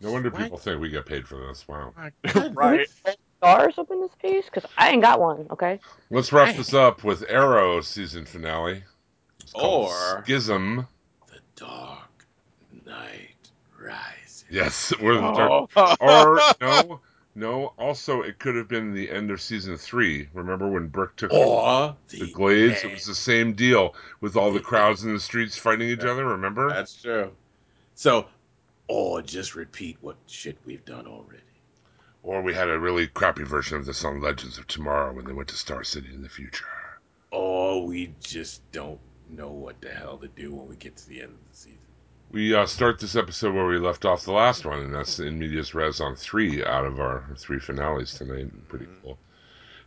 [0.00, 0.42] No wonder What?
[0.42, 1.66] people think we get paid for this.
[1.66, 1.92] Wow.
[2.52, 2.86] Right.
[3.38, 5.46] Stars up in this piece because I ain't got one.
[5.50, 5.80] Okay.
[6.10, 8.84] Let's wrap this up with Arrow season finale.
[9.40, 10.86] It's Or- Schism.
[11.28, 12.26] The Dark
[12.86, 13.30] Knight
[13.80, 14.17] Rises.
[14.50, 15.68] Yes, we're the Oh.
[15.74, 16.00] dark.
[16.00, 17.00] Or no,
[17.34, 17.66] no.
[17.78, 20.28] Also, it could have been the end of season three.
[20.32, 22.82] Remember when Brick took Or the Glades?
[22.84, 26.04] It was the same deal with all the The crowds in the streets fighting each
[26.04, 26.24] other.
[26.24, 26.68] Remember?
[26.70, 27.32] That's true.
[27.94, 28.26] So,
[28.86, 31.42] or just repeat what shit we've done already.
[32.22, 35.32] Or we had a really crappy version of this on Legends of Tomorrow when they
[35.32, 36.64] went to Star City in the future.
[37.30, 38.98] Or we just don't
[39.30, 41.77] know what the hell to do when we get to the end of the season.
[42.30, 45.38] We uh, start this episode where we left off the last one, and that's in
[45.38, 48.50] medias res on three out of our three finales tonight.
[48.68, 49.18] Pretty cool.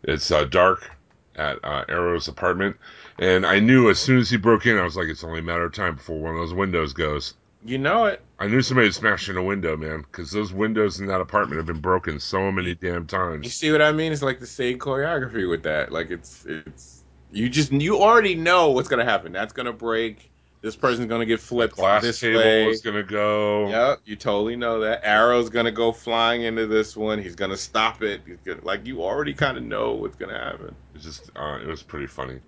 [0.04, 0.90] It's uh, dark
[1.36, 2.78] at uh, Arrow's apartment,
[3.20, 5.44] and I knew as soon as he broke in, I was like, it's only a
[5.44, 7.36] matter of time before one of those windows goes.
[7.64, 8.22] You know it.
[8.40, 11.58] I knew somebody had smashed in a window, man, because those windows in that apartment
[11.58, 13.44] have been broken so many damn times.
[13.44, 14.12] You see what I mean?
[14.12, 15.92] It's like the same choreography with that.
[15.92, 19.32] Like it's it's you just you already know what's gonna happen.
[19.32, 20.31] That's gonna break.
[20.62, 22.68] This person's gonna get flipped Glass this table way.
[22.68, 23.68] is gonna go.
[23.70, 25.02] Yep, you totally know that.
[25.04, 27.20] Arrow's gonna go flying into this one.
[27.22, 28.22] He's gonna stop it.
[28.28, 30.76] He's gonna like you already kind of know what's gonna happen.
[30.94, 32.40] It's just uh, it was pretty funny.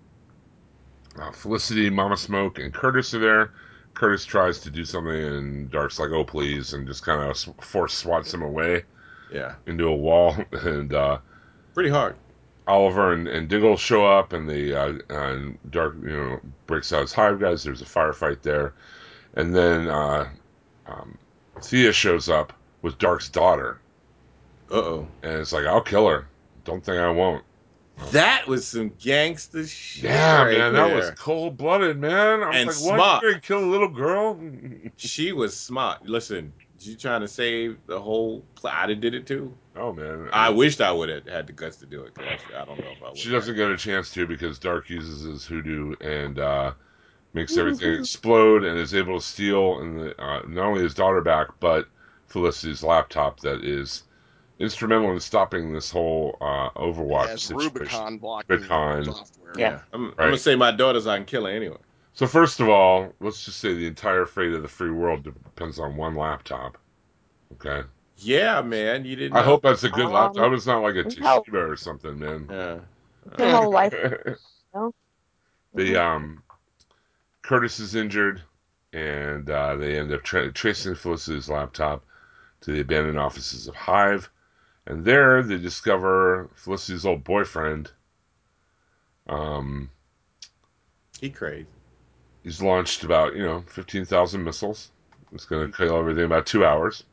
[1.19, 3.51] Uh, Felicity, Mama Smoak, and Curtis are there.
[3.95, 7.93] Curtis tries to do something, and Darhk's like, "Oh, please," and just kind of force
[7.93, 8.83] swats him away
[9.31, 10.35] Yeah, into a wall.
[10.51, 11.17] And uh,
[11.73, 12.15] pretty hard.
[12.67, 17.01] Oliver and, and Diggle show up, and the uh, and Darhk, you know, breaks out
[17.01, 17.63] his hive guys.
[17.63, 18.73] There's a firefight there,
[19.35, 20.29] and then uh,
[20.87, 21.17] um,
[21.61, 23.79] Thea shows up with Darhk's daughter,
[24.71, 25.07] Uh oh.
[25.23, 26.27] and it's like, "I'll kill her.
[26.65, 27.43] Don't think I won't."
[28.11, 30.05] That was some gangster shit.
[30.05, 32.41] Yeah, right man, that was cold blooded, man.
[32.41, 32.99] I was And like, smart.
[32.99, 33.21] what?
[33.23, 34.39] You're kill a little girl?
[34.97, 36.03] She was smart.
[36.07, 36.51] Listen,
[36.87, 38.89] you trying to save the whole plot?
[38.89, 39.53] I did it too.
[39.75, 42.13] Oh man, I wished I would have had the guts to do it.
[42.13, 43.17] 'cause actually, I don't know if I would.
[43.17, 46.73] she doesn't get a chance to because Darhk uses his hoodoo and uh,
[47.33, 51.21] makes everything explode and is able to steal and the, uh, not only his daughter
[51.21, 51.87] back but
[52.27, 54.03] Felicity's laptop that is
[54.59, 57.73] instrumental in stopping this whole uh, Overwatch It has situation.
[57.73, 59.05] Rubicon blocking Rubicon.
[59.05, 59.53] software.
[59.57, 61.77] Yeah, I'm, I'm gonna say my daughters I can kill her anyway.
[62.13, 65.79] So first of all, let's just say the entire fate of the free world depends
[65.79, 66.77] on one laptop.
[67.53, 67.87] Okay.
[68.17, 69.35] Yeah, man, you didn't.
[69.35, 69.45] I know.
[69.45, 70.53] hope that's a good Um, laptop.
[70.53, 72.47] It's not like a how- Toshiba or something, man.
[72.49, 72.79] Yeah.
[73.39, 73.93] Your whole life.
[75.75, 76.43] The um,
[77.41, 78.41] Curtis is injured,
[78.93, 82.03] and uh, they end up tra- tracing Felicity's laptop
[82.61, 84.29] to the abandoned offices of Hive,
[84.85, 87.89] and there they discover Felicity's old boyfriend.
[89.27, 89.89] Um,
[91.19, 91.65] He crazy.
[92.43, 94.89] He's launched about you know fifteen thousand missiles.
[95.33, 97.03] It's going to kill everything in about two hours,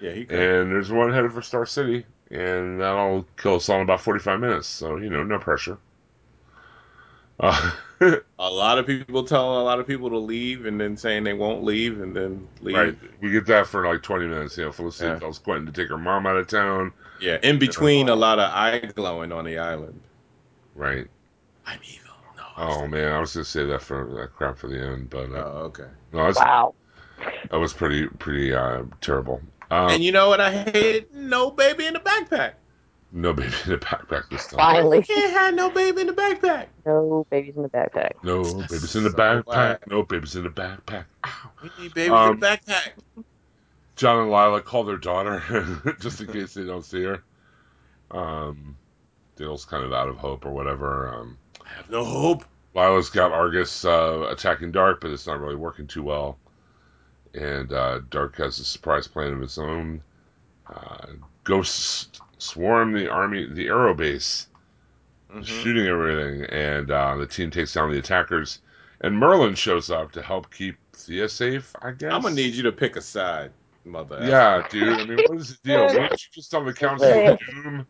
[0.00, 0.42] Yeah, he crazy.
[0.42, 4.38] and there's one headed for Star City, and that'll kill us all in about forty-five
[4.40, 4.66] minutes.
[4.68, 5.78] So you know, no pressure.
[7.38, 7.70] Uh,
[8.38, 11.32] a lot of people telling a lot of people to leave and then saying they
[11.32, 12.76] won't leave and then leave.
[12.76, 12.98] Right.
[13.22, 14.58] We get that for like 20 minutes.
[14.58, 15.18] You know, Felicity Yeah.
[15.18, 16.92] tells Quentin to take her mom out of town.
[17.18, 20.00] Yeah, in between a lot of eye glowing on the island.
[20.74, 21.06] Right.
[21.66, 22.09] I'm evil.
[22.60, 22.80] No.
[22.82, 23.12] Oh, man.
[23.12, 25.62] I was going to say that for that crap for the end, but Oh, uh,
[25.68, 25.86] okay.
[26.12, 26.74] no, that's, Wow.
[27.50, 29.40] that was pretty, pretty uh, terrible.
[29.70, 31.14] Um, and you know what I hated?
[31.14, 32.54] No baby in the backpack.
[33.12, 34.58] no baby in the backpack this time.
[34.58, 34.98] Finally.
[34.98, 36.66] You can't have no baby in the backpack.
[36.86, 38.12] No babies in the backpack.
[38.24, 39.46] No That's babies in the so backpack.
[39.46, 39.86] whack.
[39.88, 41.04] No babies in the backpack.
[41.24, 41.50] Ow.
[41.62, 43.24] We need babies Um, in the backpack.
[43.96, 45.42] John and Lyla call their daughter
[46.00, 47.22] just in case they don't see her.
[48.10, 48.76] Um,
[49.36, 51.08] Dale's kind of out of hope or whatever.
[51.14, 52.44] Um, I have no hope.
[52.74, 56.38] Lyla's got Argus uh, attacking Darhk, but it's not really working too well.
[57.34, 60.02] And uh, Darhk has a surprise plan of his own.
[60.72, 61.06] Uh,
[61.44, 62.08] ghosts
[62.38, 64.46] swarm the army, the Arrow base,
[65.32, 65.44] Mhm.
[65.44, 68.60] shooting everything, and uh, the team takes down the attackers.
[69.00, 71.72] And Merlyn shows up to help keep Thea safe.
[71.82, 72.12] I guess.
[72.12, 73.52] I'm gonna need you to pick a side,
[73.84, 74.18] mother.
[74.22, 74.88] Yeah, dude.
[75.00, 75.86] I mean, what is the deal?
[75.86, 77.86] Weren't you just on the Council of Doom?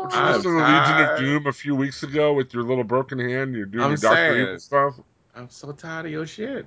[0.00, 1.18] Weren't you I'm just on the Legion of.
[1.18, 3.54] Doom a few weeks ago with your little broken hand?
[3.54, 4.40] You're doing I'm your Doctor.
[4.40, 4.94] Evil stuff.
[5.34, 6.66] I'm so tired of your shit.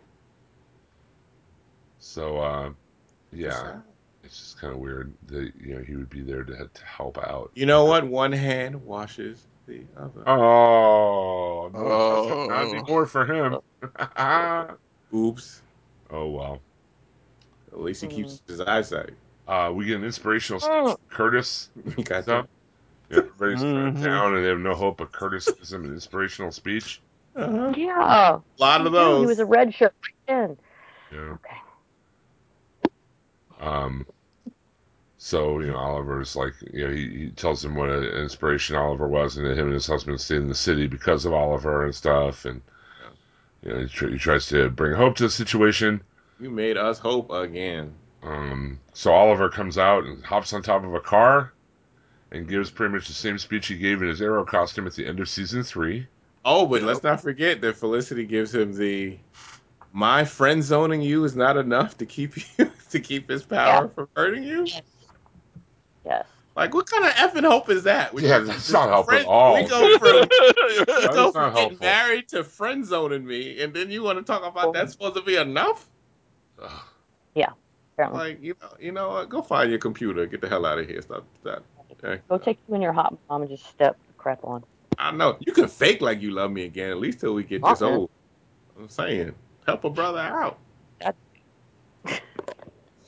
[2.00, 2.70] So, uh,
[3.32, 3.78] yeah,
[4.24, 7.18] it's just kind of weird that you know he would be there to to help
[7.18, 7.52] out.
[7.56, 8.06] You know what?
[8.08, 10.28] One hand washes the other.
[10.28, 12.46] Oh, no, Oh.
[12.50, 13.60] not anymore for him.
[15.16, 15.62] Oops.
[16.12, 16.60] Oh well.
[17.72, 19.12] At least he keeps his eyesight.
[19.48, 20.98] Uh, we get an inspirational Oh.
[21.10, 21.70] Curtis.
[21.98, 22.46] You got Stuff.
[22.46, 22.50] Yeah,
[23.12, 24.04] everybody's Mhm.
[24.04, 27.02] down and they have no hope, but Curtis gives him an inspirational speech.
[27.36, 27.74] Uh-huh.
[27.76, 28.40] Yeah.
[28.40, 29.22] A lot of those.
[29.22, 29.94] He was a red shirt
[30.28, 30.58] right then.
[31.12, 31.36] Yeah.
[31.36, 31.58] Okay.
[33.60, 34.06] Um.
[35.18, 39.08] So you know, Oliver's like, you know, he, he tells him what an inspiration Oliver
[39.08, 41.96] was, and that him and his husband stayed in the city because of Oliver and
[41.96, 42.62] stuff, and
[43.64, 46.02] you know, he, tr- he tries to bring hope to the situation.
[46.40, 47.94] You made us hope again.
[48.22, 51.54] Um, so Oliver comes out and hops on top of a car,
[52.34, 55.06] and gives pretty much the same speech he gave in his Arrow costume at the
[55.06, 56.08] end of season three.
[56.44, 59.18] Oh, but let's not forget that Felicity gives him the
[59.94, 63.88] my friend zoning you is not enough to keep you to keep his power Yeah.
[63.96, 64.68] from hurting you.
[66.06, 66.26] Yes.
[66.56, 68.14] Like, what kind of effing hope is that?
[68.14, 69.56] Which Yeah, is- that's not help at all.
[69.56, 70.16] We go from
[70.68, 71.78] we go from not getting helpful.
[71.80, 75.22] married to friend zoning me, and then you want to talk about that's supposed to
[75.22, 75.88] be enough?
[76.62, 76.72] Ugh.
[77.96, 78.20] Apparently.
[78.32, 79.30] Like, you know, you know what?
[79.30, 80.26] Go find your computer.
[80.26, 81.00] Get the hell out of here.
[81.04, 81.62] Stop that.
[82.04, 82.22] Okay.
[82.30, 84.64] Go take you and your hot mom and just step the crap on.
[84.98, 87.64] I know you can fake like you love me again, at least till we get
[87.64, 87.94] this Okay.
[87.94, 88.08] over.
[88.78, 89.34] I'm saying,
[89.66, 90.60] help a brother out.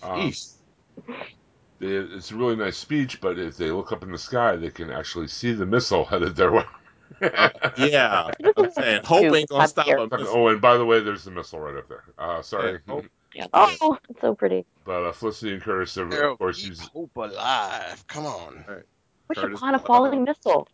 [0.04, 0.54] Um, Jeez.
[1.82, 4.90] It's a really nice speech, but if they look up in the sky, they can
[4.92, 6.64] actually see the missile headed their way.
[7.78, 10.28] yeah, I'm saying hope ain't gonna stop a missile.
[10.30, 12.04] Oh, and by the way, there's the missile right up there.
[12.18, 12.80] Uh, sorry.
[12.88, 13.06] Yeah, hope.
[13.36, 13.48] Yeah.
[13.54, 14.66] Oh, it's so pretty.
[14.86, 18.04] But uh, Felicity and Curtis, of Arrow, course, keep use hope alive.
[18.08, 18.66] Come on.
[19.28, 19.86] What's Curtis upon a Blow.
[19.88, 20.68] falling missile?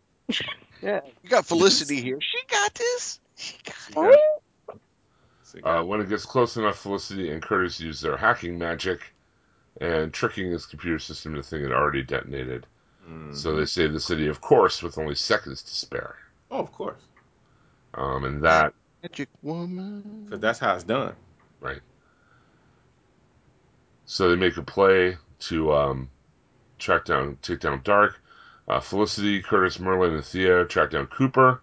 [0.80, 2.18] yeah, You got Felicity here.
[2.20, 3.20] She got this.
[3.36, 3.56] She
[3.94, 5.60] got it.
[5.64, 9.00] Uh, when it gets close enough, Felicity and Curtis use their hacking magic
[9.80, 12.66] and tricking his computer system to think it already detonated.
[13.06, 13.34] Mhm.
[13.34, 16.16] So they save the city, of course, with only seconds to spare.
[16.50, 17.00] oh, of course,
[17.94, 18.72] Um, and that,
[19.02, 20.24] Magic woman.
[20.26, 21.16] because that's how it's done.
[21.60, 21.80] right.
[24.12, 25.16] So they make a play
[25.48, 26.10] to um,
[26.78, 28.12] track down, take down Darhk.
[28.68, 31.62] Uh, Felicity, Curtis, Merlyn, and Thea track down Cooper.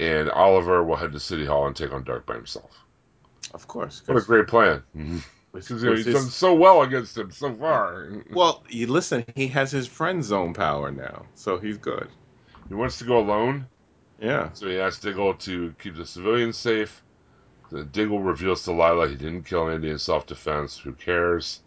[0.00, 2.84] And Oliver will head to City Hall and take on Darhk by himself.
[3.52, 4.02] Of course.
[4.06, 4.82] What a great plan.
[5.52, 8.08] Because you know, he's done so well against him so far.
[8.32, 9.24] Well, you listen.
[9.36, 12.08] He has his friend zone power now, so he's good.
[12.68, 13.66] He wants to go alone,
[14.20, 14.52] Yeah.
[14.52, 17.03] so he has to go to keep the civilians safe.
[17.74, 20.78] The Diggle reveals to Lyla he didn't kill Andy in self-defense.
[20.78, 21.60] Who cares?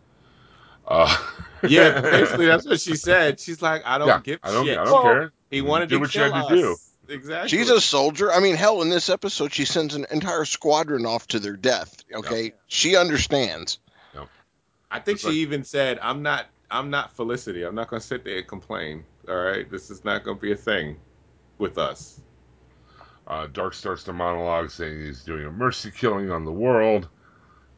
[0.87, 1.13] Uh,
[1.67, 1.99] Yeah.
[1.99, 3.39] Basically, that's what she said.
[3.41, 4.77] She's like, I don't yeah, give I don't, shit.
[4.77, 5.31] I don't care.
[5.51, 6.49] He wanted to Do to what you kill had us.
[6.49, 6.75] to do.
[7.09, 7.49] Exactly.
[7.49, 8.31] She's a soldier.
[8.31, 12.03] I mean, hell, in this episode, she sends an entire squadron off to their death.
[12.13, 13.79] Okay, she understands.
[14.89, 16.45] I think It's she like- even said, "I'm not.
[16.71, 17.63] I'm not Felicity.
[17.63, 19.03] I'm not gonna sit there and complain.
[19.27, 20.95] All right, this is not gonna be a thing
[21.57, 22.21] with us."
[23.27, 27.09] Uh, Darhk starts to monologue saying he's doing a mercy killing on the world.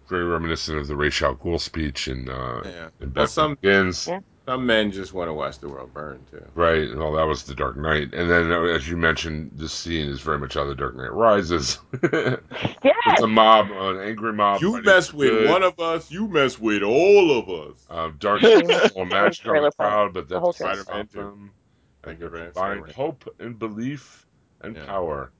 [0.08, 2.90] Very reminiscent of the Ra's al Ghul speech in, uh, Yeah.
[3.02, 4.08] in Well, some Begins.
[4.46, 6.44] Some men just want to watch the world burn too.
[6.56, 6.88] Right.
[6.96, 10.22] Well, that was the Dark Knight, and then uh, as you mentioned, this scene is
[10.22, 11.78] very much how the Dark Knight rises.
[12.02, 14.62] it's a mob, an angry mob.
[14.62, 15.50] You mess with good.
[15.50, 17.86] one of us, you mess with all of us.
[17.92, 19.90] Um, Darhk Pretty puts much a little the magic on the trailer park.
[19.92, 20.82] crowd, but The that whole doesn't trailer.
[20.84, 21.52] stop Spider-Man them.
[22.06, 24.26] And Spider-Man, their combined hope and belief
[24.62, 24.86] and Yeah.
[24.86, 25.32] power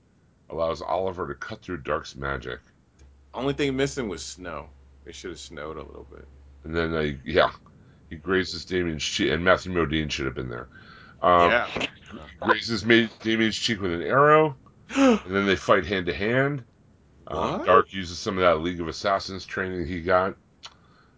[0.50, 2.60] allows Oliver to cut through Darhk's magic.
[3.32, 4.68] Only thing missing was snow.
[5.06, 6.26] It should have snowed a little bit.
[6.64, 7.50] And then, uh, yeah,
[8.08, 10.68] he grazes Damien's cheek, and Matthew Modine should have been there.
[11.22, 11.68] Um, yeah.
[12.40, 14.56] Grazes Damien's cheek with an arrow,
[14.96, 16.64] and then they fight hand to hand.
[17.26, 17.58] Uh?
[17.58, 20.34] Dark uses some of that League of Assassins training he got.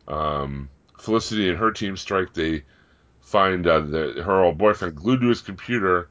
[0.06, 0.68] Um,
[0.98, 2.34] Felicity and her team strike.
[2.34, 2.62] They
[3.20, 6.10] find uh, the, her old boyfriend glued to his computer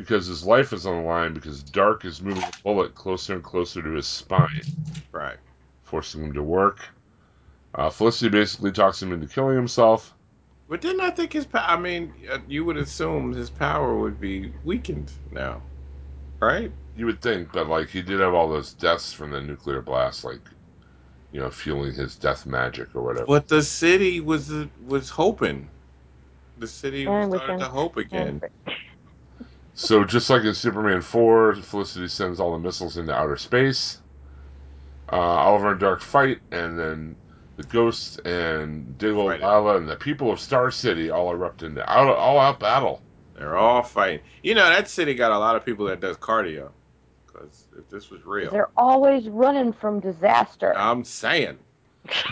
[0.00, 3.44] because his life is on the line because Darhk is moving the bullet closer and
[3.44, 4.62] closer to his spine,
[5.12, 5.36] right.
[5.82, 6.88] forcing him to work.
[7.74, 10.14] Uh, Felicity basically talks him into killing himself.
[10.68, 11.64] But didn't I think his power?
[11.66, 15.62] I mean, uh, you would assume his power would be weakened now,
[16.40, 16.72] right?
[16.96, 20.24] You would think, but like he did have all those deaths from the nuclear blast,
[20.24, 20.40] like
[21.32, 23.26] you know, fueling his death magic or whatever.
[23.26, 24.50] But the city was
[24.86, 25.68] was hoping.
[26.56, 28.40] The city Yeah, we started to hope again.
[29.80, 33.98] So just like in Superman 4, Felicity sends all the missiles into outer space.
[35.10, 37.16] Uh, Oliver and Darhk fight, and then
[37.56, 39.40] the Ghosts and Diggle, Right.
[39.40, 43.00] Lyla, and the people of Star City all erupt into out, all-out battle.
[43.34, 44.20] They're all fighting.
[44.42, 46.68] You know that city got a lot of people that does cardio.
[47.26, 50.76] Because if this was real, They're always running from disaster.
[50.76, 51.56] I'm saying.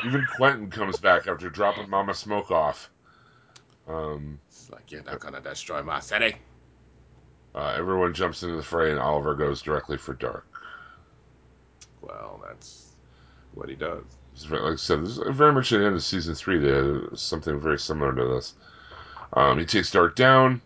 [0.05, 2.91] Even Quentin comes back after dropping Mama Smoak off.
[3.89, 6.37] Um, It's like you're not gonna destroy my city.
[7.55, 10.43] Uh, everyone jumps into the fray, and Oliver goes directly for Darhk.
[12.01, 12.93] Well, that's
[13.55, 14.05] what he does.
[14.51, 16.59] Like I said, this is very much at the end of season three.
[16.59, 18.55] There's something very similar to this.
[19.33, 20.61] Um, he takes Darhk down,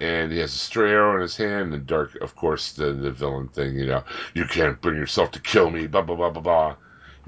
[0.00, 1.72] and he has a stray arrow in his hand.
[1.72, 3.76] And Darhk, of course, the the villain thing.
[3.76, 4.04] You know,
[4.34, 5.86] you can't bring yourself to kill me.
[5.86, 6.76] Blah blah blah blah blah.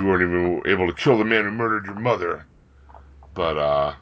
[0.00, 2.46] You weren't even able to kill the man who murdered your mother.
[3.34, 3.94] But uh,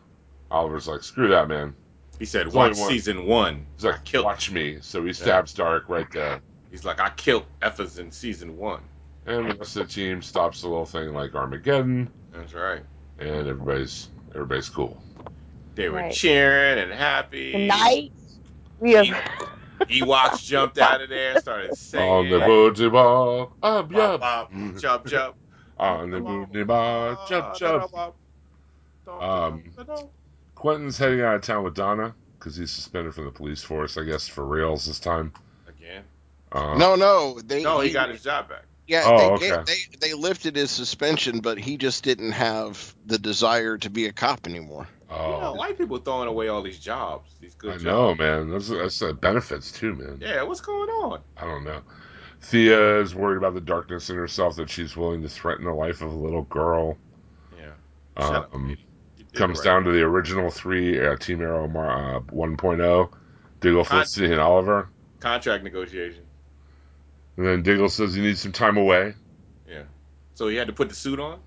[0.51, 1.75] Oliver's like, screw that, man.
[2.23, 2.89] He said, There's only "Watch one.
[2.89, 4.78] season one." He's like, Kill- watch me.
[4.81, 6.40] So he stabs Darhk right there.
[6.70, 8.81] He's like, "I killed Effers in season one."
[9.27, 12.82] And the rest of the team stops the little thing like Armageddon, That's right.
[13.19, 15.03] and everybody's everybody's cool.
[15.74, 16.12] They were Right.
[16.15, 17.51] cheering and happy.
[17.51, 18.12] Tonight,
[18.78, 19.07] we have.
[19.89, 22.09] Ewoks jumped out of there, started singing.
[22.09, 24.20] On the booty ball, up, Bop, yup.
[24.20, 25.35] bop, jump, jump.
[25.77, 27.93] On the booty bar, jump, jump.
[29.09, 29.65] Um,
[30.63, 34.05] Quentin's heading out of town with Donna because he's suspended from the police force, I
[34.05, 35.33] guess, for reals this time.
[35.69, 36.05] Again.
[36.53, 38.65] Uh, no, no, they No, he got his job back.
[38.87, 39.63] Yeah, Oh, they, okay.
[39.67, 44.13] they they lifted his suspension, but he just didn't have the desire to be a
[44.13, 44.87] cop anymore.
[45.11, 47.85] Oh, You know, white people throwing away all these jobs, these good I jobs.
[47.85, 48.51] know, man.
[48.51, 50.19] That's that's uh, benefits too, man.
[50.21, 51.21] Yeah, what's going on?
[51.37, 51.81] I don't know.
[52.41, 56.03] Thea is worried about the darkness in herself that she's willing to threaten the life
[56.03, 56.99] of a little girl.
[57.59, 57.71] Yeah.
[58.19, 58.71] Shut Um, lady.
[58.71, 58.85] You did
[59.35, 59.65] comes right.
[59.65, 63.11] down to the original three uh, Team Arrow Mar- uh, 1.0,
[63.61, 64.89] Diggle, Felicity, and Oliver.
[65.21, 66.25] contract negotiation.
[67.37, 69.15] And then Diggle says he needs some time away.
[69.69, 69.85] Yeah.
[70.35, 71.41] So he had to put the suit on.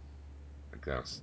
[0.73, 1.21] I guess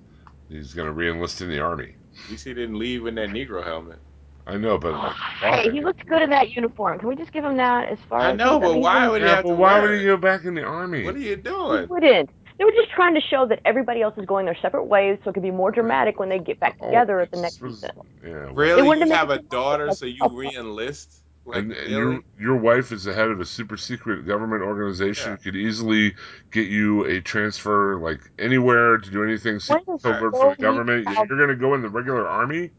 [0.49, 1.95] he's going to re-enlist in the army.
[2.25, 3.99] At least he didn't leave in that Negro helmet.
[4.45, 6.99] I know, but like, Hey, he looks good in that uniform.
[6.99, 9.27] Can we just give him that as far I know, he's- but why would he
[9.27, 11.05] yeah, have but to why wear would he go back in the army?
[11.05, 11.81] What are you doing?
[11.81, 11.87] He doing?
[11.89, 12.29] wouldn't.
[12.57, 15.29] They were just trying to show that everybody else is going their separate ways, so
[15.29, 17.91] it could be more dramatic when they get back oh, together at the next season.
[18.23, 18.99] Yeah, really?
[18.99, 21.19] You have a daughter, so you reenlist?
[21.45, 25.37] Like your your wife is the head of a super secret government organization yeah.
[25.37, 26.15] could easily
[26.51, 31.05] get you a transfer like anywhere to do anything covert for the government.
[31.05, 32.71] You're going to go in the regular army.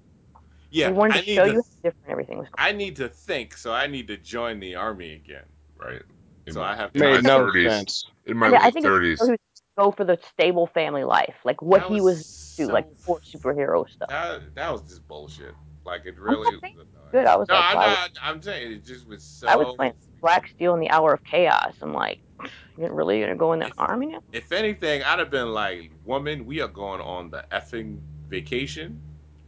[0.70, 2.48] Yeah, we wanted to I show to, you how different everything was.
[2.55, 5.44] I need to think, so I need to join the army again.
[5.76, 6.02] Right.
[6.46, 8.05] In so my, I have made no 30s, sense.
[8.26, 9.36] In my yeah, late I think 30s
[9.76, 13.20] go for the stable family life, like what That he was so- do, like before
[13.20, 14.09] superhero stuff.
[14.09, 15.55] That, that was just bullshit.
[15.84, 16.56] Like it really.
[17.12, 17.26] Good.
[17.26, 18.10] I was No, like, I'm not.
[18.22, 19.46] I'm saying it just was so.
[19.48, 21.74] I was playing Black Steel in the Hour of Chaos.
[21.82, 22.20] I'm like,
[22.78, 24.20] you're really gonna go in the army now?
[24.32, 27.98] If anything, I'd have been like, "Woman, we are going on the effing
[28.28, 28.98] vacation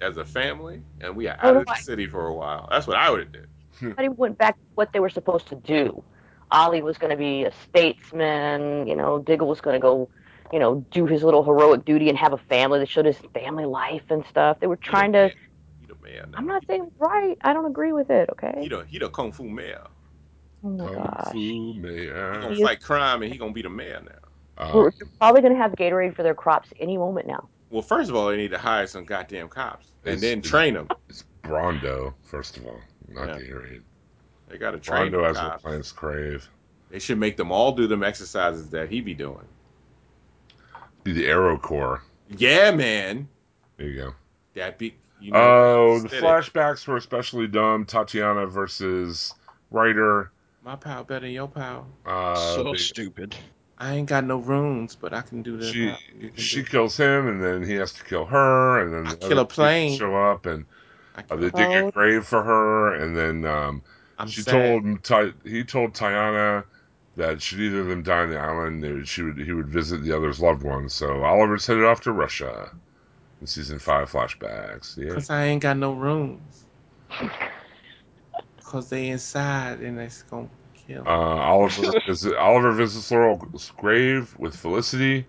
[0.02, 2.86] as a family, and we are out of the I- city for a while." That's
[2.86, 3.46] what I would have did.
[3.80, 6.02] Everybody went back to what they were supposed to do.
[6.50, 8.86] Ollie was going to be a statesman.
[8.86, 10.08] You know, Diggle was going to go,
[10.52, 13.64] you know, do his little heroic duty and have a family that showed his family
[13.64, 14.58] life and stuff.
[14.60, 15.18] They were He trying to.
[15.18, 15.32] man.
[15.80, 16.30] He the man.
[16.30, 16.38] Now.
[16.38, 17.36] I'm not saying right.
[17.42, 18.28] I don't agree with it.
[18.32, 18.52] Okay.
[18.60, 18.68] He Okay.
[18.68, 19.86] the he the kung fu mayor.
[20.64, 21.32] Oh my Kung gosh.
[21.32, 22.32] Fu He Mayor.
[22.40, 24.12] gonna He is- fight crime, and he gonna be the mayor now.
[24.58, 27.46] Uh, We're probably going to have Gatorade for their crops any moment now.
[27.68, 30.88] Well, first of all, they need to hire some goddamn cops and then train them.
[31.10, 33.34] it's Brawndo, first of all, not Yeah.
[33.34, 33.82] Gatorade.
[34.48, 35.62] They got to train Brawndo the has what cops.
[35.62, 36.48] plants crave.
[36.90, 39.44] They should make them all do them exercises that he be doing.
[41.04, 42.02] Be the Arrow Corps.
[42.36, 43.28] Yeah, man.
[43.76, 44.14] There you go.
[44.54, 45.38] That be you know.
[45.38, 46.24] Oh, the aesthetic.
[46.24, 47.84] flashbacks were especially dumb.
[47.84, 49.34] Tatiana versus
[49.70, 50.30] Reiter.
[50.64, 51.86] My pal better than your pal.
[52.04, 53.36] Uh, so they- stupid.
[53.78, 55.70] I ain't got no runes, but I can do this.
[55.70, 55.94] she
[56.36, 59.16] she do- kills him, and then he has to kill her, and then I the
[59.18, 59.98] kill other a plane.
[59.98, 60.64] show up, and
[61.30, 63.82] uh, they dig a grave for her, and then um,
[64.18, 64.52] I'm she sad.
[64.82, 66.64] told Ty, he told Taiana
[67.16, 69.68] that should either of them die on the island, they would- she would he would
[69.68, 70.94] visit the other's loved ones.
[70.94, 72.70] So Oliver's headed off to Russia
[73.40, 74.96] in season five flashbacks.
[74.96, 76.64] Yeah, Cause I ain't got no rooms.
[78.64, 80.48] Cause they inside and it's gonna
[80.86, 81.06] kill.
[81.06, 85.24] uh, Oliver visit, Oliver visits Laurel's grave with Felicity,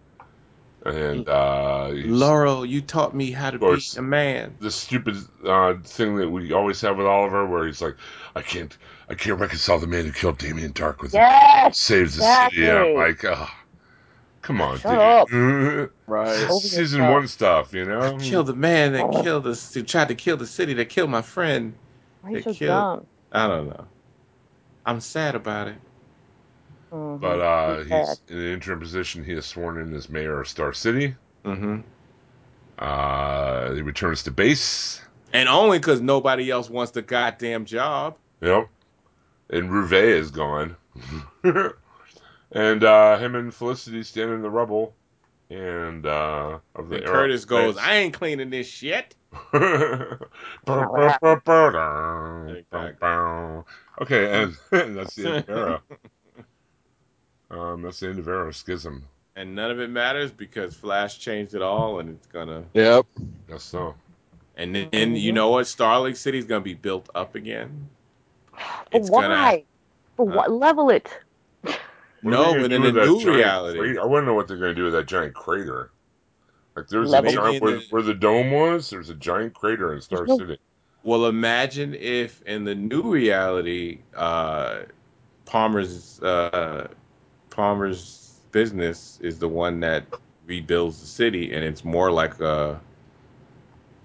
[0.85, 4.57] and uh, Laurel, you taught me how to be a man.
[4.59, 5.15] the stupid
[5.45, 7.95] uh, thing that we always have with Oliver, where he's like,
[8.37, 8.77] "I can't,
[9.09, 11.77] I can't reconcile the man who killed Damien Darhk with Yes.
[11.79, 13.49] saves the city." And I'm like, oh,
[14.41, 15.89] come on, Shut dude.
[16.07, 16.43] Right.
[16.49, 17.11] Over Season yourself.
[17.13, 17.99] one stuff, you know.
[17.99, 19.21] I killed the man that Oh.
[19.23, 21.73] killed us, who tried to kill the city, that killed my friend.
[22.21, 23.07] Why are you so killed- dumb?
[23.31, 23.85] I don't know.
[24.85, 25.75] I'm sad about it.
[26.93, 27.19] Mhm.
[27.19, 29.23] But uh, He's he's in an interim position.
[29.25, 31.15] He is sworn in as mayor of Star City.
[31.43, 31.79] hmm
[32.79, 35.01] Uh, he returns to base.
[35.33, 38.15] And only because nobody else wants the goddamn job.
[38.41, 38.69] Yep.
[39.49, 40.75] And Ruvé is gone.
[42.51, 44.93] and uh, him and Felicity stand in the rubble.
[45.49, 47.83] And uh, of the And Arrow Curtis goes, base.
[47.83, 49.15] I ain't cleaning this shit.
[49.53, 50.19] okay,
[54.33, 54.57] and
[54.97, 55.81] that's the end of Arrow.
[57.49, 59.03] Um, that's the end of Arrow Schism.
[59.37, 62.63] And none of it matters because Flash changed it all and it's gonna.
[62.73, 63.05] Yep.
[63.47, 63.95] That's so.
[64.57, 65.67] And then you know what?
[65.67, 67.87] Starling City's gonna be built up again.
[68.91, 69.63] But It's gonna- why?
[70.15, 70.51] For what?
[70.51, 71.09] Level it.
[72.23, 74.01] No, but in the new reality, crater?
[74.01, 75.91] I want to know what they're going to do with that giant crater.
[76.75, 78.89] Like there's a giant Maybe where, the- where the dome was.
[78.89, 80.59] There's a giant crater in Star There's no- City.
[81.03, 84.79] well, imagine if in the new reality, uh,
[85.45, 86.87] Palmer's uh,
[87.51, 90.05] Palmer's business is the one that
[90.47, 92.79] rebuilds the city, and it's more like a,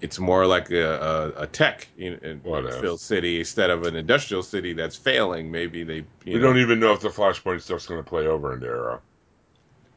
[0.03, 2.81] it's more like a, a, a tech in, in Whatever.
[2.81, 5.49] filled city instead of an industrial city that's failing.
[5.49, 8.27] Maybe they, you We know, don't even know if the Flashpoint stuff's going to play
[8.27, 9.01] over into Arrow.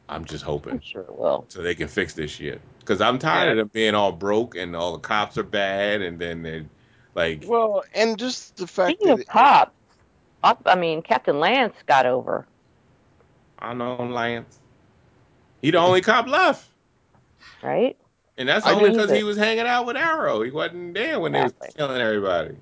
[0.09, 1.45] I'm just I'm hoping sure it will.
[1.49, 2.61] so they can fix this shit.
[2.79, 3.61] Because I'm tired Yeah.
[3.63, 6.65] of being all broke and all the cops are bad, and then they're
[7.13, 9.73] like, Well, and just the fact Speaking that of cops,
[10.65, 12.47] I mean, Captain Lance got over.
[13.59, 14.59] I know Lance.
[15.61, 16.69] He the only cop left.
[17.61, 17.97] right?
[18.37, 20.41] And that's I only because he was hanging out with Arrow.
[20.43, 21.67] He wasn't there when they Exactly.
[21.67, 22.55] was killing everybody.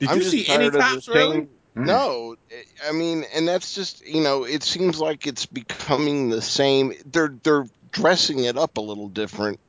[0.00, 1.32] Did I'm you see any tired cops really?
[1.36, 2.36] same- No,
[2.86, 6.92] I mean, and that's just you know, it seems like it's becoming the same.
[7.10, 9.60] They're they're dressing it up a little different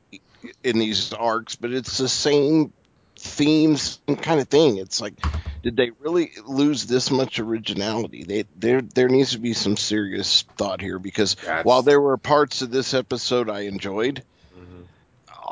[0.64, 2.72] in these arcs, but it's the same
[3.16, 4.76] themes and kind of thing.
[4.78, 5.14] It's like,
[5.62, 8.24] did they really lose this much originality?
[8.24, 12.16] They there there needs to be some serious thought here because That's- while there were
[12.16, 14.22] parts of this episode I enjoyed.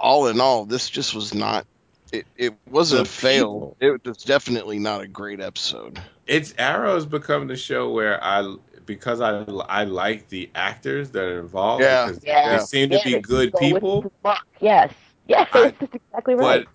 [0.04, 1.66] All in all, this just was not.
[2.12, 3.44] It, it wasn't The a fail.
[3.46, 3.76] people.
[3.80, 6.00] It was definitely not a great episode.
[6.26, 8.54] It's Arrow's become the show where I
[8.86, 12.12] because I I like the actors that are involved Yeah.
[12.22, 12.58] Yeah.
[12.58, 14.12] they seem Yeah, to be good go people.
[14.60, 14.92] Yes.
[15.26, 16.66] Yes, I- that's exactly right.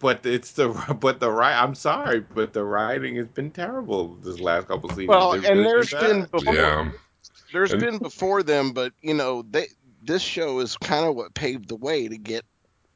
[0.00, 0.68] But but it's the
[1.00, 1.54] but the right.
[1.62, 5.08] I'm sorry, but the writing has been terrible this last couple seasons.
[5.08, 6.30] Well, It's and really there's been bad.
[6.30, 6.90] before, Yeah.
[7.52, 9.66] there's And- been before them, but you know, they
[10.02, 12.44] this show is kind of what paved the way to get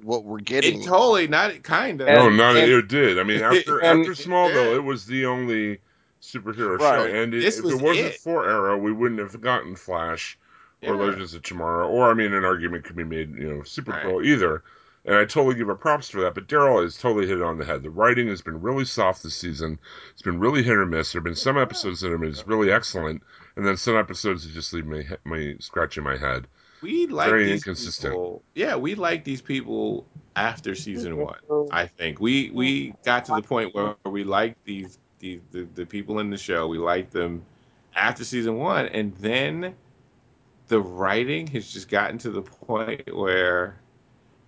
[0.02, 0.80] what we're getting.
[0.82, 2.06] It totally not kind of.
[2.08, 3.18] No, not and- it did.
[3.18, 4.76] I mean, after and- after Smallville, Yeah.
[4.76, 5.78] it was the only
[6.20, 6.96] superhero Right.
[7.10, 8.14] show, and it, if was it wasn't it.
[8.20, 10.38] for Arrow, we wouldn't have gotten Flash
[10.82, 11.00] or Yeah.
[11.00, 14.62] Legends of Tomorrow, or I mean, an argument could be made, you know, Supergirl either.
[15.04, 16.34] And I totally give her props for that.
[16.34, 17.82] But Daryl has totally hit it on the head.
[17.82, 19.80] The writing has been really soft this season.
[20.12, 21.10] It's been really hit or miss.
[21.10, 23.20] There have been some episodes that have been really excellent,
[23.56, 26.46] and then some episodes that just leave me me scratching my head.
[26.82, 28.12] We like very these inconsistent.
[28.12, 28.42] people.
[28.54, 30.06] Yeah, we like these people
[30.36, 31.38] after season one.
[31.48, 31.68] Mhm.
[31.70, 35.86] I think we we got to the point where we liked these these the, the
[35.86, 36.66] people in the show.
[36.68, 37.44] We liked them
[37.94, 39.74] after season one, and then
[40.68, 43.80] the writing has just gotten to the point where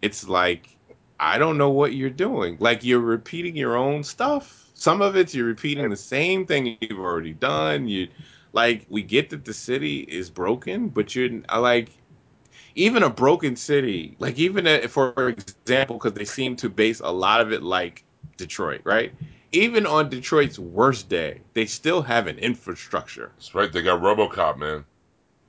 [0.03, 0.77] it's like
[1.21, 2.57] I don't know what you're doing.
[2.61, 4.71] Like you're repeating your own stuff.
[4.75, 7.87] Some of it's you're repeating the same thing you've already done.
[7.87, 8.09] You
[8.53, 11.91] like we get that the city is broken, but you're like
[12.77, 17.11] even a broken city, like even a, for example, because they seem to base a
[17.11, 18.05] lot of it like
[18.37, 19.13] Detroit, right?
[19.53, 23.31] Even on Detroit's worst day, they still have an infrastructure.
[23.37, 23.73] That's right.
[23.73, 24.85] They got RoboCop, man.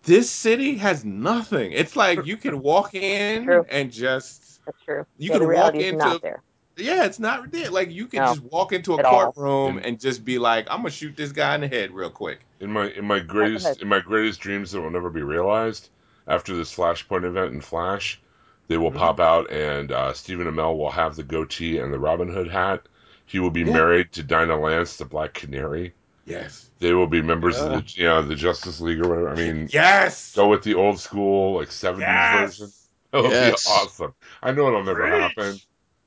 [0.04, 1.72] This city has nothing.
[1.72, 3.66] It's like you can walk in True.
[3.70, 5.06] and just That's true.
[5.18, 6.44] You yeah, can walk into- not there.
[6.78, 7.72] yeah, it's not ridiculous.
[7.74, 9.32] Like you can No, just walk into a at all.
[9.32, 12.12] courtroom And- and just be like, "I'm gonna shoot this guy in the head real
[12.12, 15.90] quick." In my in my greatest in my greatest dreams that will never be realized,
[16.28, 18.20] after this Flashpoint event in Flash,
[18.68, 18.98] they will Mhm.
[18.98, 22.82] pop out and uh, Stephen Amell will have the goatee and the Robin Hood hat.
[23.26, 23.74] He will be Yeah.
[23.74, 25.94] married to Dinah Lance, the Black Canary.
[26.26, 26.70] Yes.
[26.80, 29.30] They will be members of the you know the Justice League or whatever.
[29.30, 30.34] I mean, Yes.
[30.36, 32.58] go with the old school like seventies yes.
[32.58, 32.74] version.
[33.12, 33.66] That would Yes.
[33.66, 34.14] be awesome.
[34.44, 35.22] I know it'll never Preach.
[35.22, 35.60] happen.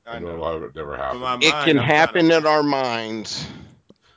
[0.05, 0.55] I I know know.
[0.55, 1.19] it'll never happen.
[1.19, 3.47] my it mind, can I'm happen trying in our minds.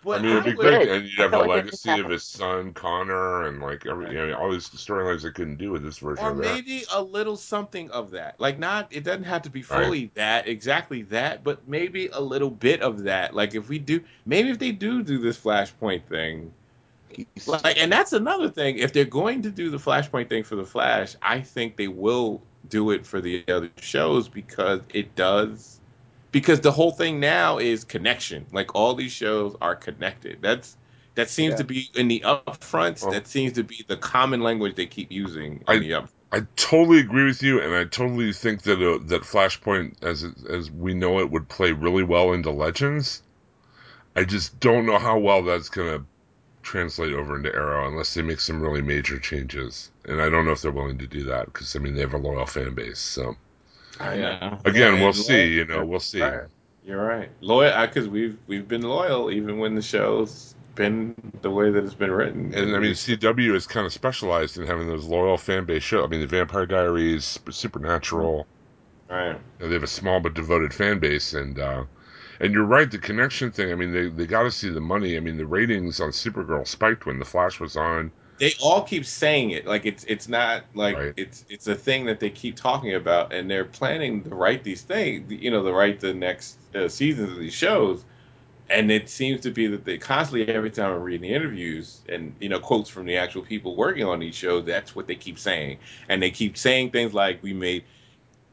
[0.05, 2.25] But I mean, it'd be would- great, and you'd have the like legacy of his
[2.25, 5.99] son Connor, and like every, you know, all these storylines they couldn't do with this
[5.99, 6.55] version or of that.
[6.55, 8.41] maybe a little something of that.
[8.41, 9.85] Like not it doesn't have to be Right.
[9.85, 13.35] fully that, exactly that, but maybe a little bit of that.
[13.35, 16.53] Like if we do maybe if they do do this flashpoint thing.
[17.47, 18.79] Like and that's another thing.
[18.79, 22.41] If they're going to do the flashpoint thing for the Flash, I think they will
[22.71, 25.79] do it for the other shows because it does
[26.33, 28.47] because the whole thing now is connection.
[28.53, 30.39] Like all these shows are connected.
[30.41, 30.77] That's
[31.15, 31.57] that seems Yeah.
[31.59, 33.03] to be in the upfronts.
[33.03, 36.11] Well- that seems to be the common language they keep using I- the up.
[36.35, 40.71] I totally agree with you, and I totally think that uh, that Flashpoint, as as
[40.71, 43.23] we know it, would play really well into Legends.
[44.17, 46.07] I just don't know how well that's gonna
[46.63, 50.53] translate over into Arrow unless they make some really major changes, and I don't know
[50.53, 52.99] if they're willing to do that because I mean they have a loyal fan base.
[52.99, 53.37] So
[54.01, 54.59] I know.
[54.65, 55.53] again, we'll loyal- see.
[55.55, 56.21] You know, we'll see.
[56.23, 56.49] Right.
[56.85, 57.29] You're right.
[57.41, 61.95] Loyal because we've we've been loyal even when the show's been the way that it's
[61.95, 62.53] been written.
[62.55, 66.05] And I mean, CW is kind of specialized in having those loyal fan base shows.
[66.05, 68.47] I mean, the Vampire Diaries, Supernatural.
[69.09, 69.29] right.
[69.29, 71.85] you know, they have a small but devoted fan base and uh
[72.41, 75.17] and you're right the connection thing i mean they, they got to see the money
[75.17, 78.11] i mean the ratings on supergirl spiked when the flash was on
[78.43, 81.15] They all keep saying it like it's it's not like Right.
[81.17, 84.83] it's it's a thing that they keep talking about, and they're planning to write these
[84.83, 85.33] things.
[85.33, 88.05] You know, to write the next uh, seasons of these shows.
[88.71, 92.35] And it seems to be that they constantly, every time I'm reading the interviews and
[92.41, 95.39] you know quotes from the actual people working on these shows, that's what they keep
[95.39, 95.79] saying,
[96.09, 97.85] and they keep saying things like "we made."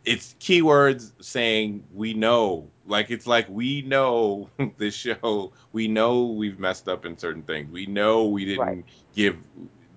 [0.05, 6.59] It's keywords saying "we know," like it's like we know this show, we know we've
[6.59, 8.85] messed up in certain things, we know we didn't Right.
[9.15, 9.37] give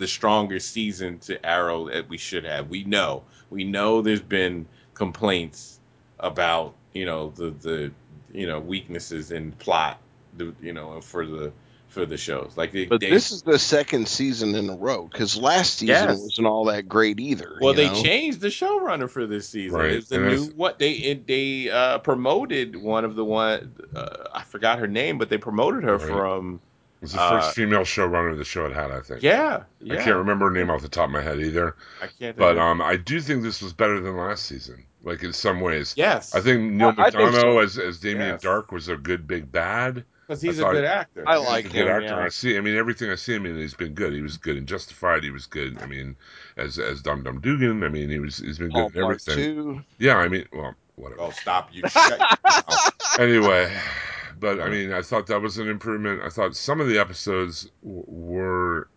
[0.03, 2.69] the strongest season to Arrow that we should have.
[2.69, 5.79] We know, we know, there's been complaints
[6.19, 7.93] about you know the the
[8.33, 10.01] you know weaknesses in plot,
[10.37, 11.53] the, you know for the
[11.87, 12.55] for the shows.
[12.57, 16.09] Like they, But they- this is the second season in a row because last season
[16.09, 16.19] Yes.
[16.19, 17.59] wasn't all that great either.
[17.61, 18.03] Well, they know?
[18.03, 19.79] changed the showrunner for this season.
[19.79, 23.73] Right, It's a and new what they it, they uh, promoted one of the one
[23.95, 26.09] uh, I forgot her name, but they promoted her Right.
[26.09, 26.72] from It
[27.03, 29.23] was the Uh, first female showrunner the show had had, I think.
[29.23, 29.95] yeah yeah.
[29.95, 31.77] I can't remember her name off the top of my head either.
[32.01, 32.37] I can't.
[32.37, 34.87] But um, I do think this was better than last season.
[35.05, 37.59] Like in some ways, yes, I think Neil I- I think McDonough so.
[37.59, 38.43] as as Damien Yes.
[38.45, 40.05] Darhk was a good big bad.
[40.29, 41.25] because he's a good actor.
[41.27, 42.23] I like a He's a good good actor.
[42.23, 42.57] I see.
[42.57, 44.13] I mean, everything I see him in, he's been good.
[44.13, 45.25] He was good in Justified.
[45.25, 45.83] He was good.
[45.83, 46.15] I mean,
[46.57, 47.83] as as Dum Dum Dugan.
[47.83, 49.35] I mean, he was he's been good All in everything.
[49.37, 49.83] two.
[49.99, 51.21] Yeah, I mean, well, whatever.
[51.21, 51.83] Oh, stop you!
[51.89, 53.19] Shut your mouth.
[53.19, 53.77] anyway,
[54.43, 56.21] but I mean, I thought that was an improvement.
[56.23, 58.89] I thought some of the episodes w- were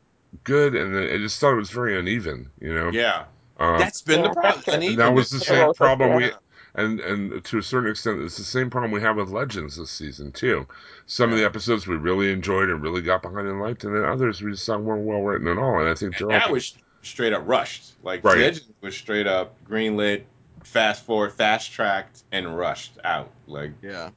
[0.43, 2.49] good, and then I just thought it was very uneven.
[2.59, 3.26] You know, yeah,
[3.59, 4.63] um, that's been Yeah, the problem.
[4.67, 4.89] Uneven.
[4.89, 6.31] and that was the same problem we,
[6.73, 9.91] and and to a certain extent, it's the same problem we have with Legends this
[9.91, 10.67] season too.
[11.05, 14.03] Some of the episodes we really enjoyed and really got behind and liked, and then
[14.03, 15.80] others we just thought weren't well written at all.
[15.80, 17.93] And I think And that all was straight up rushed.
[18.03, 18.38] Like Right.
[18.39, 20.23] Legends was straight up greenlit,
[20.63, 23.30] fast forward, fast tracked, and rushed out.
[23.47, 24.09] Like Yeah.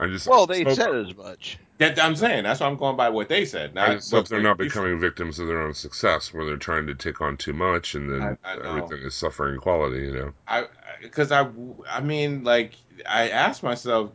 [0.00, 1.58] I just Well, they said as much.
[1.78, 2.02] that.
[2.02, 3.74] I'm saying that's why I'm going by what they said.
[3.74, 6.56] Not I just hope they're they- not becoming victims of their own success, where they're
[6.56, 10.06] trying to take on too much, and then I- I everything is suffering quality.
[10.06, 10.32] You know.
[10.46, 10.66] I
[11.02, 11.48] because I
[11.90, 12.74] I mean like
[13.08, 14.12] I asked myself,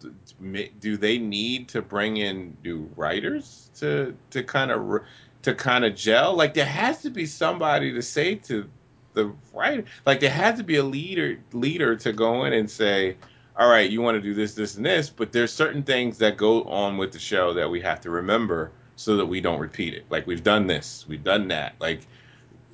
[0.80, 5.02] do they need to bring in new writers to to kind of
[5.42, 6.36] to kind of gel?
[6.36, 8.70] Like there has to be somebody to say to
[9.14, 13.18] the writer, like there has to be a leader leader to go in and say,
[13.58, 16.38] all right, you want to do this, this, and this, but there's certain things that
[16.38, 19.94] go on with the show that we have to remember so that we don't repeat
[19.94, 20.06] it.
[20.10, 22.02] Like we've done this, we've done that, like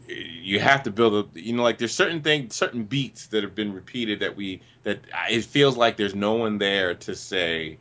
[0.10, 3.54] you have to build a you know like there's certain things certain beats that have
[3.54, 5.00] been repeated that we that
[5.30, 7.78] it feels like there's no one there to say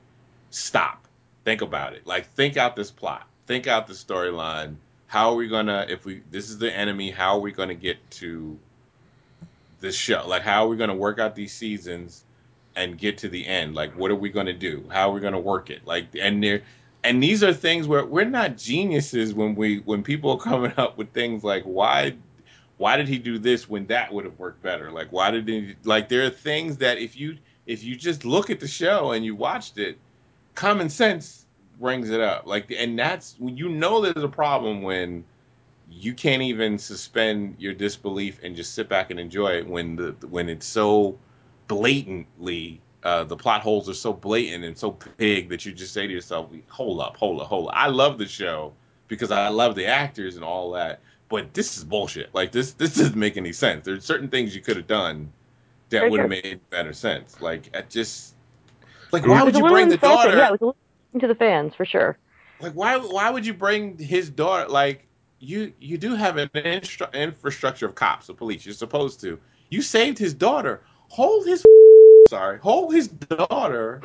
[0.50, 1.06] stop.
[1.44, 2.06] Think about it.
[2.06, 3.26] Like think out this plot.
[3.46, 4.76] Think out the storyline.
[5.06, 8.10] How are we gonna if we this is the enemy how are we gonna get
[8.12, 8.58] to
[9.80, 10.24] this show?
[10.26, 12.24] Like how are we gonna work out these seasons
[12.78, 13.74] and get to the end.
[13.74, 14.84] Like what are we gonna do?
[14.90, 15.84] How are we gonna work it?
[15.84, 16.62] Like and there
[17.04, 20.96] and these are things where we're not geniuses when we when people are coming up
[20.96, 22.14] with things like why
[22.76, 24.92] why did he do this when that would have worked better?
[24.92, 27.36] Like why did he like there are things that if you
[27.66, 29.98] if you just look at the show and you watched it
[30.54, 31.44] common sense
[31.80, 32.46] brings it up.
[32.46, 35.24] Like and that's when you know there's a problem when
[35.90, 40.14] you can't even suspend your disbelief and just sit back and enjoy it when the
[40.28, 41.18] when it's so
[41.68, 46.06] blatantly uh, the plot holes are so blatant and so big that you just say
[46.06, 48.72] to yourself, "Hold up, hold up, hold up." I love the show
[49.06, 52.34] because I love the actors and all that, but this is bullshit.
[52.34, 53.84] Like this, this doesn't make any sense.
[53.84, 55.32] There's certain things you could have done
[55.90, 57.40] that would have made better sense.
[57.40, 58.34] Like I just
[59.12, 60.36] like why would you bring the daughter?
[60.36, 60.74] Yeah, it was
[61.20, 62.18] to the fans for sure.
[62.60, 65.06] like why why would you bring his daughter like
[65.40, 66.50] you you do have an
[67.14, 69.38] infrastructure of cops of police you're supposed to
[69.70, 71.64] you saved his daughter hold his
[72.28, 74.02] sorry hold his daughter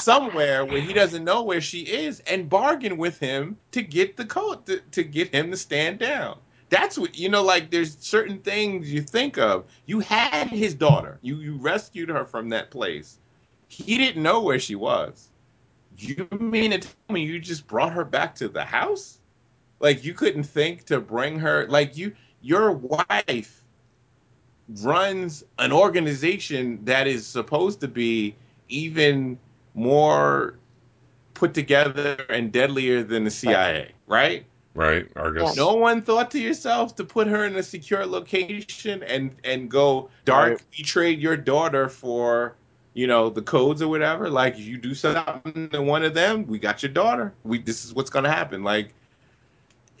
[0.00, 4.24] somewhere where he doesn't know where she is and bargain with him to get the
[4.24, 6.38] code to, to get him to stand down.
[6.70, 9.64] That's what you know like there's certain things you think of.
[9.86, 11.18] You had his daughter.
[11.22, 13.18] You you rescued her from that place.
[13.68, 15.28] He didn't know where she was.
[15.98, 19.18] You mean to tell me you just brought her back to the house?
[19.80, 23.61] Like you couldn't think to bring her like you your wife
[24.82, 28.34] runs an organization that is supposed to be
[28.68, 29.38] even
[29.74, 30.54] more
[31.34, 34.44] put together and deadlier than the CIA, right?
[34.74, 35.56] Right, Argus.
[35.56, 40.08] No one thought to yourself to put her in a secure location and and go
[40.24, 40.50] dark.
[40.50, 40.62] Right.
[40.78, 42.54] We trade your daughter for
[42.94, 44.30] you know the codes or whatever.
[44.30, 47.34] Like you do something to one of them, we got your daughter.
[47.44, 48.64] We this is what's gonna happen.
[48.64, 48.94] Like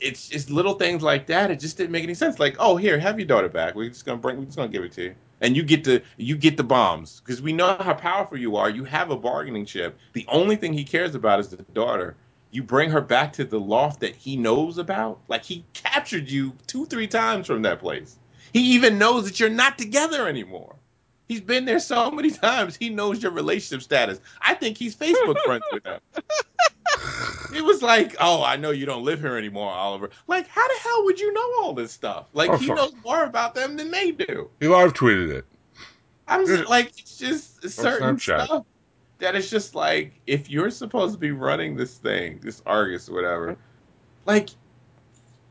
[0.02, 1.50] it's just little things like that.
[1.50, 2.38] It just didn't make any sense.
[2.38, 3.74] Like oh here, have your daughter back.
[3.74, 4.38] We're just gonna bring.
[4.38, 5.14] We're just gonna give it to you.
[5.40, 8.70] And you get the you get the bombs because we know how powerful you are.
[8.70, 9.98] You have a bargaining chip.
[10.12, 12.16] The only thing he cares about is the daughter
[12.52, 15.18] you bring her back to the loft that he knows about.
[15.26, 18.18] Like he captured you two, three times from that place.
[18.52, 20.76] He even knows that you're not together anymore.
[21.28, 22.76] He's been there so many times.
[22.76, 24.20] He knows your relationship status.
[24.42, 26.00] I think he's Facebook friends with them.
[27.54, 30.10] It was like, oh, I know you don't live here anymore, Oliver.
[30.26, 32.26] Like, how the hell would you know all this stuff?
[32.32, 32.76] Like, Oh, he fuck.
[32.76, 34.50] knows more about them than they do.
[34.60, 35.44] He live tweeted it.
[36.28, 36.56] I'm Yeah.
[36.56, 38.44] just, like, it's just certain Snapchat.
[38.46, 38.66] stuff
[39.18, 43.14] that it's just like, if you're supposed to be running this thing, this Argus or
[43.14, 43.56] whatever,
[44.24, 44.50] like,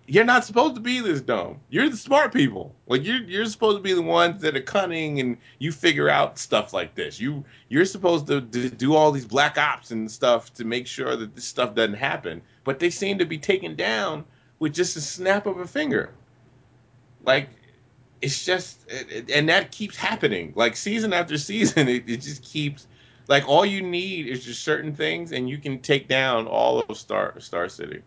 [0.08, 1.60] you're not supposed to be this dumb.
[1.70, 2.76] You're the smart people.
[2.88, 6.40] Like you're you're supposed to be the ones that are cunning and you figure out
[6.40, 7.20] stuff like this.
[7.20, 11.16] You you're supposed to, to do all these black ops and stuff to make sure
[11.16, 12.42] that this stuff doesn't happen.
[12.64, 14.26] But they seem to be taken down
[14.60, 16.12] with just a snap of a finger.
[17.24, 17.50] Like
[18.22, 18.86] it's just
[19.34, 20.54] and that keeps happening.
[20.56, 22.88] Like season after season, it, it just keeps
[23.28, 26.98] like all you need is just certain things and you can take down all of
[26.98, 28.02] Star Star City.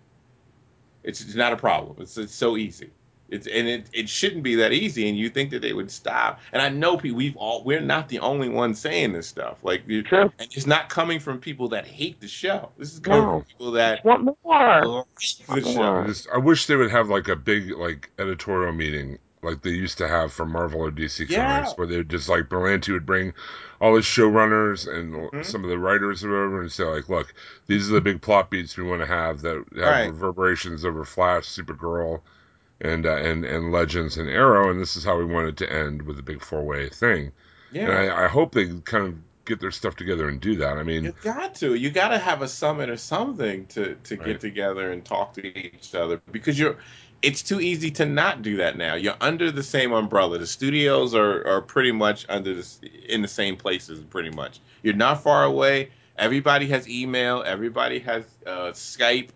[1.04, 1.96] It's, it's not a problem.
[2.00, 2.90] It's it's so easy.
[3.28, 5.08] It's and it, it shouldn't be that easy.
[5.08, 6.40] And you think that they would stop?
[6.52, 7.16] And I know people.
[7.18, 9.58] We've all we're not the only ones saying this stuff.
[9.62, 10.30] Like you, True.
[10.38, 12.70] and it's not coming from people that hate the show.
[12.78, 13.30] This is coming No.
[13.40, 14.84] from people that Want more?
[14.86, 15.82] love the show.
[16.02, 19.70] I, just, I wish they would have like a big like editorial meeting like they
[19.70, 21.36] used to have for Marvel or DC Yeah.
[21.36, 23.32] Comics, where they would just like Berlanti would bring
[23.80, 25.44] all his showrunners and Mhm.
[25.44, 27.32] some of the writers or whatever and say like, look,
[27.66, 30.08] these are the big plot beats we want to have that have Right.
[30.08, 32.22] reverberations over Flash, Supergirl,
[32.80, 35.72] and uh, and and Legends and Arrow, and this is how we want it to
[35.72, 37.32] end with a big four way thing.
[37.72, 37.88] Yeah.
[37.88, 39.14] And I, I hope they kind of
[39.44, 40.78] get their stuff together and do that.
[40.78, 41.74] I mean, You got to.
[41.74, 44.26] You got to have a summit or something to to Right.
[44.26, 46.76] get together and talk to each other because you're.
[47.24, 48.94] It's too easy to not do that now.
[48.94, 50.38] You're under the same umbrella.
[50.38, 54.00] The studios are are pretty much under this in the same places.
[54.04, 54.60] Pretty much.
[54.82, 55.90] You're not far away.
[56.16, 57.42] Everybody has email.
[57.44, 59.30] Everybody has uh, Skype.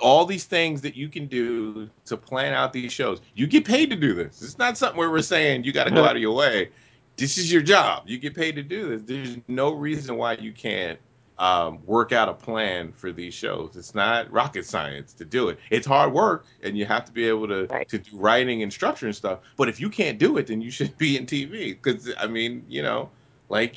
[0.00, 3.20] All these things that you can do to plan out these shows.
[3.34, 4.40] You get paid to do this.
[4.40, 6.70] It's not something where we're saying you got to go out of your way.
[7.16, 8.04] This is your job.
[8.06, 9.02] You get paid to do this.
[9.02, 10.98] There's no reason why you can't
[11.38, 13.76] um, work out a plan for these shows.
[13.76, 15.58] It's not rocket science to do it.
[15.70, 17.88] It's hard work, and you have to be able to Right.
[17.88, 19.40] to do writing and structure and stuff.
[19.56, 22.64] But if you can't do it, then you should be in TV because I mean,
[22.68, 23.10] you know,
[23.48, 23.76] like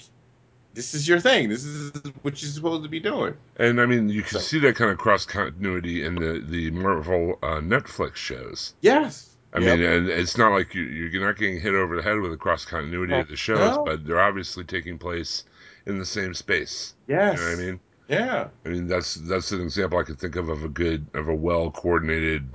[0.74, 1.50] this is your thing.
[1.50, 1.92] This is
[2.22, 3.36] what you're supposed to be doing.
[3.58, 6.72] and I mean, you can So- see that kind of cross continuity in the the
[6.72, 8.74] Marvel uh, Netflix shows.
[8.82, 9.26] Yes.
[9.52, 9.80] I Yep.
[9.80, 12.38] mean, and it's not like you, you're not getting hit over the head with the
[12.38, 13.84] cross continuity of the shows, No.
[13.84, 15.44] but they're obviously taking place
[15.90, 16.96] in the same space.
[17.08, 17.38] Yes.
[17.38, 17.80] You know what I mean?
[18.08, 18.48] Yeah.
[18.66, 21.36] I mean, that's that's an example I could think of of a good, of a
[21.36, 22.48] well coordinated.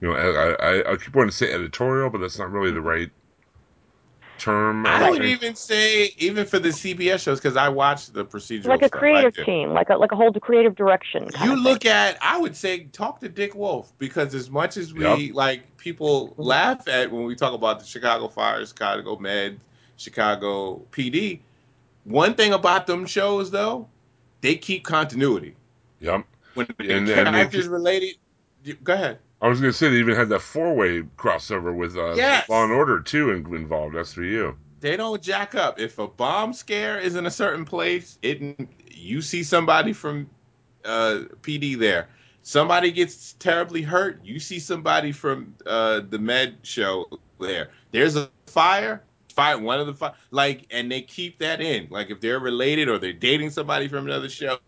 [0.00, 2.78] You know, I, I I keep wanting to say editorial, but that's not really the
[2.78, 2.88] mm-hmm.
[2.88, 3.10] right
[4.38, 4.84] term.
[4.86, 5.42] I would think.
[5.42, 8.98] even say, even for the CBS shows, because I watched the procedural like a stuff.
[8.98, 11.28] Creative team, like a like a whole creative direction.
[11.28, 14.76] Kind you of look at i would say talk to dick wolf because as much
[14.76, 15.34] as we Yep.
[15.34, 19.60] like people laugh at when we talk about the chicago fire chicago med
[19.96, 21.40] chicago pd
[22.04, 23.88] one thing about them shows though
[24.40, 25.56] they keep continuity
[26.00, 26.24] Yep.
[26.54, 28.14] when the And- and characters keep- related
[28.82, 32.14] go ahead I was gonna say they even had that four way crossover with uh,
[32.14, 32.48] Yes.
[32.48, 33.94] Law and Order too in, involved.
[33.94, 34.54] SVU.
[34.80, 38.40] they don't jack up if a bomb scare is in a certain place it
[38.90, 40.28] you see somebody from
[40.84, 42.08] uh, pd there
[42.42, 47.06] somebody gets terribly hurt you see somebody from uh, the med show
[47.40, 49.02] there there's a fire
[49.34, 51.88] fire one of the fire like and they keep that in.
[51.90, 54.58] Like if they're related or they're dating somebody from another show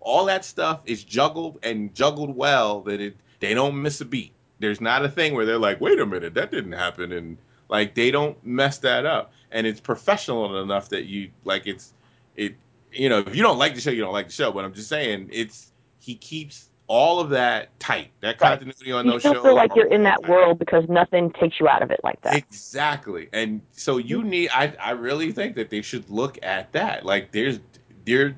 [0.00, 4.32] all that stuff is juggled and juggled well that it they don't miss a beat.
[4.60, 7.36] There's not a thing where they're like wait a minute that didn't happen and
[7.68, 9.32] like they don't mess that up.
[9.50, 11.92] And it's professional enough that you like it's
[12.36, 12.54] it
[12.92, 14.52] you know if you don't like the show you don't like the show.
[14.52, 18.50] But i'm just saying it's he keeps all of that tight that Right.
[18.50, 19.34] continuity on you those shows.
[19.34, 20.30] shows feel like you're in that tight.
[20.30, 22.36] world because nothing takes you out of it like that.
[22.36, 23.28] Exactly.
[23.32, 27.04] And so you need I I really think that they should look at that.
[27.06, 27.60] Like there's
[28.04, 28.36] there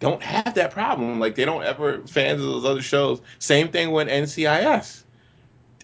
[0.00, 1.20] don't have that problem.
[1.20, 3.20] Like they don't ever fans of those other shows.
[3.38, 5.04] Same thing with NCIS.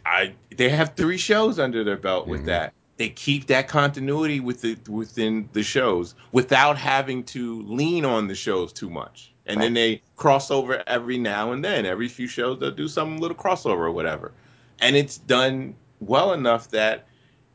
[0.05, 2.47] I they have three shows under their belt with Mhm.
[2.47, 2.73] that.
[2.97, 8.35] They keep that continuity with the, within the shows without having to lean on the
[8.35, 9.35] shows too much.
[9.47, 11.87] And then they cross over every now and then.
[11.87, 14.33] Every few shows they'll do some little crossover or whatever.
[14.81, 17.07] And it's done well enough that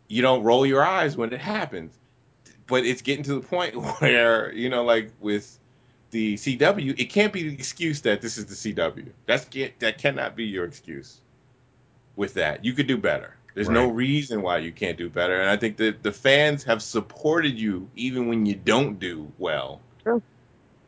[0.07, 1.97] you don't roll your eyes when it happens.
[2.68, 5.59] But it's getting to the point where, you know, like with
[6.11, 9.09] the CW, it can't be the excuse that this is the CW.
[9.26, 11.19] That's get that cannot be your excuse
[12.15, 12.63] with that.
[12.63, 13.35] You could do better.
[13.53, 15.41] There's no reason why you can't do better.
[15.41, 19.81] And I think that the fans have supported you even when you don't do well.
[20.03, 20.22] True.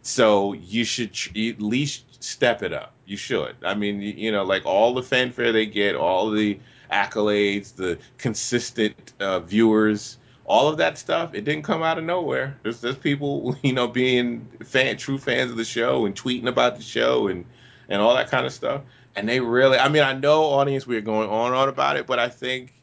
[0.04, 2.94] So you should tr- at least step it up.
[3.06, 3.56] You should.
[3.64, 6.60] I mean, you, you know, like all the fanfare they get, all the
[6.92, 12.58] accolades, the consistent uh, viewers, all of that stuff, it didn't come out of nowhere.
[12.64, 16.76] There's, there's people, you know, being fan, true fans of the show and tweeting about
[16.76, 17.46] the show and
[17.90, 18.82] and all that kind of stuff.
[19.16, 22.08] And they really, I mean, I know audience, we're going on and on about it,
[22.08, 22.74] but I think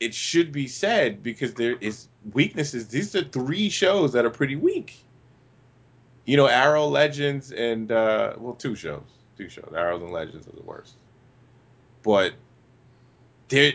[0.00, 2.88] it should be said because there is weaknesses.
[2.88, 5.04] These are three shows that are pretty weak.
[6.24, 9.02] You know, Arrow Legends and uh well, two shows,
[9.36, 9.72] two shows.
[9.76, 10.94] Arrows and Legends are the worst.
[12.02, 12.34] but
[13.48, 13.72] there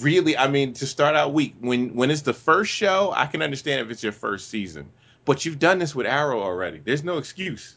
[0.00, 3.42] really, I mean, to start out weak when when it's the first show, I can
[3.42, 4.88] understand if it's your first season,
[5.24, 6.80] but you've done this with Arrow already.
[6.84, 7.76] There's no excuse.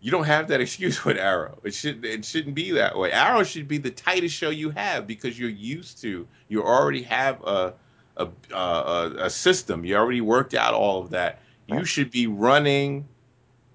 [0.00, 1.58] You don't have that excuse with Arrow.
[1.64, 3.12] It should it shouldn't be that way.
[3.12, 7.42] Arrow should be the tightest show you have because you're used to you already have
[7.44, 7.74] a
[8.16, 9.84] a a, a system.
[9.84, 11.40] You already worked out all of that.
[11.68, 13.08] You should be running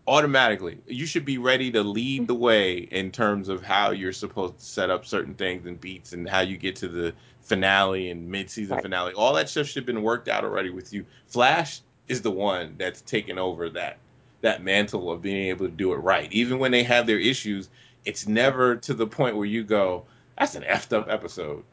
[0.07, 0.79] automatically.
[0.87, 4.65] You should be ready to lead the way in terms of how you're supposed to
[4.65, 8.75] set up certain things and beats and how you get to the finale and mid-season
[8.75, 8.83] Right.
[8.83, 9.13] finale.
[9.13, 11.05] All that stuff should have been worked out already with you.
[11.27, 13.97] Flash is the one that's taken over that
[14.41, 16.31] that mantle of being able to do it right.
[16.33, 17.69] Even when they have their issues,
[18.05, 20.05] it's never to the point where you go,
[20.37, 21.63] "That's an effed up episode."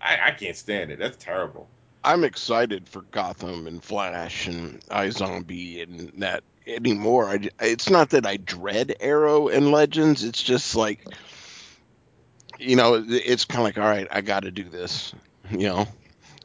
[0.00, 0.98] I, I can't stand it.
[0.98, 1.68] That's terrible.
[2.04, 7.28] I'm excited for Gotham and Flash and iZombie and that anymore.
[7.28, 10.24] I, it's not that I dread Arrow and Legends.
[10.24, 11.04] It's just like,
[12.58, 15.14] you know, it's kind of like, all right, I got to do this.
[15.50, 15.88] You know,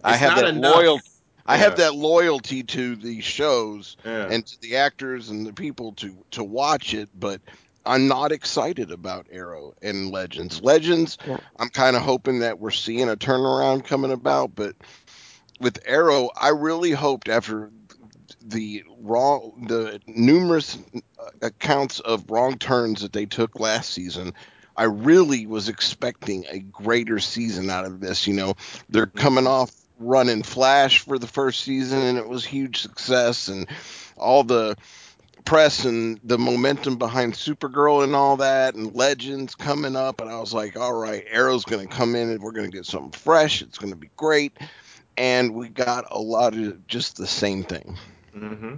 [0.04, 0.76] I have that enough.
[0.76, 1.00] loyal.
[1.46, 4.28] I have that loyalty to these shows Yeah.
[4.30, 7.40] and to the actors and the people to to watch it, but
[7.86, 10.62] I'm not excited about Arrow and Legends.
[10.62, 11.38] Legends, Yeah.
[11.58, 14.76] I'm kind of hoping that we're seeing a turnaround coming about, but
[15.60, 17.72] with Arrow, I really hoped after
[18.42, 24.34] the wrong, the numerous uh, accounts of wrong turns that they took last season.
[24.76, 28.28] I really was expecting a greater season out of this.
[28.28, 28.54] You know,
[28.90, 33.68] they're coming off running Flash for the first season, and it was huge success, and
[34.16, 34.78] all the
[35.46, 40.40] press and the momentum behind Supergirl and all that, and Legends coming up, and I
[40.40, 43.12] was like, all right, Arrow's going to come in, and we're going to get something
[43.12, 43.62] fresh.
[43.62, 44.58] It's going to be great,
[45.18, 47.98] and we got a lot of just the same thing.
[48.36, 48.76] Mm-hmm.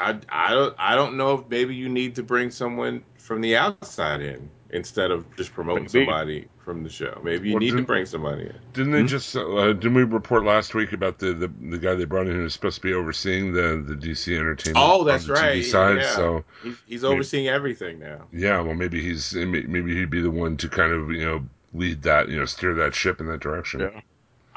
[0.00, 3.56] I, I don't I don't know if maybe you need to bring someone from the
[3.56, 6.04] outside in instead of just promoting Maybe.
[6.04, 7.20] somebody from the show.
[7.24, 8.54] Maybe you Well, need to bring somebody in.
[8.74, 9.06] Didn't they Hmm?
[9.06, 12.34] just uh, didn't we report last week about the, the the guy they brought in
[12.36, 14.76] who's supposed to be overseeing the the DC entertainment?
[14.76, 15.62] Oh, on that's the right.
[15.62, 15.96] TV side.
[15.96, 16.14] yeah.
[16.14, 18.26] So he's, he's overseeing everything now.
[18.32, 22.02] yeah, well maybe he's maybe he'd be the one to kind of you know lead
[22.02, 23.80] that you know steer that ship in that direction.
[23.80, 24.00] Yeah.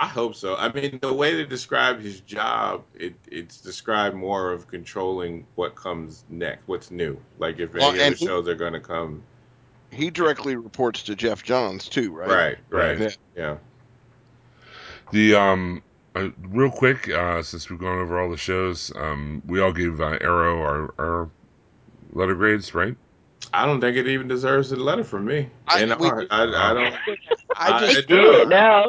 [0.02, 0.56] I hope so.
[0.56, 5.76] I mean, the way they describe his job, it, it's described more of controlling what
[5.76, 7.20] comes next, what's new.
[7.38, 9.22] Like if any Well, other he, shows are going to come.
[9.92, 12.28] He directly reports to Geoff Johns too, right?
[12.28, 13.10] Right, right, Yeah.
[13.36, 13.58] yeah.
[15.12, 15.84] The um,
[16.16, 20.02] uh, real quick, uh, since we've gone over all the shows, um, we all gave
[20.02, 21.30] uh, Arrow our our
[22.14, 22.96] letter grades, right?
[23.54, 25.50] I don't think it even deserves a letter from me.
[25.68, 26.96] I- And we- I, I, I don't.
[27.58, 28.86] I I- just it Do it now.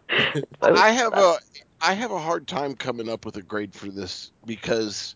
[0.62, 1.36] I have a
[1.80, 5.14] I have a hard time coming up with a grade for this because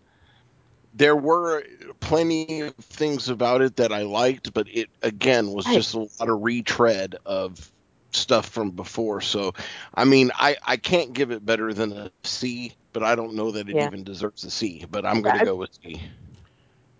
[0.94, 1.64] there were
[2.00, 6.28] plenty of things about it that I liked, but it again was just a lot
[6.28, 7.70] of retread of
[8.12, 9.20] stuff from before.
[9.20, 9.52] So,
[9.94, 13.50] I mean, I I can't give it better than a C, but I don't know
[13.50, 13.86] that it Yeah.
[13.86, 14.84] even deserves a C.
[14.88, 16.00] But I'm going to go with C.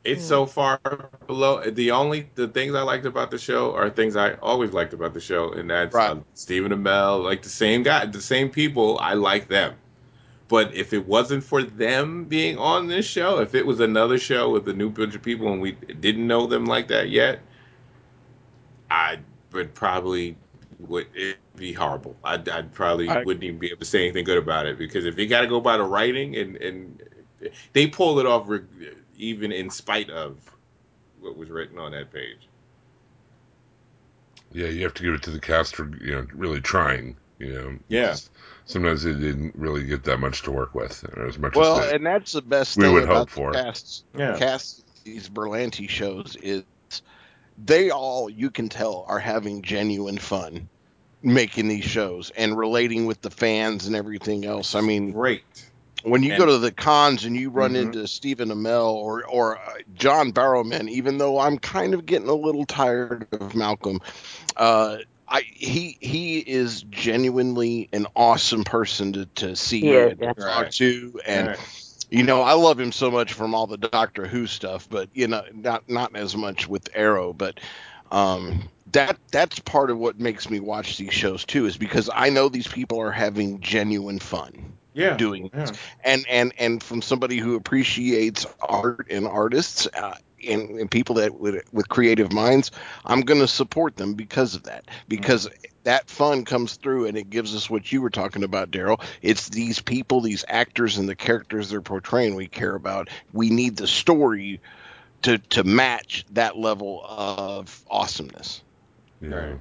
[0.05, 0.79] It's so far
[1.27, 1.63] below.
[1.71, 5.15] The only the things I liked about the show are things I always liked about
[5.15, 6.11] the show, and that's Right.
[6.11, 8.99] uh, Stephen Amell, like the same guy, the same people.
[9.01, 9.75] I like them.
[10.49, 14.51] But if it wasn't for them being on this show, if it was another show
[14.51, 17.41] with a new bunch of people and we didn't know them like that yet,
[18.91, 19.19] I
[19.53, 20.37] would probably
[20.81, 22.15] would it'd be horrible.
[22.23, 25.07] I'd, I'd probably I- wouldn't even be able to say anything good about it because
[25.07, 27.03] if you got to go by the writing and and
[27.73, 28.49] they pulled it off
[29.17, 30.39] even in spite of
[31.21, 32.49] what was written on that page.
[34.53, 37.17] Yeah, you have to give it to the cast for you know really trying.
[37.39, 38.17] You know, Yeah.
[38.67, 41.91] Sometimes they didn't really get that much to work with, or as much Well, as
[41.91, 43.53] they, and that's the best we thing would about hope the for.
[43.53, 44.39] casts Yeah.
[44.39, 46.65] cast these Berlanti shows is
[47.65, 50.69] they all you can tell are having genuine fun
[51.23, 54.75] making these shows and relating with the fans and everything else.
[54.75, 55.43] I mean, Great.
[56.05, 57.83] When you And- go to the cons and you run Mhm.
[57.83, 59.61] into Stephen Amell or or uh,
[59.95, 64.01] John Barrowman, even though I'm kind of getting a little tired of Malcolm,
[64.57, 64.99] uh,
[65.29, 70.33] I he he is genuinely an awesome person to, to see He is, and yeah.
[70.35, 70.73] talk Right.
[70.73, 71.59] to, and Right.
[72.11, 75.27] you know I love him so much from all the Doctor Who stuff, but you
[75.27, 77.59] know not not as much with Arrow, but
[78.13, 82.29] um, that that's part of what makes me watch these shows too, is because I
[82.29, 85.17] know these people are having genuine fun Yeah.
[85.17, 85.73] doing Yeah.
[86.05, 90.15] and and and from somebody who appreciates art and artists uh,
[90.49, 92.71] and, and people that with, with creative minds
[93.05, 95.49] i'm going to support them because of that because
[95.85, 99.49] that fun comes through and it gives us what you were talking about daryl it's
[99.49, 103.87] these people these actors and the characters they're portraying we care about we need the
[103.87, 104.61] story
[105.23, 108.63] to to match that level of awesomeness
[109.21, 109.37] You know.
[109.37, 109.61] Right.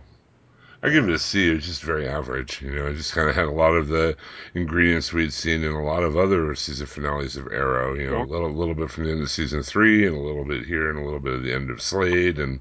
[0.84, 1.50] I give it a C.
[1.50, 2.62] It was just very average.
[2.62, 4.18] You know, it just kind of had a lot of the
[4.54, 7.94] ingredients we'd seen in a lot of other season finales of Arrow.
[7.96, 8.26] You know, Yeah.
[8.26, 10.90] a little, little bit from the end of season three, and a little bit here,
[10.90, 12.60] and a little bit at the end of Slade, and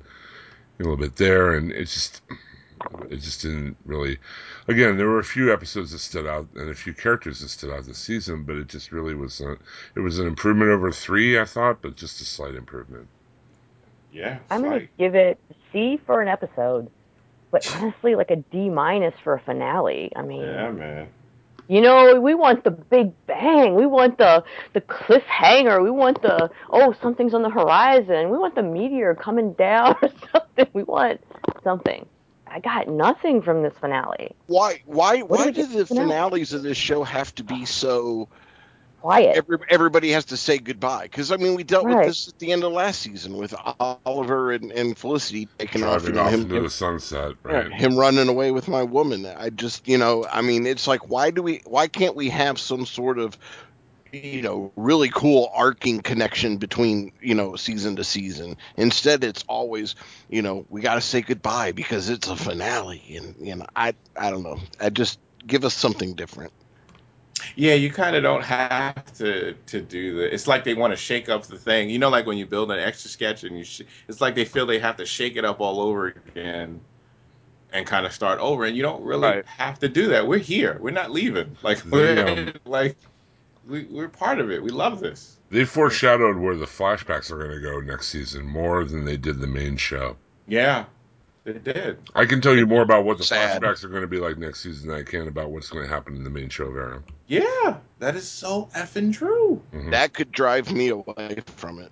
[0.79, 2.23] a little bit there, and it just,
[3.11, 4.19] it just didn't really.
[4.69, 7.73] Again, there were a few episodes that stood out, and a few characters that stood
[7.73, 9.41] out this season, but it just really was.
[9.41, 9.57] A,
[9.97, 13.09] it was an improvement over three, I thought, but just a slight improvement.
[14.13, 14.39] Yeah.
[14.49, 15.41] I'm gonna give it
[15.73, 16.89] C for an episode,
[17.53, 20.13] but honestly, like a D minus for a finale.
[20.17, 21.09] I mean, Yeah, man.
[21.69, 26.51] you know, we want the big bang, we want the the cliffhanger, we want the
[26.71, 30.67] oh something's on the horizon, we want the meteor coming down or something.
[30.73, 31.21] We want
[31.63, 32.07] something.
[32.47, 34.35] I got nothing from this finale.
[34.47, 34.83] Why?
[34.87, 35.23] Why?
[35.23, 36.07] What Why do we do get the finale?
[36.09, 38.29] finales of this show have to be so?
[39.03, 39.37] Quiet.
[39.37, 42.53] Every, everybody has to say goodbye because I mean we dealt with this at the
[42.53, 43.55] end of last season with
[44.07, 46.07] Oliver and, and Felicity taking off.
[46.07, 47.73] You Driving know, off him, into him, the sunset, right?
[47.73, 49.27] him running away with my woman.
[49.27, 51.63] I just, you know, I mean, it's like, why do we?
[51.67, 53.39] Why can't we have some sort of,
[54.13, 58.57] you know, really cool arcing connection between, you know, season to season?
[58.77, 59.97] Instead, it's always,
[60.31, 63.95] you know, we got to say goodbye because it's a finale, and you know, I,
[64.17, 64.61] I don't know.
[64.81, 66.53] I just give us something different.
[67.57, 70.33] Yeah, you kind of don't have to to do the.
[70.35, 71.91] It's like they want to shake up the thing.
[71.91, 74.45] You know, like when you build an extra sketch and you, sh- it's like they
[74.45, 76.81] feel they have to shake it up all over again,
[77.73, 78.65] and kind of start over.
[78.65, 79.47] And you don't really Right.
[79.47, 80.27] have to do that.
[80.27, 80.79] We're here.
[80.81, 81.57] We're not leaving.
[81.63, 82.97] Like They, we're um, like
[83.67, 84.63] we, we're part of it.
[84.63, 85.39] We love this.
[85.51, 89.41] They foreshadowed where the flashbacks are going to go next season more than they did
[89.41, 90.17] the main show.
[90.47, 90.87] Yeah,
[91.45, 91.99] they did.
[92.15, 93.63] I can tell you more about what the Sad.
[93.63, 95.91] flashbacks are going to be like next season than I can about what's going to
[95.91, 97.03] happen in the main show of Arrow.
[97.27, 99.61] Yeah, that is so effing true.
[99.73, 99.91] Mhm.
[99.91, 101.91] That could drive me away from it.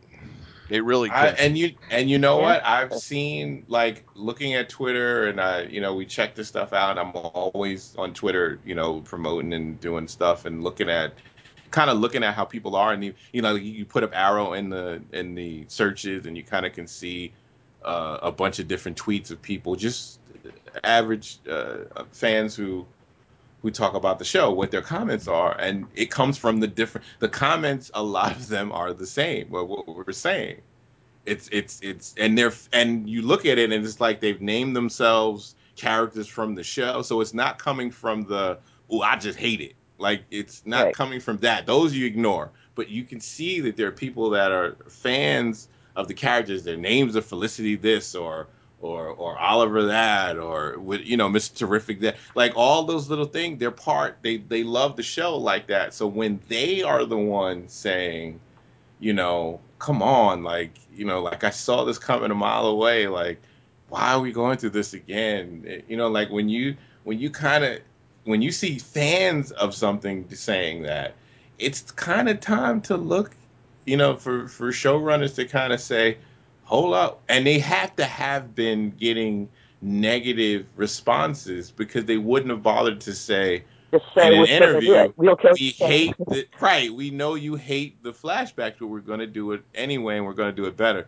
[0.68, 1.16] It really could.
[1.16, 2.64] I, and you and you know what?
[2.64, 6.96] I've seen like looking at Twitter, and I, you know, we check this stuff out.
[6.96, 11.14] I'm always on Twitter, you know, promoting and doing stuff and looking at,
[11.72, 14.52] kind of looking at how people are, and you, you know, you put up arrow
[14.52, 17.32] in the in the searches, and you kind of can see
[17.84, 20.18] uh, a bunch of different tweets of people, just
[20.84, 21.78] average uh,
[22.12, 22.86] fans who
[23.62, 27.06] who talk about the show, what their comments are, and it comes from the different.
[27.18, 29.48] The comments, a lot of them are the same.
[29.50, 30.62] What, what we're saying,
[31.26, 34.74] it's it's it's, and they're and you look at it, and it's like they've named
[34.74, 38.58] themselves characters from the show, so it's not coming from the
[38.90, 39.74] oh I just hate it.
[39.98, 40.94] Like it's not Right.
[40.94, 41.66] coming from that.
[41.66, 46.08] Those you ignore, but you can see that there are people that are fans of
[46.08, 46.62] the characters.
[46.62, 48.48] Their names are Felicity this or
[48.80, 51.54] or or Oliver that or with you know Mr.
[51.54, 55.66] Terrific that like all those little things they're part they they love the show like
[55.68, 58.40] that so when they are the one saying
[58.98, 63.06] you know come on like you know like I saw this coming a mile away
[63.06, 63.40] like
[63.88, 67.30] why are we going through this again Eh, you know like when you when you
[67.30, 67.80] kind of
[68.24, 71.14] when you see fans of something saying that
[71.58, 73.36] it's kind of time to look
[73.86, 76.18] you know for for showrunners to kind of say
[76.64, 79.48] hold up and they have to have been getting
[79.82, 84.74] negative responses because they wouldn't have bothered to say Just in say an we're supposed
[84.74, 85.12] to do interview it.
[85.16, 89.26] We'll we hate the right we know you hate the flashbacks but we're going to
[89.26, 91.06] do it anyway and we're going to do it better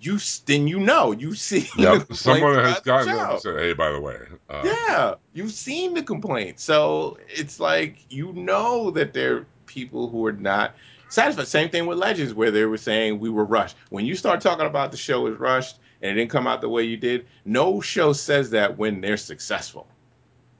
[0.00, 2.12] you s- then you know you see the Yep.
[2.14, 4.16] Someone has about the gotten them and said, "Hey, by the way,
[4.48, 10.08] uh, Yeah, you've seen the complaint, So it's like you know that there are people
[10.08, 10.74] who are not
[11.10, 11.46] satisfied.
[11.46, 13.76] Same thing with Legends, where they were saying we were rushed.
[13.90, 16.68] When you start talking about the show is rushed and it didn't come out the
[16.70, 19.86] way you did, no show says that when they're successful.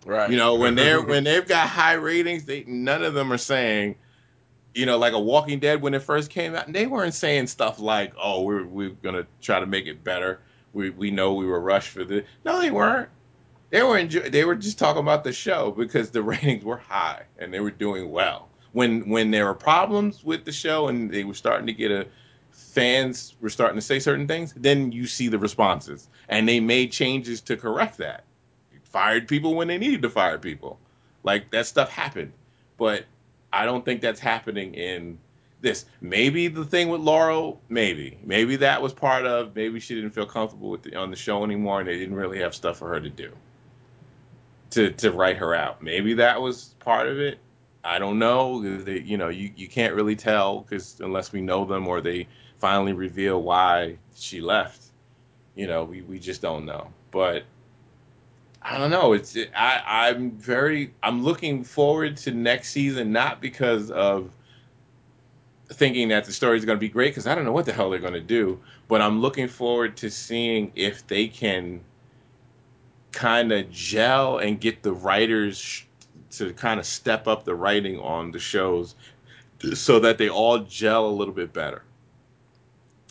[0.05, 0.31] right.
[0.31, 3.97] You know, when they're when they've got high ratings, they none of them are saying,
[4.74, 7.81] you know, like a Walking Dead when it first came out, they weren't saying stuff
[7.81, 10.40] like, "Oh, we're we're gonna try to make it better."
[10.72, 12.24] We we know we were rushed for this.
[12.44, 13.09] No, they weren't.
[13.70, 17.22] They were enjoy- They were just talking about the show because the ratings were high
[17.39, 18.48] and they were doing well.
[18.72, 22.06] When when there were problems with the show and they were starting to get a
[22.51, 26.92] fans were starting to say certain things, then you see the responses and they made
[26.92, 28.24] changes to correct that.
[28.84, 30.78] Fired people when they needed to fire people.
[31.22, 32.32] Like that stuff happened,
[32.76, 33.05] but
[33.52, 35.18] I don't think that's happening in
[35.60, 35.84] this.
[36.01, 39.55] Maybe the thing with Laurel, maybe, maybe that was part of.
[39.55, 42.40] Maybe she didn't feel comfortable with the, on the show anymore, and they didn't really
[42.40, 43.32] have stuff for her to do
[44.70, 45.82] to to write her out.
[45.82, 47.38] Maybe that was part of it.
[47.82, 48.78] I don't know.
[48.78, 52.27] They, you know, you, you can't really tell because unless we know them or they
[52.59, 54.82] finally reveal why she left,
[55.55, 56.89] you know, we, we just don't know.
[57.11, 57.44] But
[58.62, 59.15] I don't know.
[59.15, 64.31] It's it, I I'm very I'm looking forward to next season not because of
[65.70, 67.73] thinking that the story is going to be great because I don't know what the
[67.73, 71.81] hell they're going to do, but I'm looking forward to seeing if they can
[73.12, 75.85] kind of gel and get the writers
[76.31, 78.94] to kind of step up the writing on the shows
[79.74, 81.82] so that they all gel a little bit better.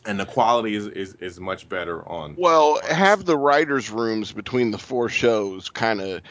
[0.06, 2.36] And the quality is, is, is much better on.
[2.38, 6.22] Well, have the writers' rooms between the four shows kind of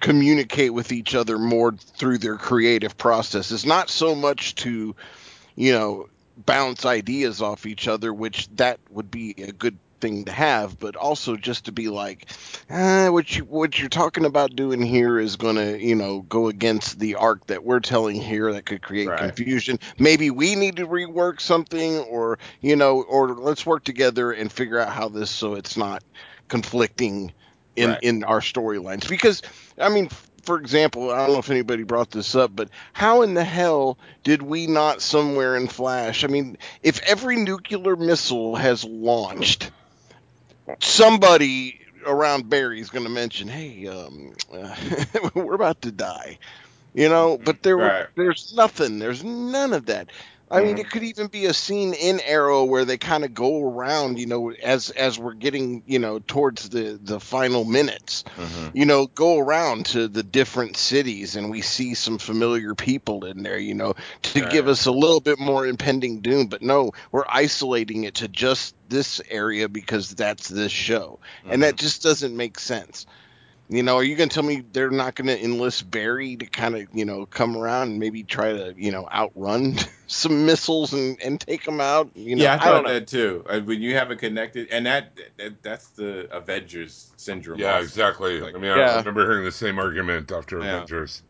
[0.00, 3.64] communicate with each other more through their creative processes.
[3.64, 4.94] Not so much to,
[5.54, 6.08] you know,
[6.44, 10.96] bounce ideas off each other, which that would be a good thing to have, but
[10.96, 12.30] also just to be like,
[12.70, 16.48] ah, what you what you're talking about doing here is going to, you know, go
[16.48, 19.18] against the arc that we're telling here that could create Right.
[19.18, 19.78] confusion.
[19.98, 24.78] Maybe we need to rework something, or you know, or let's work together and figure
[24.78, 26.02] out how this so it's not
[26.48, 27.32] conflicting
[27.76, 28.02] in Right.
[28.02, 29.08] in our storylines.
[29.08, 29.42] Because
[29.78, 30.08] I mean.
[30.44, 33.98] For example, I don't know if anybody brought this up, but how in the hell
[34.24, 36.24] did we not somewhere in Flash?
[36.24, 39.70] I mean, if every nuclear missile has launched,
[40.80, 44.76] somebody around Barry's going to mention, "Hey, um, uh,
[45.34, 46.38] we're about to die,"
[46.94, 47.38] you know.
[47.38, 48.06] But there, Right.
[48.16, 48.98] there's nothing.
[48.98, 50.10] There's none of that.
[50.50, 53.62] I mean, it could even be a scene in Arrow where they kind of go
[53.62, 58.70] around, you know, as as we're getting, you know, towards the the final minutes Mhm.
[58.74, 63.42] you know, go around to the different cities and we see some familiar people in
[63.42, 66.46] there, you know, to give us a little bit more impending doom.
[66.46, 71.18] But no, we're isolating it to just this area because that's this show.
[71.48, 73.06] And that just doesn't make sense.
[73.70, 76.46] You know, are you going to tell me they're not going to enlist Barry to
[76.46, 79.76] kind of, you know, come around and maybe try to, you know, outrun
[80.06, 82.10] some missiles and, and take them out?
[82.14, 82.94] You know, yeah, I I, thought don't know.
[82.94, 83.44] that too.
[83.46, 87.58] Uh, When you have a connected, and that, that that's the Avengers syndrome.
[87.58, 87.84] Yeah, also.
[87.84, 88.40] exactly.
[88.40, 90.76] Like- I mean, I remember hearing the same argument after Yeah.
[90.76, 91.22] Avengers.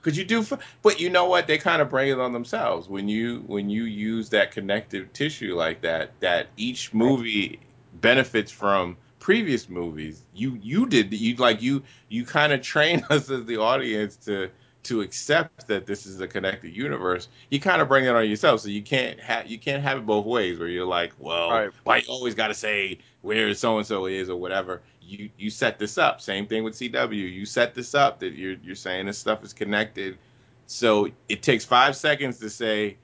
[0.00, 0.44] Could you do?
[0.82, 1.46] But you know what?
[1.46, 5.54] They kind of bring it on themselves when you when you use that connective tissue
[5.54, 6.10] like that.
[6.18, 7.60] That each movie
[8.00, 10.22] benefits from previous movies.
[10.34, 14.50] You you did you like you you kind of train us as the audience to
[14.82, 17.28] to accept that this is a connected universe.
[17.48, 20.06] You kind of bring it on yourself, so you can't have you can't have it
[20.06, 20.58] both ways.
[20.58, 21.70] Where you're like, well, Right.
[21.84, 24.82] why you always got to say where so and so is or whatever.
[25.00, 26.20] You you set this up.
[26.20, 27.12] Same thing with CW.
[27.14, 30.18] You set this up that you're you're saying this stuff is connected.
[30.66, 32.96] So it takes five seconds to say,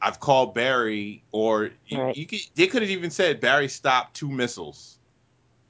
[0.00, 2.16] I've called Barry, or you, Right.
[2.16, 4.97] you could, they could have even said Barry stopped two missiles.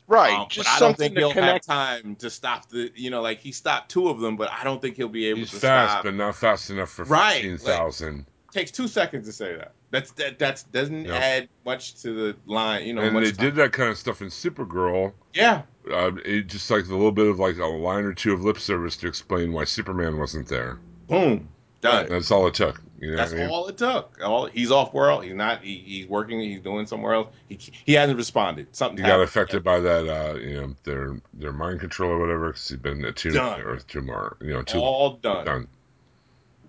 [0.09, 0.33] Right.
[0.33, 1.67] Um, just but I don't something think to he'll connect.
[1.67, 4.65] have time to stop the, you know, like he stopped two of them, but I
[4.65, 6.05] don't think he'll be able He's to fast, stop.
[6.05, 8.27] but not fast enough for Right, fifteen thousand.
[8.51, 9.73] takes two seconds to say that.
[9.91, 11.15] That's that that's doesn't Yeah.
[11.17, 13.03] add much to the line, you know.
[13.03, 13.45] and much they time.
[13.47, 15.13] did that kind of stuff in Supergirl.
[15.35, 18.43] Yeah, Uh, it just like a little bit of like a line or two of
[18.43, 20.79] lip service to explain why Superman wasn't there.
[21.07, 21.49] boom,
[21.83, 22.07] done.
[22.09, 22.81] That's all it took.
[23.01, 23.49] You know That's I mean?
[23.49, 24.19] all it took.
[24.25, 25.23] All he's off world.
[25.25, 25.63] He's not.
[25.63, 26.41] He, he's working.
[26.41, 27.29] He's doing somewhere else.
[27.49, 28.75] He he hasn't responded.
[28.75, 29.29] Something He got happened.
[29.29, 33.05] affected by that, uh, you know, their their mind control or whatever, because he's been
[33.05, 33.61] attuned to Done.
[33.61, 35.45] the Earth too more, you know, too All done.
[35.45, 35.69] done.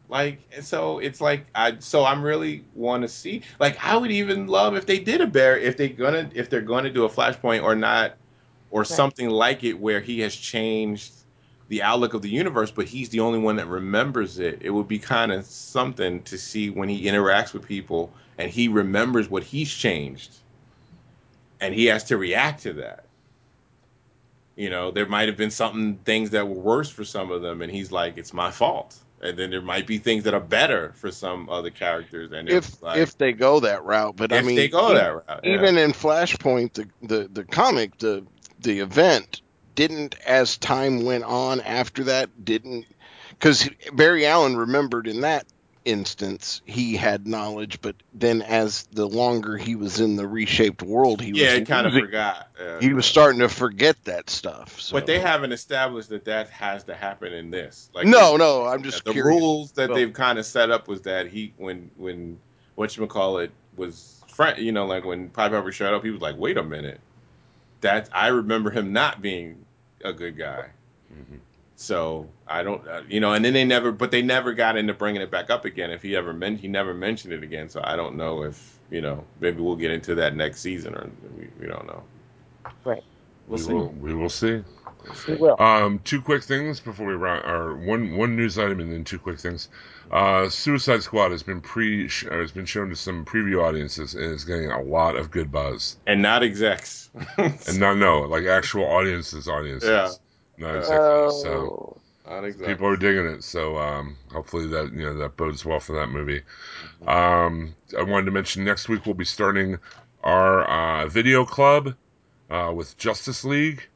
[0.08, 1.78] Like so, it's like I.
[1.80, 3.42] So I'm really want to see.
[3.60, 5.58] Like I would even love if they did a bear.
[5.58, 8.18] If they gonna if they're gonna do a flashpoint or not,
[8.72, 11.14] or something like it where he has changed
[11.70, 14.60] the outlook of the universe, but he's the only one that remembers it.
[14.62, 18.68] It would be kind of something to see when he interacts with people and he
[18.68, 20.34] remembers what he's changed,
[21.62, 23.04] and he has to react to that.
[24.56, 27.62] You know, there might have been something things that were worse for some of them,
[27.62, 30.94] and he's like, "It's my fault." And then there might be things that are better
[30.96, 34.16] for some other characters, and if like, if they go that route.
[34.16, 35.54] But I mean, they go e- that route, yeah.
[35.54, 38.26] even in Flashpoint, the, the the comic, the
[38.60, 39.42] the event
[39.80, 42.86] didn't, as time went on after that, didn't
[43.30, 45.46] because Barry Allen remembered in that
[45.86, 51.22] instance he had knowledge, but then as the longer he was in the reshaped world,
[51.22, 52.50] he yeah, was it kind of forgot.
[52.60, 52.82] Yeah.
[52.82, 54.82] he was starting to forget that stuff.
[54.82, 54.98] So.
[54.98, 57.90] But they haven't established that that has to happen in this.
[57.94, 59.40] Like no, no, I'm just the curious.
[59.40, 62.38] rules that Well- they've kind of set up was that he when when
[62.76, 66.12] what you call it was friend, you know, like when Pied Piper showed up, he
[66.12, 67.00] was like, "Wait a minute,
[67.80, 69.66] that I remember him not being
[70.04, 70.68] a good guy."
[71.14, 71.38] Mm-hmm.
[71.76, 74.94] So I don't, uh, you know, and then they never, but they never got into
[74.94, 75.92] bringing it back up again.
[75.92, 77.70] If he ever meant, he never mentioned it again.
[77.70, 81.10] So I don't know if you know, maybe we'll get into that next season, or
[81.38, 82.04] we, we don't know.
[82.84, 83.04] Right.
[83.48, 83.74] We'll we see.
[83.74, 84.64] will we will see.
[85.28, 85.62] We will.
[85.62, 89.20] Um, two quick things before we round, or one one news item and then two
[89.20, 89.70] quick things.
[90.12, 94.24] Uh, Suicide Squad has been pre uh, has been shown to some preview audiences and
[94.34, 95.98] is getting a lot of good buzz.
[96.08, 97.10] And not execs.
[97.38, 100.12] And not no, like actual audiences, audiences, Yeah.
[100.58, 100.80] not Yeah.
[100.80, 101.32] exactly.
[101.44, 102.68] So Oh, not execs.
[102.68, 103.44] people are digging it.
[103.44, 106.42] So um, hopefully that you know that bodes well for that movie.
[107.06, 109.78] Um, I wanted to mention next week we'll be starting
[110.24, 111.96] our uh, video club
[112.50, 113.88] uh, with Justice League.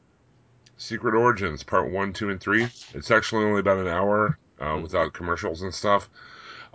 [0.77, 2.67] Secret Origins Part One, Two, and Three.
[2.93, 6.09] It's actually only about an hour uh, without commercials and stuff.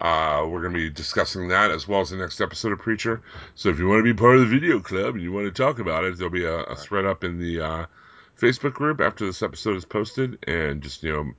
[0.00, 3.20] Uh, we're going to be discussing that as well as the next episode of Preacher.
[3.56, 5.62] So if you want to be part of the video club and you want to
[5.62, 7.86] talk about it, there'll be a, a thread up in the uh,
[8.40, 11.32] Facebook group after this episode is posted, and just you know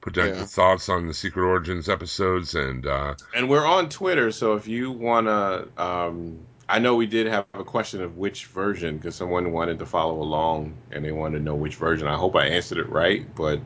[0.00, 0.36] put down Yeah.
[0.36, 4.68] your thoughts on the Secret Origins episodes and uh, And we're on Twitter, so if
[4.68, 6.38] you wanna, um,
[6.68, 10.20] I know we did have a question of which version because someone wanted to follow
[10.22, 12.06] along and they wanted to know which version.
[12.06, 13.58] I hope I answered it right, but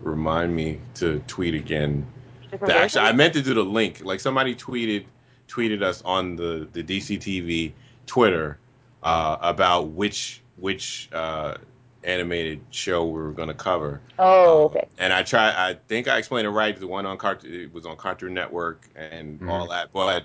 [0.00, 2.06] remind me to tweet again.
[2.50, 4.02] The, actually, I meant to do the link.
[4.04, 5.04] Like somebody tweeted
[5.48, 7.72] tweeted us on the the DCTV
[8.06, 8.58] Twitter
[9.02, 11.56] uh, about which which uh,
[12.04, 14.00] animated show we were going to cover.
[14.18, 14.88] Oh, Um, okay.
[14.98, 15.48] And I try.
[15.50, 16.78] I think I explained it right.
[16.78, 19.50] The one on Cartoon, it was on Cartoon Network and Mhm.
[19.50, 19.92] all that.
[19.92, 20.24] But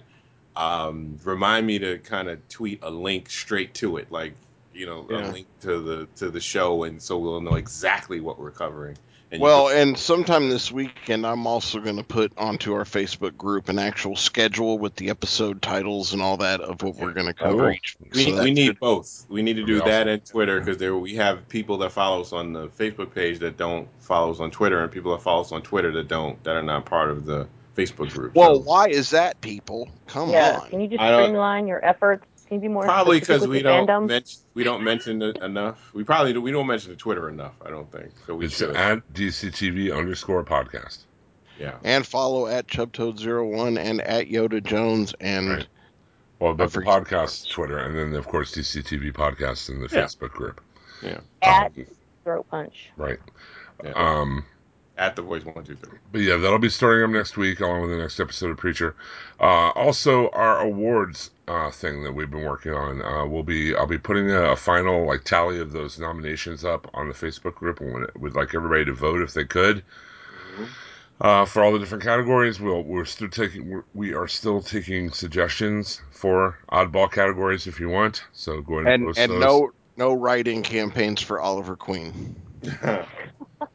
[0.56, 4.34] um, remind me to kind of tweet a link straight to it, like
[4.74, 5.30] you know, Yeah.
[5.30, 8.98] a link to the to the show, and so we'll know exactly what we're covering.
[9.32, 13.38] And Well, can- and sometime this weekend, I'm also going to put onto our Facebook
[13.38, 17.28] group an actual schedule with the episode titles and all that of what we're going
[17.28, 17.72] to cover Cool.
[17.72, 18.14] each week.
[18.14, 19.26] we, So we need should- both.
[19.30, 20.10] We need to do That'd that awesome.
[20.10, 23.56] and Twitter because there we have people that follow us on the Facebook page that
[23.56, 26.56] don't follow us on Twitter, and people that follow us on Twitter that don't that
[26.58, 27.48] are not part of the
[27.78, 28.36] Facebook group.
[28.36, 29.88] Well, So- why is that, people?
[30.08, 30.60] Come Yeah.
[30.62, 30.70] on.
[30.70, 32.26] Can you just I streamline your efforts?
[32.52, 34.08] Can you be more Probably because we don't fandom?
[34.10, 35.90] mention we don't mention it enough.
[35.94, 37.54] We probably do, we don't mention the Twitter enough.
[37.66, 38.36] I don't think so.
[38.36, 38.76] We it's should.
[38.76, 40.98] at DCTV underscore podcast.
[41.58, 41.78] yeah.
[41.86, 45.68] And follow at Chubtoad01 and at Yoda Jones and Right.
[46.40, 50.04] Well, that's the podcast Twitter, and then of course DCTV podcast in the Yeah.
[50.04, 50.60] Facebook group.
[51.02, 51.86] Yeah, at Um,
[52.26, 52.90] throat punch.
[52.98, 53.20] right.
[53.82, 53.92] yeah.
[53.96, 54.44] Um,
[54.98, 55.98] at the voice one two three.
[56.12, 58.96] But yeah, that'll be starting up next week, along with the next episode of Preacher.
[59.40, 63.88] Uh, also, our awards uh, thing that we've been working on, uh, will be I'll
[63.88, 67.80] be putting a, a final like tally of those nominations up on the Facebook group,
[67.82, 69.84] and would- would like everybody to vote if they could.
[71.20, 75.12] Uh, for all the different categories, we'll, we're still taking we're, we are still taking
[75.12, 78.24] suggestions for oddball categories if you want.
[78.34, 79.40] So go ahead and, and, post and those.
[79.40, 82.36] no no writing campaigns for Oliver Queen.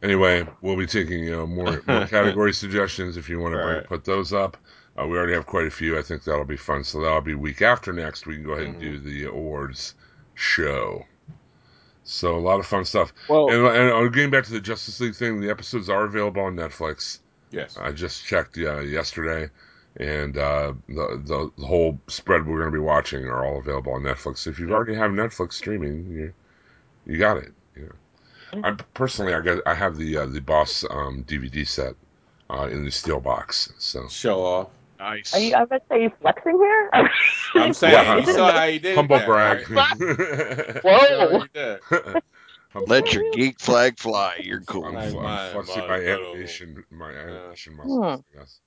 [0.03, 3.77] Anyway, we'll be taking you know more, more category suggestions if you want to bring,
[3.79, 3.87] Right.
[3.87, 4.57] put those up.
[4.99, 5.99] Uh, we already have quite a few.
[5.99, 6.83] I think that'll be fun.
[6.85, 8.27] So that'll be week after next.
[8.27, 9.95] We can go ahead and do the awards
[10.35, 11.05] show.
[12.05, 13.13] So a lot of fun stuff.
[13.29, 16.43] Well, And, and uh, getting back to the Justice League thing, the episodes are available
[16.43, 17.19] on Netflix.
[17.51, 17.77] yes.
[17.81, 19.51] I just checked uh, yesterday,
[19.97, 23.93] and uh, the, the the whole spread we're going to be watching are all available
[23.93, 24.39] on Netflix.
[24.39, 26.33] So if you already have Netflix streaming, you
[27.07, 27.53] you got it.
[28.57, 28.69] You know.
[28.69, 31.95] I personally, I got I have the uh, the Boss um, DVD set
[32.51, 33.73] uh, in the steel box.
[33.79, 34.69] So Show off.
[34.99, 35.35] nice.
[35.35, 35.55] Are you?
[35.55, 36.91] I was about to say, are you flexing here?
[37.55, 38.17] I'm saying Yeah.
[38.19, 39.71] you saw how you did humble that, brag.
[39.71, 39.97] right?
[40.85, 41.45] Whoa.
[41.55, 42.21] You
[42.87, 44.39] Let your geek flag fly.
[44.43, 44.85] You're cool.
[44.85, 48.23] I'm, Like I'm flexing my my, little- animation my animation muscles.
[48.35, 48.61] I guess.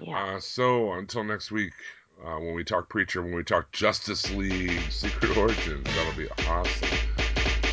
[0.00, 0.34] yeah.
[0.36, 1.72] Uh, so until next week,
[2.24, 6.88] uh, when we talk Preacher, when we talk Justice League Secret Origins, that'll be awesome.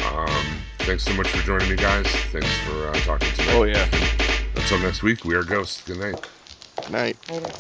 [0.09, 0.45] Um,
[0.79, 2.07] thanks so much for joining me, guys.
[2.31, 3.53] Thanks for uh, talking tonight.
[3.53, 3.87] Oh, yeah.
[3.91, 5.83] And until next week, we are Ghosts.
[5.85, 6.27] Good night.
[6.77, 7.17] Good night.
[7.29, 7.51] Later.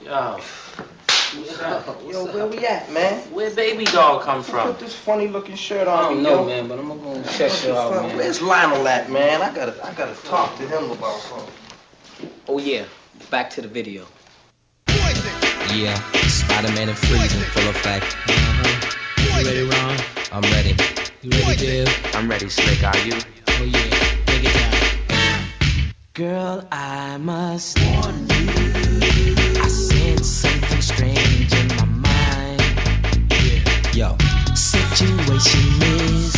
[0.00, 0.40] Yo.
[2.08, 3.20] Yo, where we at, man?
[3.32, 4.68] Where baby doll come from?
[4.68, 5.98] Put this funny looking shirt on.
[5.98, 6.46] I don't me, know, yo.
[6.46, 8.16] man, but I'm gonna go and check you out, man.
[8.16, 9.40] Where's Lionel at, man?
[9.40, 11.54] I gotta, I gotta talk to him about something.
[12.48, 12.84] Oh yeah,
[13.30, 14.06] back to the video.
[15.72, 15.96] Yeah,
[16.50, 18.16] Spider-Man and Freeze full effect.
[18.26, 19.22] Uh-huh.
[19.22, 19.96] You ready, Ron?
[20.32, 20.74] I'm ready.
[21.22, 21.88] You ready, Bill?
[22.14, 22.82] I'm ready, Slick.
[22.82, 23.12] Are you?
[23.14, 23.90] Oh yeah,
[24.26, 25.94] take it down.
[26.12, 28.50] Girl, I must warn you.
[29.62, 32.60] I sense something strange in my mind.
[33.94, 34.16] Yo,
[34.54, 36.34] situation is.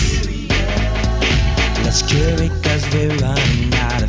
[1.85, 4.02] Let's cure it cause we're running out